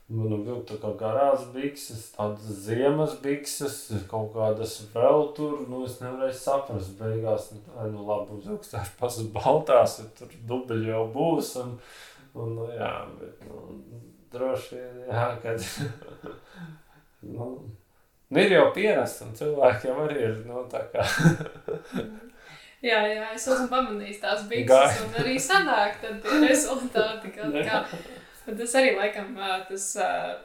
[0.09, 3.75] Man nu, bija tā kā garās bikses, tādas ziemas bikses,
[4.09, 9.27] kaut kādas vēl tur, nu es nevarēju saprast beigās, nu, tā, nu labi, uzaugstāšu pasas
[9.35, 11.75] baltās, ja tur dubeļi jau būs, un,
[12.41, 12.89] un nu, jā,
[13.21, 14.01] bet, nu,
[14.33, 15.67] droši vien, jā, kad,
[17.35, 17.51] nu,
[18.29, 21.05] nu, ir jau pierasts, un cilvēki jau arī ir, nu, tā kā,
[22.79, 27.33] Jā, jā, es esmu pamanījis tās bikses, un arī sanāk tad tie rezultāti.
[27.35, 27.79] Kā, kā.
[28.49, 29.35] Tas arī laikam
[29.67, 29.89] tas,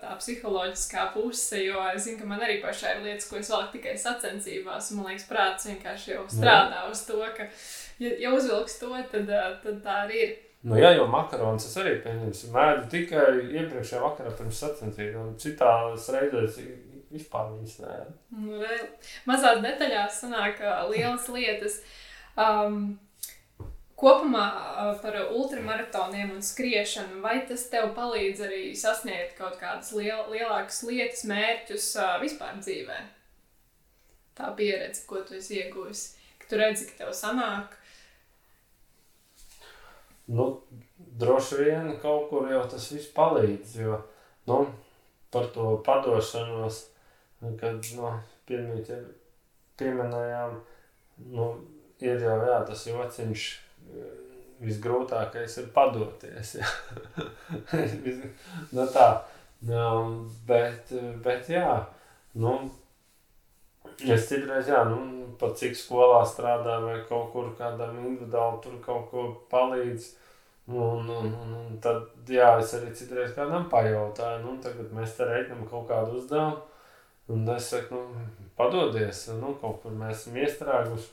[0.00, 3.68] tā psiholoģiskā puse, jo es zinu, ka man arī pašai ir lietas, ko es vēl
[3.76, 4.90] tikai sacensībās.
[4.96, 7.46] Man liekas, prāts vienkārši jau strādā uz to, ka,
[8.02, 9.30] ja, ja uzvilks to, tad,
[9.62, 10.34] tad tā arī ir.
[10.64, 12.50] Nu, jā, jau makaronus es arī pieņemšu.
[12.54, 13.24] Mēģinu tikai
[13.60, 15.34] iepriekšējā vakarā pirms sacensībām.
[15.40, 16.56] Citās reizēs
[17.12, 17.96] vispār viņas nē.
[18.38, 18.86] Nu, vēl
[19.28, 21.82] mazās detaļās sanāk lielas lietas.
[22.40, 22.96] Um,
[24.00, 24.46] kopumā
[25.02, 31.26] par ultramaratoniem un skriešanu, vai tas tev palīdz arī sasniegt kaut kādas liel, lielākas lietas,
[31.30, 31.92] mērķus
[32.24, 32.98] vispār dzīvē?
[34.34, 36.06] Tā pieredze, ko tu esi ieguvis,
[36.40, 37.76] ka tu redzi, ka tev sanāk.
[40.26, 40.46] Nu,
[40.96, 43.98] droši vien kaut kur jau tas viss palīdz, jo,
[44.48, 44.62] nu,
[45.34, 46.80] par to padošanos,
[47.60, 48.12] kad, nu,
[48.48, 48.88] pirmīt
[49.80, 50.56] pieminējām,
[51.34, 51.48] nu,
[52.00, 53.46] ir jau, jā, tas jociņš,
[54.64, 56.70] visgrūtākais ir padoties, jā.
[58.76, 59.08] nu tā,
[59.68, 59.90] nu,
[60.48, 60.94] bet,
[61.24, 61.68] bet jā,
[62.40, 62.56] nu,
[64.00, 69.10] es citreiz, jā, nu, pat cik skolā strādā vai kaut kur kādam individuāli tur kaut
[69.10, 70.12] ko palīdz,
[70.66, 75.26] Un, un, un, un tad, jā, es arī citreiz kādam pajautāju, nu, tagad mēs te
[75.28, 76.62] reiķinām kaut kādu uzdevumu,
[77.34, 78.22] un es saku, nu,
[78.56, 81.10] padodies, nu, kaut kur mēs esam iestrēguši,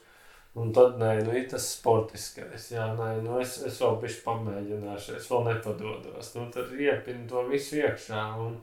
[0.55, 5.17] un tad, nē, nu, ir tas sportiskais, jā, nē, nu, es, es vēl bišķi pamēģināšu,
[5.19, 8.55] es vēl nepadodos, nu, tad iepinu to visu iekšā, un,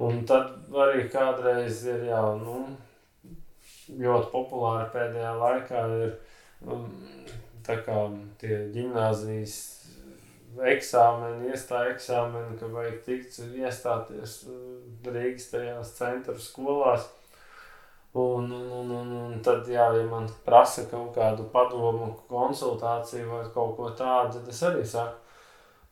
[0.00, 2.62] un tad arī kādreiz ir, jā, nu,
[3.90, 6.14] ļoti populāri pēdējā laikā ir,
[6.66, 6.86] um,
[8.40, 9.56] tie ģimnāzijas
[10.56, 14.56] eksāmeni, iestāja eksāmeni, ka vajag tikt iestāties uh,
[15.06, 17.06] Rīgas tajās centra skolās.
[18.16, 23.42] Un, un, un, un, un tad, jā, ja man prasa kaut kādu padomu, konsultāciju vai
[23.52, 25.18] kaut ko tādu, tad es arī saku,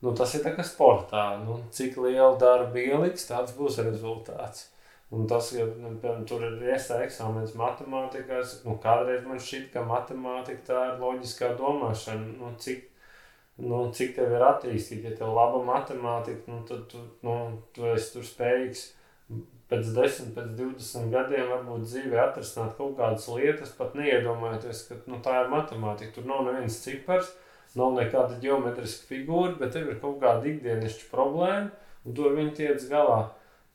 [0.01, 1.27] nu, tas ir tā kā sportā.
[1.43, 4.71] Nu, cik liela darba ieliks, tāds būs rezultāts.
[5.13, 9.85] Un tas, ja nu, piemēram, tur ir iestāja eksāmenis matemātikās, nu, kādreiz man šķiet, ka
[9.85, 12.33] matemātika tā ir loģiskā domāšana.
[12.39, 12.87] Nu, cik
[13.57, 17.35] nu, cik tev ir attīstīta, ja tev ir laba matemātika, nu, tad tu, nu,
[17.75, 18.83] tu esi tur spējīgs
[19.71, 25.21] pēc 10, pēc 20 gadiem varbūt dzīvē atrisināt kaut kādas lietas, pat neiedomājoties, ka nu,
[25.25, 26.17] tā ir matemātika.
[26.17, 27.31] Tur nav nevienas cipars,
[27.79, 31.71] nav nekāda geometriska figūra, bet tev ir kaut kāda ikdienišķa problēma,
[32.05, 33.23] un to viņi tiec galā.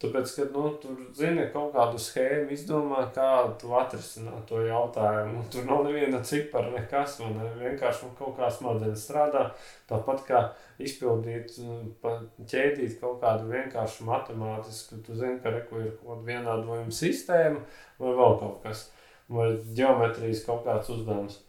[0.01, 3.27] Tāpēc, kad nu, tur zini, kaut kādu schēmu izdomā, kā
[3.61, 5.43] tu atrisināt to jautājumu.
[5.53, 7.19] Tur nav neviena cipara, nekas.
[7.21, 9.43] Man vienkārši kaut kā smadzenes strādā.
[9.91, 10.41] Tāpat kā
[10.81, 11.53] izpildīt,
[12.01, 17.61] ķēdīt kaut kādu vienkāršu matemātisku, tu zini, ka reku ir kaut kāda vienādojuma sistēma
[18.01, 18.87] vai vēl kaut kas.
[19.31, 21.43] Vai ģeometrijas kaut kāds uzdevums.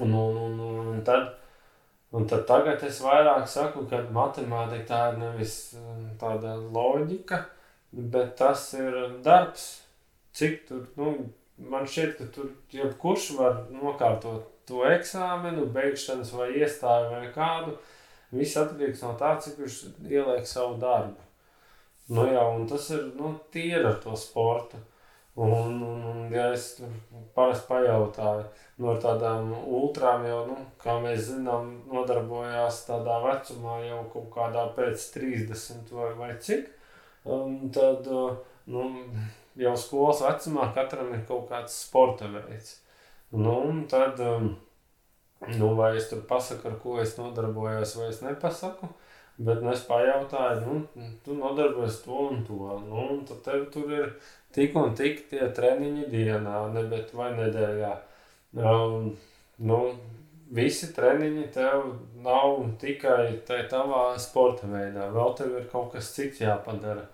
[0.00, 1.30] Un, un, un, un tad
[2.12, 7.38] Un tad tagad es vairāk saku, ka matemātika tā ir nevis um, tāda loģika,
[7.92, 9.68] bet tas ir darbs.
[10.36, 11.14] Cik tur, nu,
[11.72, 17.76] man šķiet, ka tur jebkurš var nokārtot to eksāmenu, beigšanas vai iestāju vai kādu.
[18.32, 21.28] Viss atkarīgs no tā, cik viņš ieliek savu darbu.
[22.12, 24.80] Nu jā, un tas ir, nu, tīri ar to sportu.
[25.34, 26.66] Un, un, un ja es
[27.32, 28.42] parasti pajautāju,
[28.84, 35.06] no tādām ultrām jau, nu, kā mēs zinām, nodarbojās tādā vecumā jau kaut kādā pēc
[35.14, 36.68] 30 vai, vai cik,
[37.32, 38.10] un tad,
[38.68, 38.90] nu,
[39.56, 42.82] jau skolas vecumā katram ir kaut kāds sporta veids.
[43.32, 43.56] Nu,
[43.88, 48.92] tad, nu, vai es tur pasaku, ar ko es nodarbojos, vai es nepasaku,
[49.40, 53.96] bet nu, es pajautāju, nu, tu nodarbojies to un to, nu, un tad tev tur
[53.96, 54.12] ir
[54.54, 57.92] tik un tik tie treniņi dienā, ne, vai nedēļā.
[58.62, 59.14] Um,
[59.64, 59.78] nu,
[60.52, 61.86] visi treniņi tev
[62.24, 65.08] nav tikai tavā sporta veidā.
[65.14, 67.06] Vēl tev ir kaut kas cits jāpadara.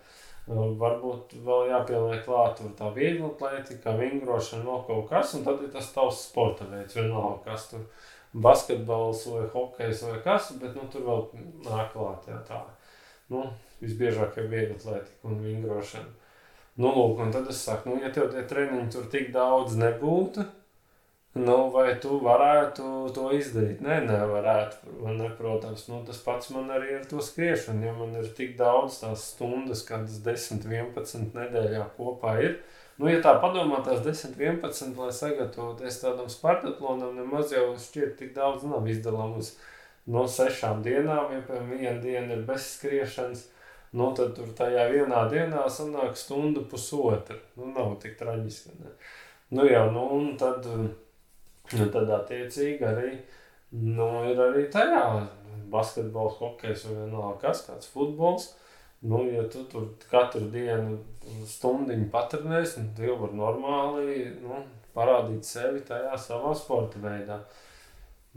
[0.49, 5.91] Varbūt vēl jāpieliek klāt tā viegla atletika, vingrošana, no kaut kas, un tad ir tas
[5.93, 6.97] tavs sporta veids.
[6.97, 7.85] Vienalga, kas tur
[8.33, 11.27] basketbols vai hokejs vai kas, bet nu, tur vēl
[11.69, 12.63] nāk klāt jā, tā.
[13.29, 13.45] Nu,
[13.83, 16.17] visbiežāk ir viegla atletika un vingrošana.
[16.79, 20.45] Nu, lūk, un tad es saku, nu, ja tev tie treniņi tur tik daudz nebūtu,
[21.43, 23.81] nu, vai tu varētu to izdarīt?
[23.83, 24.93] Nē, nevarētu.
[25.03, 27.83] Man, protams, nu, tas pats man arī ar to skriešanu.
[27.89, 32.57] Ja man ir tik daudz tās stundas, kādas 10, 11 nedēļā kopā ir,
[33.03, 38.35] nu, ja tā padomā, tās 10, 11, lai sagatavoties tādam spartatlonam, nemaz jau šķiet tik
[38.39, 39.57] daudz nav izdalāms
[40.07, 43.49] no sešām dienām, ja, piemēram, viena diena ir bez skriešanas
[43.97, 47.39] Nu, tad tur tajā vienā dienā sanāk stundu pusotra.
[47.57, 48.77] Nu, nav tik traģiski.
[48.83, 48.93] Ne?
[49.57, 53.13] Nu, jā, nu, un tad, nu, tad attiecīgi arī
[53.73, 55.05] nu, ir arī tajā
[55.73, 58.51] basketbols, hokejs vai vienalga kas, kāds futbols.
[59.01, 60.99] Nu, ja tu tur katru dienu
[61.47, 64.59] stundiņu patrenēsi, tad jau var normāli nu,
[64.97, 67.39] parādīt sevi tajā savā sporta veidā.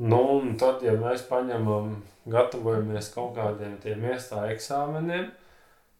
[0.01, 1.95] Nu, un tad, ja mēs paņemam,
[2.29, 5.27] gatavojamies kaut kādiem tiem iestāju eksāmeniem,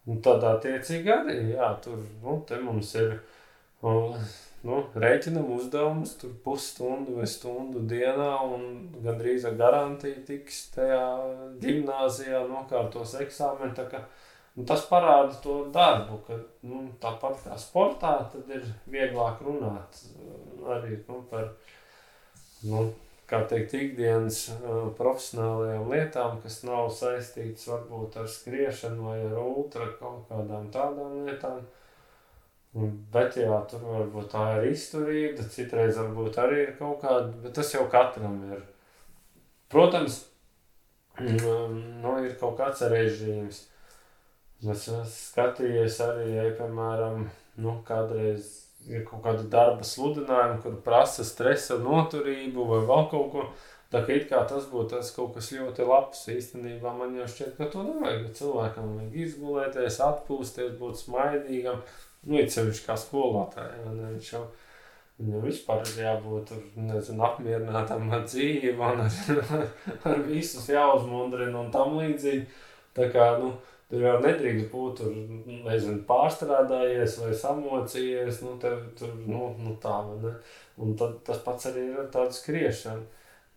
[0.09, 3.11] Un tad, attiecīgi, arī jā, tur nu, mums ir
[3.81, 8.65] nu, rēķinam uzdevumus, tur pusstundu vai stundu dienā, un
[9.05, 11.03] gandrīz ar garantiju tiks tajā
[11.61, 14.01] gimnāzijā nokārtos eksāmeni.
[14.55, 20.01] Nu, tas parāda to darbu, ka nu, tāpat kā sportā, tad ir vieglāk runāt
[20.75, 21.53] arī nu, par
[22.67, 22.89] nu,
[23.31, 29.87] kā teikt, ikdienas uh, profesionālajām lietām, kas nav saistītas varbūt ar skriešanu vai ar ultra
[29.99, 31.61] kaut kādām tādām lietām.
[33.11, 37.73] Bet jā, tur varbūt tā ir izturība, citreiz varbūt arī ir kaut kāda, bet tas
[37.73, 38.61] jau katram ir.
[39.71, 40.21] Protams,
[41.19, 43.65] um, nu, ir kaut kāds režīms.
[44.71, 47.25] Es skatījos arī, ja, piemēram,
[47.63, 48.51] nu, kādreiz
[48.89, 53.45] ir kaut kāda darba sludinājuma, kur prasa stresa noturību vai vēl kaut ko.
[53.91, 57.67] Tā kā kā tas būtu tas kaut kas ļoti labs, īstenībā man jau šķiet, ka
[57.73, 58.29] to nevajag.
[58.37, 61.81] Cilvēkam vajag izgulēties, atpūsties, būt smaidīgam.
[62.23, 63.97] Nu, it sevišķi kā skolotājiem.
[64.13, 64.45] Viņš jau
[65.19, 69.51] viņam vispār ir jābūt nezinu, apmierinātam ar dzīvi un ar,
[70.13, 72.47] ar visus jāuzmundrina un tam līdzīgi.
[72.95, 73.53] Tā kā, nu,
[73.91, 75.15] Tur jau nedrīkst būt tur,
[75.65, 78.37] nezinu, pārstrādājies vai samocījies.
[78.45, 79.97] Nu, tev, tur, nu, nu tā?
[80.79, 83.03] Un tad, tas pats arī ir tāda skriešana.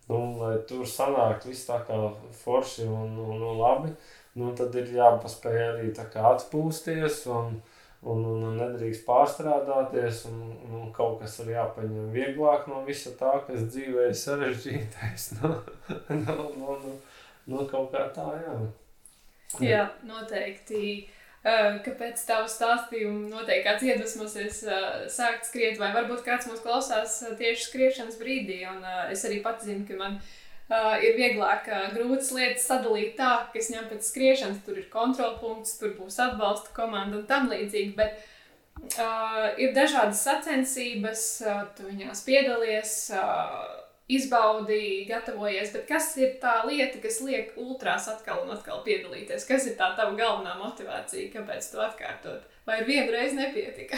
[0.09, 1.95] Nu, lai tur sanāktu viss tā kā
[2.43, 3.95] forši un, un, un labi,
[4.37, 7.55] nu, tad ir jāpaspēj arī atpūsties un,
[8.03, 10.25] un, un, un nedrīkst pārstrādāties.
[10.29, 15.31] Un, un kaut kas ir jāpaņem vieglāk no visa tā, kas dzīvē ir sarežģītais.
[15.39, 16.97] Nu, nu, nu, nu,
[17.47, 18.59] nu, kaut kā tā, jā.
[19.63, 21.09] Jā, noteikti.
[21.45, 27.19] Uh, kāpēc tavu stāstījumu noteikti kāds iedvesmosies uh, sākt skriet, vai varbūt kāds mūs klausās
[27.21, 28.63] uh, tieši skriešanas brīdī.
[28.71, 28.81] Un,
[29.13, 30.17] es arī pats zinu, ka man
[31.05, 35.93] ir vieglāk grūtas lietas sadalīt tā, ka es ņemu pēc skriešanas, tur ir kontrolpunkts, tur
[35.99, 37.93] būs atbalsta komanda un tam līdzīgi.
[37.93, 38.17] Bet
[38.97, 42.97] uh, ir dažādas sacensības, uh, tu viņās piedalies.
[43.13, 49.47] Uh, izbaudīji, gatavojies, bet kas ir tā lieta, kas liek ultrās atkal un atkal piedalīties?
[49.49, 52.45] Kas ir tā tava galvenā motivācija, kāpēc to atkārtot?
[52.69, 53.97] Vai reize nepietika?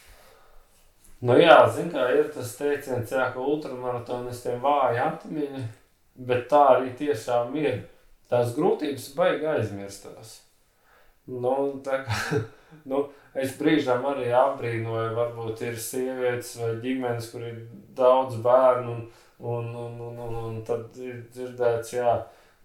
[1.28, 5.64] nu jā, zin kā ir tas teiciens, jā, ka ultramaratonistiem vāja atmiņa,
[6.30, 7.82] bet tā arī tiešām ir.
[8.30, 10.36] Tās grūtības baigi aizmirstās.
[11.28, 12.40] Nu, tā kā,
[12.90, 17.60] nu, es brīžām arī apbrīnoju, varbūt ir sievietes vai ģimenes, kur ir
[17.96, 19.06] daudz bērnu, un,
[19.40, 22.16] un, un, un, un, un tad ir dzirdēts, jā,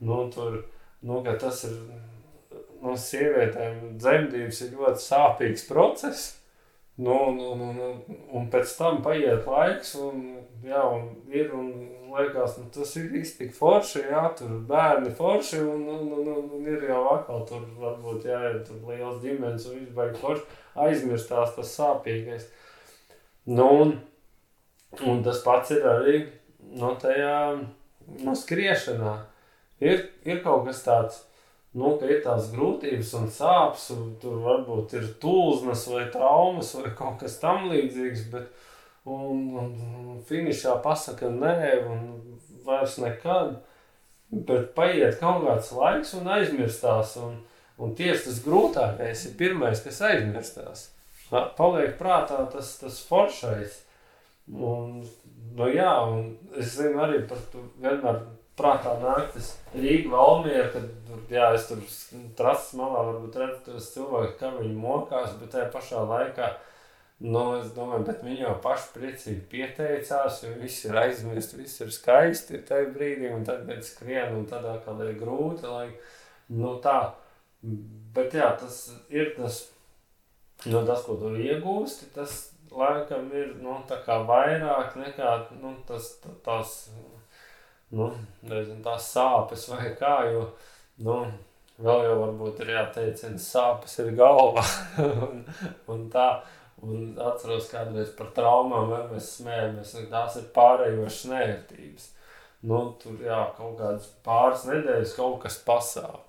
[0.06, 0.64] nu, tur,
[1.06, 1.78] nu, ka tas ir,
[2.82, 6.34] nu, sievietēm dzemdības ir ļoti sāpīgs process,
[6.98, 10.26] nu, un, un, un, un pēc tam paiet laiks, un,
[10.66, 11.72] jā, un ir, un
[12.16, 16.48] liekas, nu, tas ir viss tik forši, jā, tur bērni forši, un, un, un, un,
[16.58, 20.46] un ir jau atkal tur varbūt, jā, ir tur liels ģimenes un viss baigi forši,
[20.86, 22.50] aizmirstās tas sāpīgais.
[23.52, 23.94] Nu, un,
[25.06, 26.18] un tas pats ir arī,
[26.80, 27.38] no tajā,
[28.26, 29.16] no skriešanā.
[29.84, 31.24] Ir, ir kaut kas tāds,
[31.76, 36.94] nu, ka ir tās grūtības un sāpes, un tur varbūt ir tūlznas vai traumas vai
[36.96, 38.50] kaut kas tam līdzīgs, bet
[39.06, 41.56] un, finišā pasaka nē,
[41.86, 42.06] un
[42.66, 43.58] vairs nekad.
[44.30, 47.16] Bet paiet kaut kāds laiks un aizmirstās.
[47.22, 47.38] Un,
[47.78, 50.90] un tieši tas grūtākais ir pirmais, kas aizmirstās.
[51.30, 53.82] Paliek prātā tas, tas foršais.
[54.52, 55.04] Un,
[55.58, 58.20] nu jā, un es zinu arī par to vienmēr
[58.60, 61.82] prātā nāk tas Rīga Valmiera, kad jā, es tur
[62.38, 66.52] trases malā varbūt redzu tos cilvēkus, kā viņi mokās, bet tajā pašā laikā
[67.24, 71.94] Nu, es domāju, bet viņi jau paši priecīgi pieteicās, jo viss ir aizmirsts, viss ir
[71.96, 75.88] skaisti tajā brīdī, un tad pēc skrien, un tad atkal ir grūti, lai,
[76.52, 76.98] nu tā,
[78.16, 79.62] bet jā, tas ir tas,
[80.66, 82.36] nu, tas, ko tu iegūsti, tas
[82.76, 83.78] laikam ir, nu,
[84.28, 86.76] vairāk nekā, nu, tas, tās,
[87.96, 88.12] nu,
[88.44, 90.50] nezinu, tās sāpes vai kā, jo,
[91.08, 91.22] nu,
[91.80, 94.68] vēl jau varbūt ir jāteicina, sāpes ir galva,
[95.30, 95.42] un,
[95.96, 96.28] un tā,
[96.84, 102.12] Un atceros, kādreiz par traumām mēs smējamies, ka tās ir pārējošas nērtības.
[102.66, 106.22] Nu, tur jā, kaut kādas pāris nedēļas kaut kas pasāp.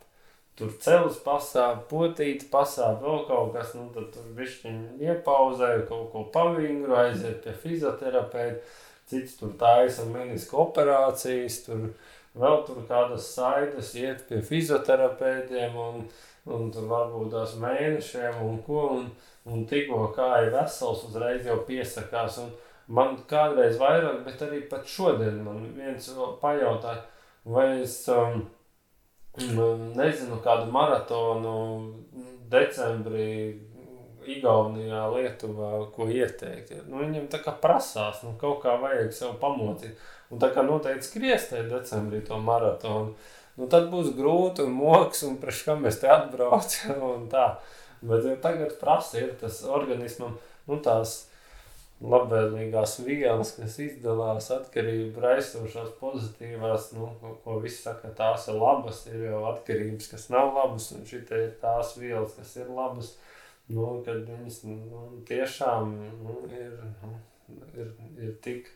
[0.56, 3.74] Tur ceļš pasāp, potīti pasāp, vēl kaut kas.
[3.76, 8.62] Nu, tad tur višķiņi iepauzē, kaut ko pavingru, aiziet pie fizioterapeita.
[9.06, 11.90] Cits tur taisa menisku operācijas, tur
[12.36, 16.08] vēl tur kādas saites iet pie fizioterapeitiem un,
[16.46, 18.86] un tur varbūt tās mēnešiem un ko.
[19.00, 19.10] Un,
[19.46, 22.40] un tikko kā ir vesels, uzreiz jau piesakās.
[22.42, 22.52] Un
[22.88, 26.10] man kādreiz vairāk, bet arī pat šodien man viens
[26.42, 27.04] pajautāja,
[27.46, 28.44] vai es um,
[29.38, 31.56] mm, nezinu, kādu maratonu
[32.50, 33.30] decembrī
[34.26, 36.72] Igaunijā, Lietuvā, ko ieteikt.
[36.90, 39.94] Nu, viņam tā kā prasās, nu, kaut kā vajag sev pamocīt.
[40.34, 43.14] Un tā kā noteikti skriestē decembrī to maratonu,
[43.56, 47.48] nu, tad būs grūti un moks, un priekš kā mēs te atbraucam un tā.
[48.06, 50.36] Bet tagad prasa ir tas organismam,
[50.68, 51.24] nu, tās
[52.04, 57.08] labvēlīgās vielas, kas izdalās atkarību raisošās pozitīvās, nu,
[57.44, 61.54] ko visi saka, tās ir labas, ir jau atkarības, kas nav labas, un šitie ir
[61.62, 63.14] tās vielas, kas ir labas,
[63.72, 67.14] nu, kad viņas nu, tiešām nu, ir, nu,
[67.72, 68.68] ir, ir tik,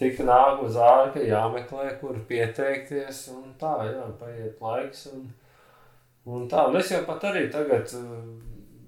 [0.00, 5.26] tik nāk uz ārā, ka jāmeklē, kur pieteikties, un tā, jā, paiet laiks, un,
[6.26, 7.92] un tā, un es jau pat arī tagad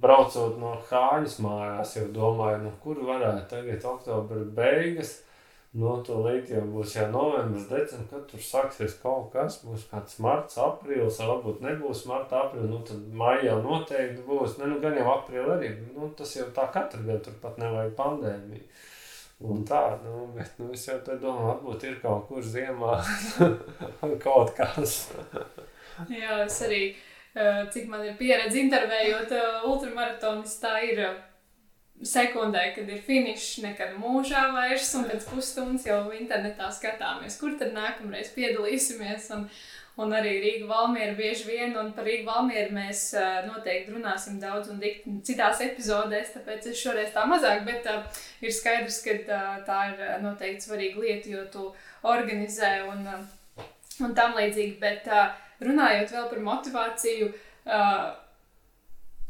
[0.02, 5.20] braucot no Hāņas mājās, jau domāju, nu, kur varētu tagad oktobra beigas.
[5.72, 9.54] Nu, to līdz jau būs jau novembris, decembris, kad tur sāksies kaut kas.
[9.64, 12.68] Būs kāds marts, aprīlis, varbūt nebūs marta, aprīlis.
[12.68, 14.58] Nu, tad maijā noteikti būs.
[14.60, 15.70] Ne, nu, gan jau aprīlis arī.
[15.94, 18.66] Nu, tas jau tā katru gadu turpat nevajag pandēmiju.
[19.42, 22.98] Un tā, nu, bet nu, es jau te domāju, varbūt ir kaut kur ziemā
[24.24, 25.08] kaut kas.
[26.10, 26.84] Jā, es arī.
[27.32, 31.14] Eh, cik man ir pieredze intervējot eh, ultramaratonus, tā ir eh,
[32.04, 37.72] sekundē, kad ir finišs, nekad mūžā vairs, un pēc pusstundas jau internetā skatāmies, kur tad
[37.72, 39.30] nākamreiz piedalīsimies.
[39.38, 39.46] Un,
[40.00, 43.04] un arī Rīga Valmiera bieži vien, un par Rīgu Valmieru mēs
[43.48, 48.54] noteikti runāsim daudz un dikti citās epizodēs, tāpēc es šoreiz tā mazāk, bet uh, ir
[48.56, 51.68] skaidrs, ka uh, tā ir noteikti svarīga lieta, jo tu
[52.08, 53.04] organizē un,
[54.00, 55.30] un tam līdzīgi, bet uh,
[55.62, 57.30] runājot vēl par motivāciju,
[57.68, 58.02] uh,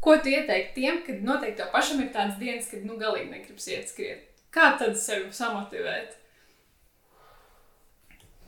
[0.03, 3.67] ko tu ieteiktu tiem, kad noteikti tev pašam ir tādas dienas, kad nu galīgi negribas
[3.71, 4.29] iet skriet?
[4.53, 6.22] Kā tad sevi samotivēt?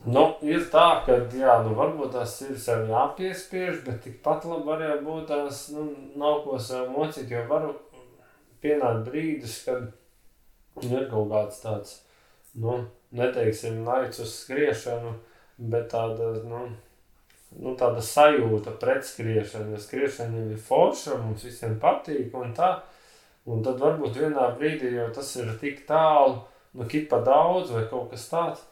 [0.06, 5.00] Nu, ir tā, ka jā, nu, varbūt tas ir sev jāpiespiež, bet tikpat labi var
[5.02, 7.72] būt tās, nu, nav ko sev mocīt, jo varu
[8.62, 11.96] pienākt brīdis, kad ir kaut kāds tāds,
[12.54, 12.84] nu,
[13.18, 15.16] neteiksim, naids uz skriešanu,
[15.72, 16.62] bet tāda, nu,
[17.58, 19.74] nu, tāda sajūta pret skriešanu.
[19.74, 22.76] Ja skriešana ir forša, mums visiem patīk un tā.
[23.46, 26.40] Un tad varbūt vienā brīdī, jo tas ir tik tālu,
[26.78, 28.64] nu, kipa daudz vai kaut kas tāds,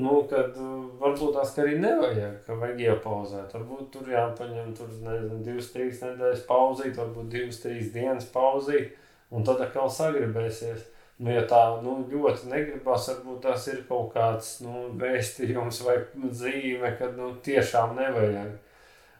[0.00, 3.52] nu, kad uh, varbūt tās arī nevajag, ka vajag iepauzēt.
[3.56, 8.96] Varbūt tur jāpaņem tur, nezinu, divas, trīs nedēļas pauzīt, varbūt divas, trīs dienas pauzīt,
[9.30, 10.86] un tad atkal sagribēsies.
[11.20, 15.98] Nu, ja tā nu, ļoti negribas, varbūt tas ir kaut kāds nu, vēstījums vai
[16.32, 18.54] zīme, ka nu, tiešām nevajag.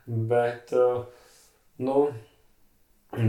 [0.06, 1.04] Bet, uh,
[1.84, 2.06] nu,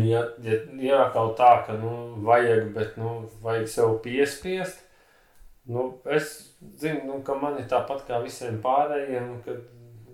[0.07, 4.79] ja, ja, ja kaut tā, ka nu, vajag, bet nu, vajag sev piespiest,
[5.67, 6.50] nu, es
[6.81, 9.57] zinu, nu, ka man ir tāpat kā visiem pārējiem, ka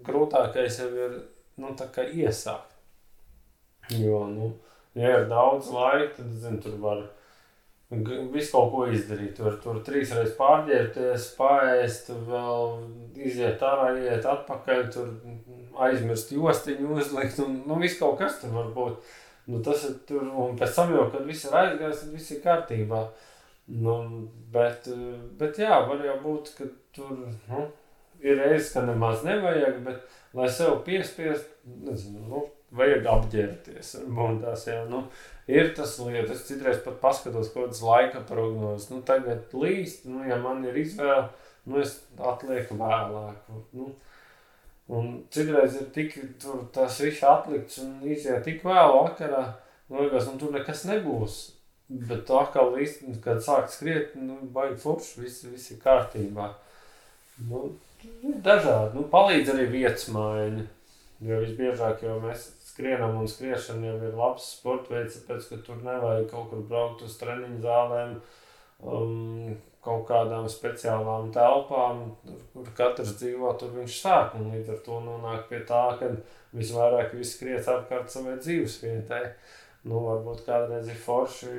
[0.07, 1.19] grūtākais jau ir
[1.59, 2.73] nu, iesākt.
[3.93, 4.51] Jo, nu,
[4.97, 7.05] ja ir daudz laika, tad, zinu, tur var
[7.87, 9.37] Visu kaut ko izdarīt.
[9.37, 12.73] Tur, tur trīs reizes pārģērbties, pāriest, vēl
[13.15, 15.13] iziet ārā, iet atpakaļ, tur
[15.85, 17.39] aizmirst jostiņu, uzlikt.
[17.45, 19.15] Un, nu, viss kaut kas tur var būt.
[19.47, 22.43] Nu, tas ir tur, un pēc tam jau, kad viss ir aizgājis, tad viss ir
[22.43, 23.05] kārtībā.
[23.67, 23.95] Nu,
[24.53, 24.87] bet,
[25.39, 27.65] bet jā, var jau būt, ka tur nu,
[28.23, 31.49] ir reizes, ka nemaz nevajag, bet lai sev piespiest,
[31.83, 32.45] nezinu, nu,
[32.77, 33.91] vajag apģērbties.
[34.43, 35.01] Tās jau, nu,
[35.51, 36.41] ir tas lietas.
[36.41, 38.89] Es citreiz pat paskatos kaut kādas laika prognozes.
[38.91, 41.27] Nu, tagad līst, nu, ja man ir izvēle,
[41.67, 43.51] nu, es atlieku vēlāk.
[43.75, 43.91] Nu,
[44.87, 49.43] un citreiz ir tik, tur tas viss atlikts un iziet tik vēl vakarā,
[49.91, 51.41] nu, liekas, nu, tur nekas nebūs.
[51.87, 56.49] Bet tā kā līst, kad sāk skriet, nu, baigi forši, viss, viss ir kārtībā.
[57.47, 57.69] Nu,
[58.43, 60.65] dažādi, nu, palīdz arī vietas maiņa.
[61.25, 65.79] Jo visbiežāk jau mēs skrienam un skriešana jau ir labs sports veids, tāpēc, ka tur
[65.85, 68.11] nevajag kaut kur braukt uz treniņu zālēm,
[68.83, 69.55] um,
[69.87, 72.03] kaut kādām speciālām telpām,
[72.53, 74.35] kur katrs dzīvo, tur viņš sāk.
[74.37, 76.11] Un līdz ar to nonāk pie tā, ka
[76.57, 79.23] visvairāk viss skriet apkārt savai dzīvesvietai.
[79.87, 81.51] Nu, varbūt kādreiz ir forši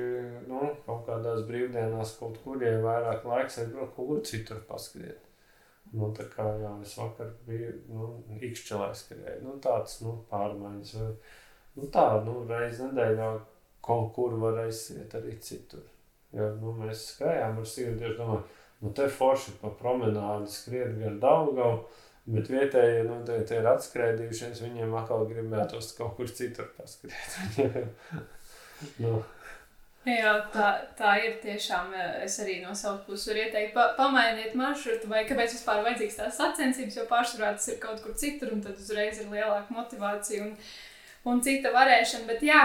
[0.49, 5.25] nu, kaut kādās brīvdienās, kaut kur, ja ir vairāk laiks, vai kaut kur citur paskriet.
[5.89, 8.09] Nu, tā kā jā, es vakar biju nu,
[8.45, 9.39] ikšķelē skrēju.
[9.47, 10.91] Nu, tāds nu, pārmaiņas.
[10.99, 11.13] Vai,
[11.79, 13.29] nu, tā, nu, reiz nedēļā
[13.85, 15.87] kaut kur var aiziet arī citur.
[16.35, 18.43] Jo, nu, mēs skrējām ar sievieti, domāju,
[18.83, 21.81] nu, te forši pa promenādi skriet gar Daugavu,
[22.35, 27.89] bet vietējie, nu, tie, tie ir atskrēdījušies, viņiem atkal gribētos kaut kur citur paskriet.
[29.03, 29.19] nu.
[30.07, 31.91] Jā, tā, tā ir tiešām.
[32.23, 36.39] Es arī no savas puses varu ieteikt, pa, pamainiet maršrutu, vai kāpēc vispār vajadzīgs tās
[36.39, 40.55] sacensības, jo pārsvarā tas ir kaut kur citur, un tad uzreiz ir lielāka motivācija un,
[41.29, 42.29] un cita varēšana.
[42.31, 42.63] Bet jā,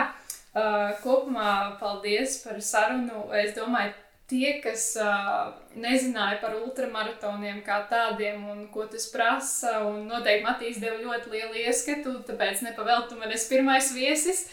[0.54, 3.26] uh, kopumā paldies par sarunu.
[3.42, 3.92] Es domāju,
[4.34, 10.80] tie, kas uh, nezināja par ultramaratoniem kā tādiem un ko tas prasa, un noteikti Matīs
[10.82, 14.48] deva ļoti lielu ieskatu, tāpēc nepavēltu man es pirmais viesis.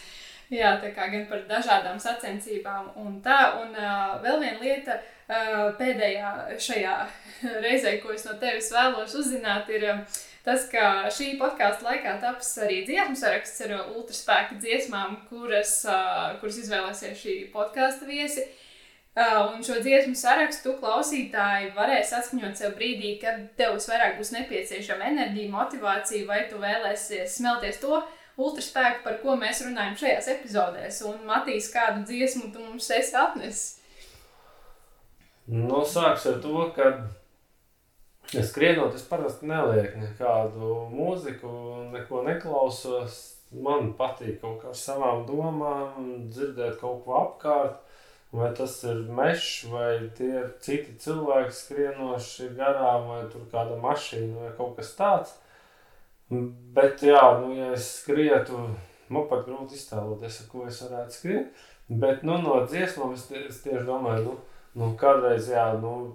[0.51, 3.39] Jā, tā kā gan par dažādām sacensībām un tā.
[3.61, 6.95] Un uh, vēl viena lieta, uh, pēdējā šajā
[7.65, 10.01] reizē, ko es no tevis vēlos uzzināt, ir uh,
[10.43, 16.59] tas, ka šī podkāstu laikā taps arī dziesmu saraksts ar ultraspēka dziesmām, kuras, uh, kuras
[16.65, 18.43] izvēlēsies šī podkāstu viesi.
[18.43, 18.60] Uh,
[19.17, 25.51] un šo dziesmu sarakstu klausītāji varēs atskaņot sev brīdī, kad tev visvairāk būs nepieciešama enerģija,
[25.51, 31.01] motivācija, vai tu vēlēsies smelties to, uh, ultraspēku, par ko mēs runājam šajās epizodēs.
[31.09, 33.65] Un Matīs, kādu dziesmu tu mums esi atnesis?
[35.51, 36.91] Nu, sāks ar to, ka
[38.31, 41.51] es skrienot, es parasti nelieku nekādu mūziku,
[41.91, 43.21] neko neklausos.
[43.51, 47.81] Man patīk kaut kā ar savām domām, dzirdēt kaut ko apkārt.
[48.31, 54.45] Vai tas ir mežs, vai tie ir citi cilvēki skrienoši garām, vai tur kāda mašīna,
[54.45, 55.33] vai kaut kas tāds.
[56.31, 58.61] Bet, jā, nu, ja es skrietu,
[59.11, 61.65] man pat grūti iztēloties, ko es varētu skriet.
[61.91, 64.37] Bet, nu, no dziesmām es, es tieši domāju, nu,
[64.79, 66.13] nu kādreiz, jā, nu,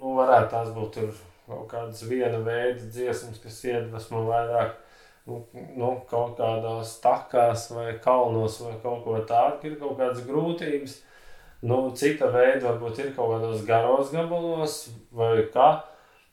[0.00, 1.12] nu, varētu tās būt tur
[1.46, 4.74] kaut kādas viena veida dziesmas, kas iedvesmo vairāk,
[5.30, 10.98] nu, nu, kaut kādās takās vai kalnos vai kaut ko tādu, ir kaut kādas grūtības.
[11.62, 14.76] Nu, cita veida varbūt ir kaut kādos garos gabalos
[15.14, 15.68] vai kā.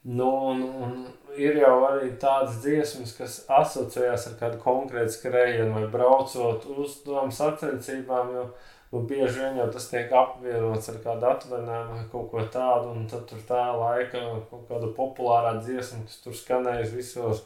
[0.01, 0.95] Nu, un, un,
[1.38, 7.30] ir jau arī tādas dziesmas, kas asociējas ar kādu konkrētu skrējienu vai braucot uz tām
[7.35, 8.34] sacensībām.
[8.34, 8.47] Jo,
[8.93, 13.06] nu, bieži vien jau tas tiek apvienots ar kādu atvainājumu vai kaut ko tādu, un
[13.11, 17.43] tad tur tā laika kaut kāda populārā dziesma, kas tur skanējas visos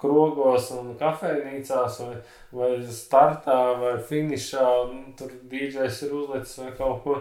[0.00, 2.16] krogos un kafejnīcās, vai,
[2.52, 7.18] vai startā, vai finišā, nu, tur dīdžers ir uzlicis vai kaut ko.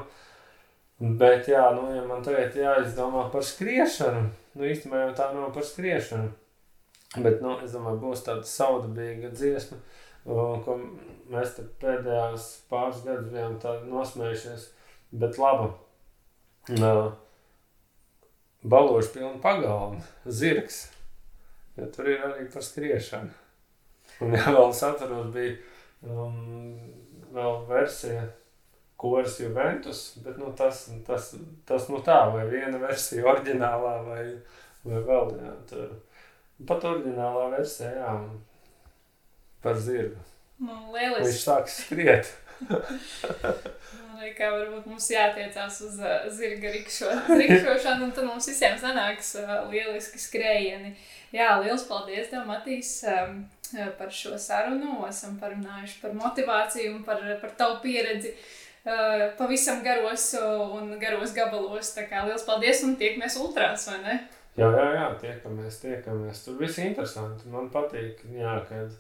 [1.00, 5.68] Bet, jā, nu, ja man tagad jāizdomā par skriešanu, nu, īstenībā jau tā nav par
[5.68, 6.32] skriešanu.
[7.16, 9.80] Bet, nu, es domāju, būs tāda saudabīga dziesma,
[10.26, 10.80] ko
[11.32, 13.60] mēs pēdējās pāris gadus bijām
[13.92, 14.72] nosmējušies.
[15.16, 15.70] Bet laba.
[18.66, 20.95] Baloši pilna pagalma, zirgs.
[21.76, 23.34] Ja tur ir arī par skriešanu.
[24.24, 25.56] Un jā, vēl es atceros, bija
[26.08, 26.76] um,
[27.36, 28.24] vēl versija
[28.96, 31.34] Kors Juventus, bet nu, tas, tas,
[31.68, 34.24] tas nu tā, vai viena versija oriģinālā, vai,
[34.88, 35.92] vai vēl, jā, tur.
[36.68, 38.14] Pat oriģinālā versija, jā,
[39.66, 40.24] par zirgu.
[40.64, 41.28] Nu, lieliski.
[41.28, 42.32] Viņš sāk skriet.
[44.16, 47.10] Man kā varbūt mums jātiecās uz uh, zirga rikšo,
[47.42, 50.94] rikšošanu, un tad mums visiem sanāks uh, lieliski skrējieni.
[51.36, 53.42] Jā, liels paldies tev, Matīs, um,
[54.00, 55.02] par šo sarunu.
[55.10, 58.32] Esam parunājuši par motivāciju un par, par tavu pieredzi.
[58.32, 58.54] Uh,
[58.86, 60.34] uh, pavisam garos
[60.74, 61.94] un garos gabalos.
[61.98, 64.20] Tā kā liels paldies un tiekamies ultrās, vai ne?
[64.56, 66.46] Jā, jā, jā, tiekamies, tiekamies.
[66.46, 67.50] Tur viss ir interesanti.
[67.52, 68.94] Man patīk, jā, kad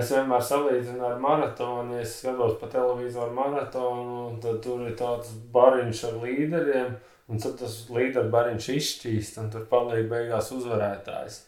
[0.00, 1.98] es vienmēr salīdzinu ar maratonu.
[2.00, 6.96] Es skatos pa televizoru maratonu, tad tur ir tāds bariņš ar līderiem.
[7.30, 11.44] Un tad tas līderu bariņš izšķīst, un tur paliek beigās uzvarētājs.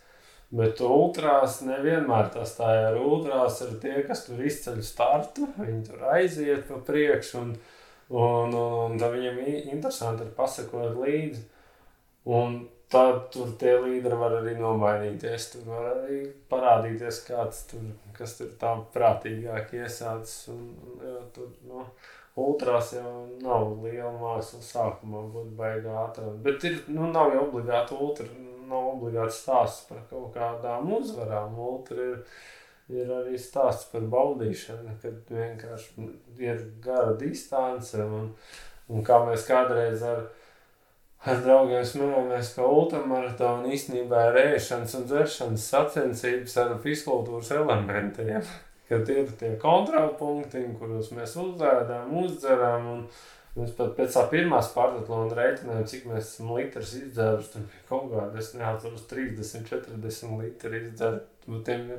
[0.53, 2.99] Bet ultrās nevienmēr tas tā ir.
[3.01, 7.55] Ultrās ir tie, kas tur izceļ startu, viņi tur aiziet pa priekšu, un,
[8.13, 9.41] un, un, un tad viņiem
[9.73, 11.43] interesanti ir pasakot līdzi.
[12.31, 12.61] Un
[12.93, 15.49] tad tur tie līderi var arī nomainīties.
[15.55, 16.21] Tur var arī
[16.53, 20.51] parādīties kāds tur, kas tur tā prātīgāk iesācis.
[20.53, 20.67] Un,
[21.01, 21.87] jā, tur, no,
[22.41, 26.39] Ultrās jau nav liela māksla sākumā, būtu baigā ātrāk.
[26.47, 28.29] Bet ir, nu, nav jau obligāti ultra
[28.73, 31.57] nav obligāti stāsts par kaut kādām uzvarām.
[31.61, 32.21] Ultra ir,
[32.93, 36.09] ir arī stāsts par baudīšanu, kad vienkārši
[36.43, 37.99] ir gara distance.
[38.01, 38.33] Un,
[38.89, 40.27] un kā mēs kādreiz ar,
[41.27, 48.45] ar draugiem smējamies, ka ultramaratona īstenībā ir ēšanas un dzeršanas sacensības ar fiskultūras elementiem.
[48.93, 52.91] Kad ir tie kontrapunkti, kurus mēs uzēdam, uzdzeram.
[52.97, 53.07] Un,
[53.53, 57.51] Mēs pat pēc tā pirmā spārtatlona rēķinājām, cik mēs esam litrus izdzēruši.
[57.53, 61.29] Tur bija kaut kāda, es neatceros, 30, 40 litri izdzērt.
[61.67, 61.91] Tiem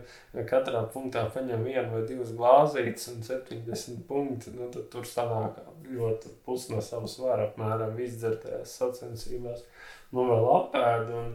[0.50, 4.56] katrā punktā paņem vienu vai divas glāzītes un 70 punkti.
[4.58, 5.62] Nu, tad tur sanāk
[5.92, 9.62] ļoti pus no savas svara apmēram izdzertajās sacensībās.
[10.10, 11.34] Nu, vēl apēd un,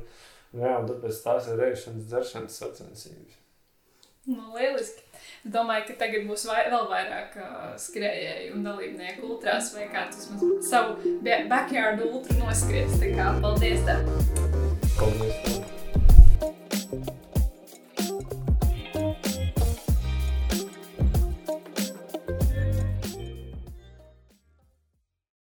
[0.50, 3.37] jā, un tāpēc tās ir rēšanas dzeršanas sacensības.
[4.28, 5.04] Nu, lieliski.
[5.44, 10.28] Es domāju, ka tagad būs vai, vēl vairāk uh, skrejēju un dalībnieku ultrās, vai kāds
[10.28, 12.98] vismaz savu backyard ultra noskries.
[13.00, 14.04] Tā kā paldies tev!
[14.98, 15.57] Paldies!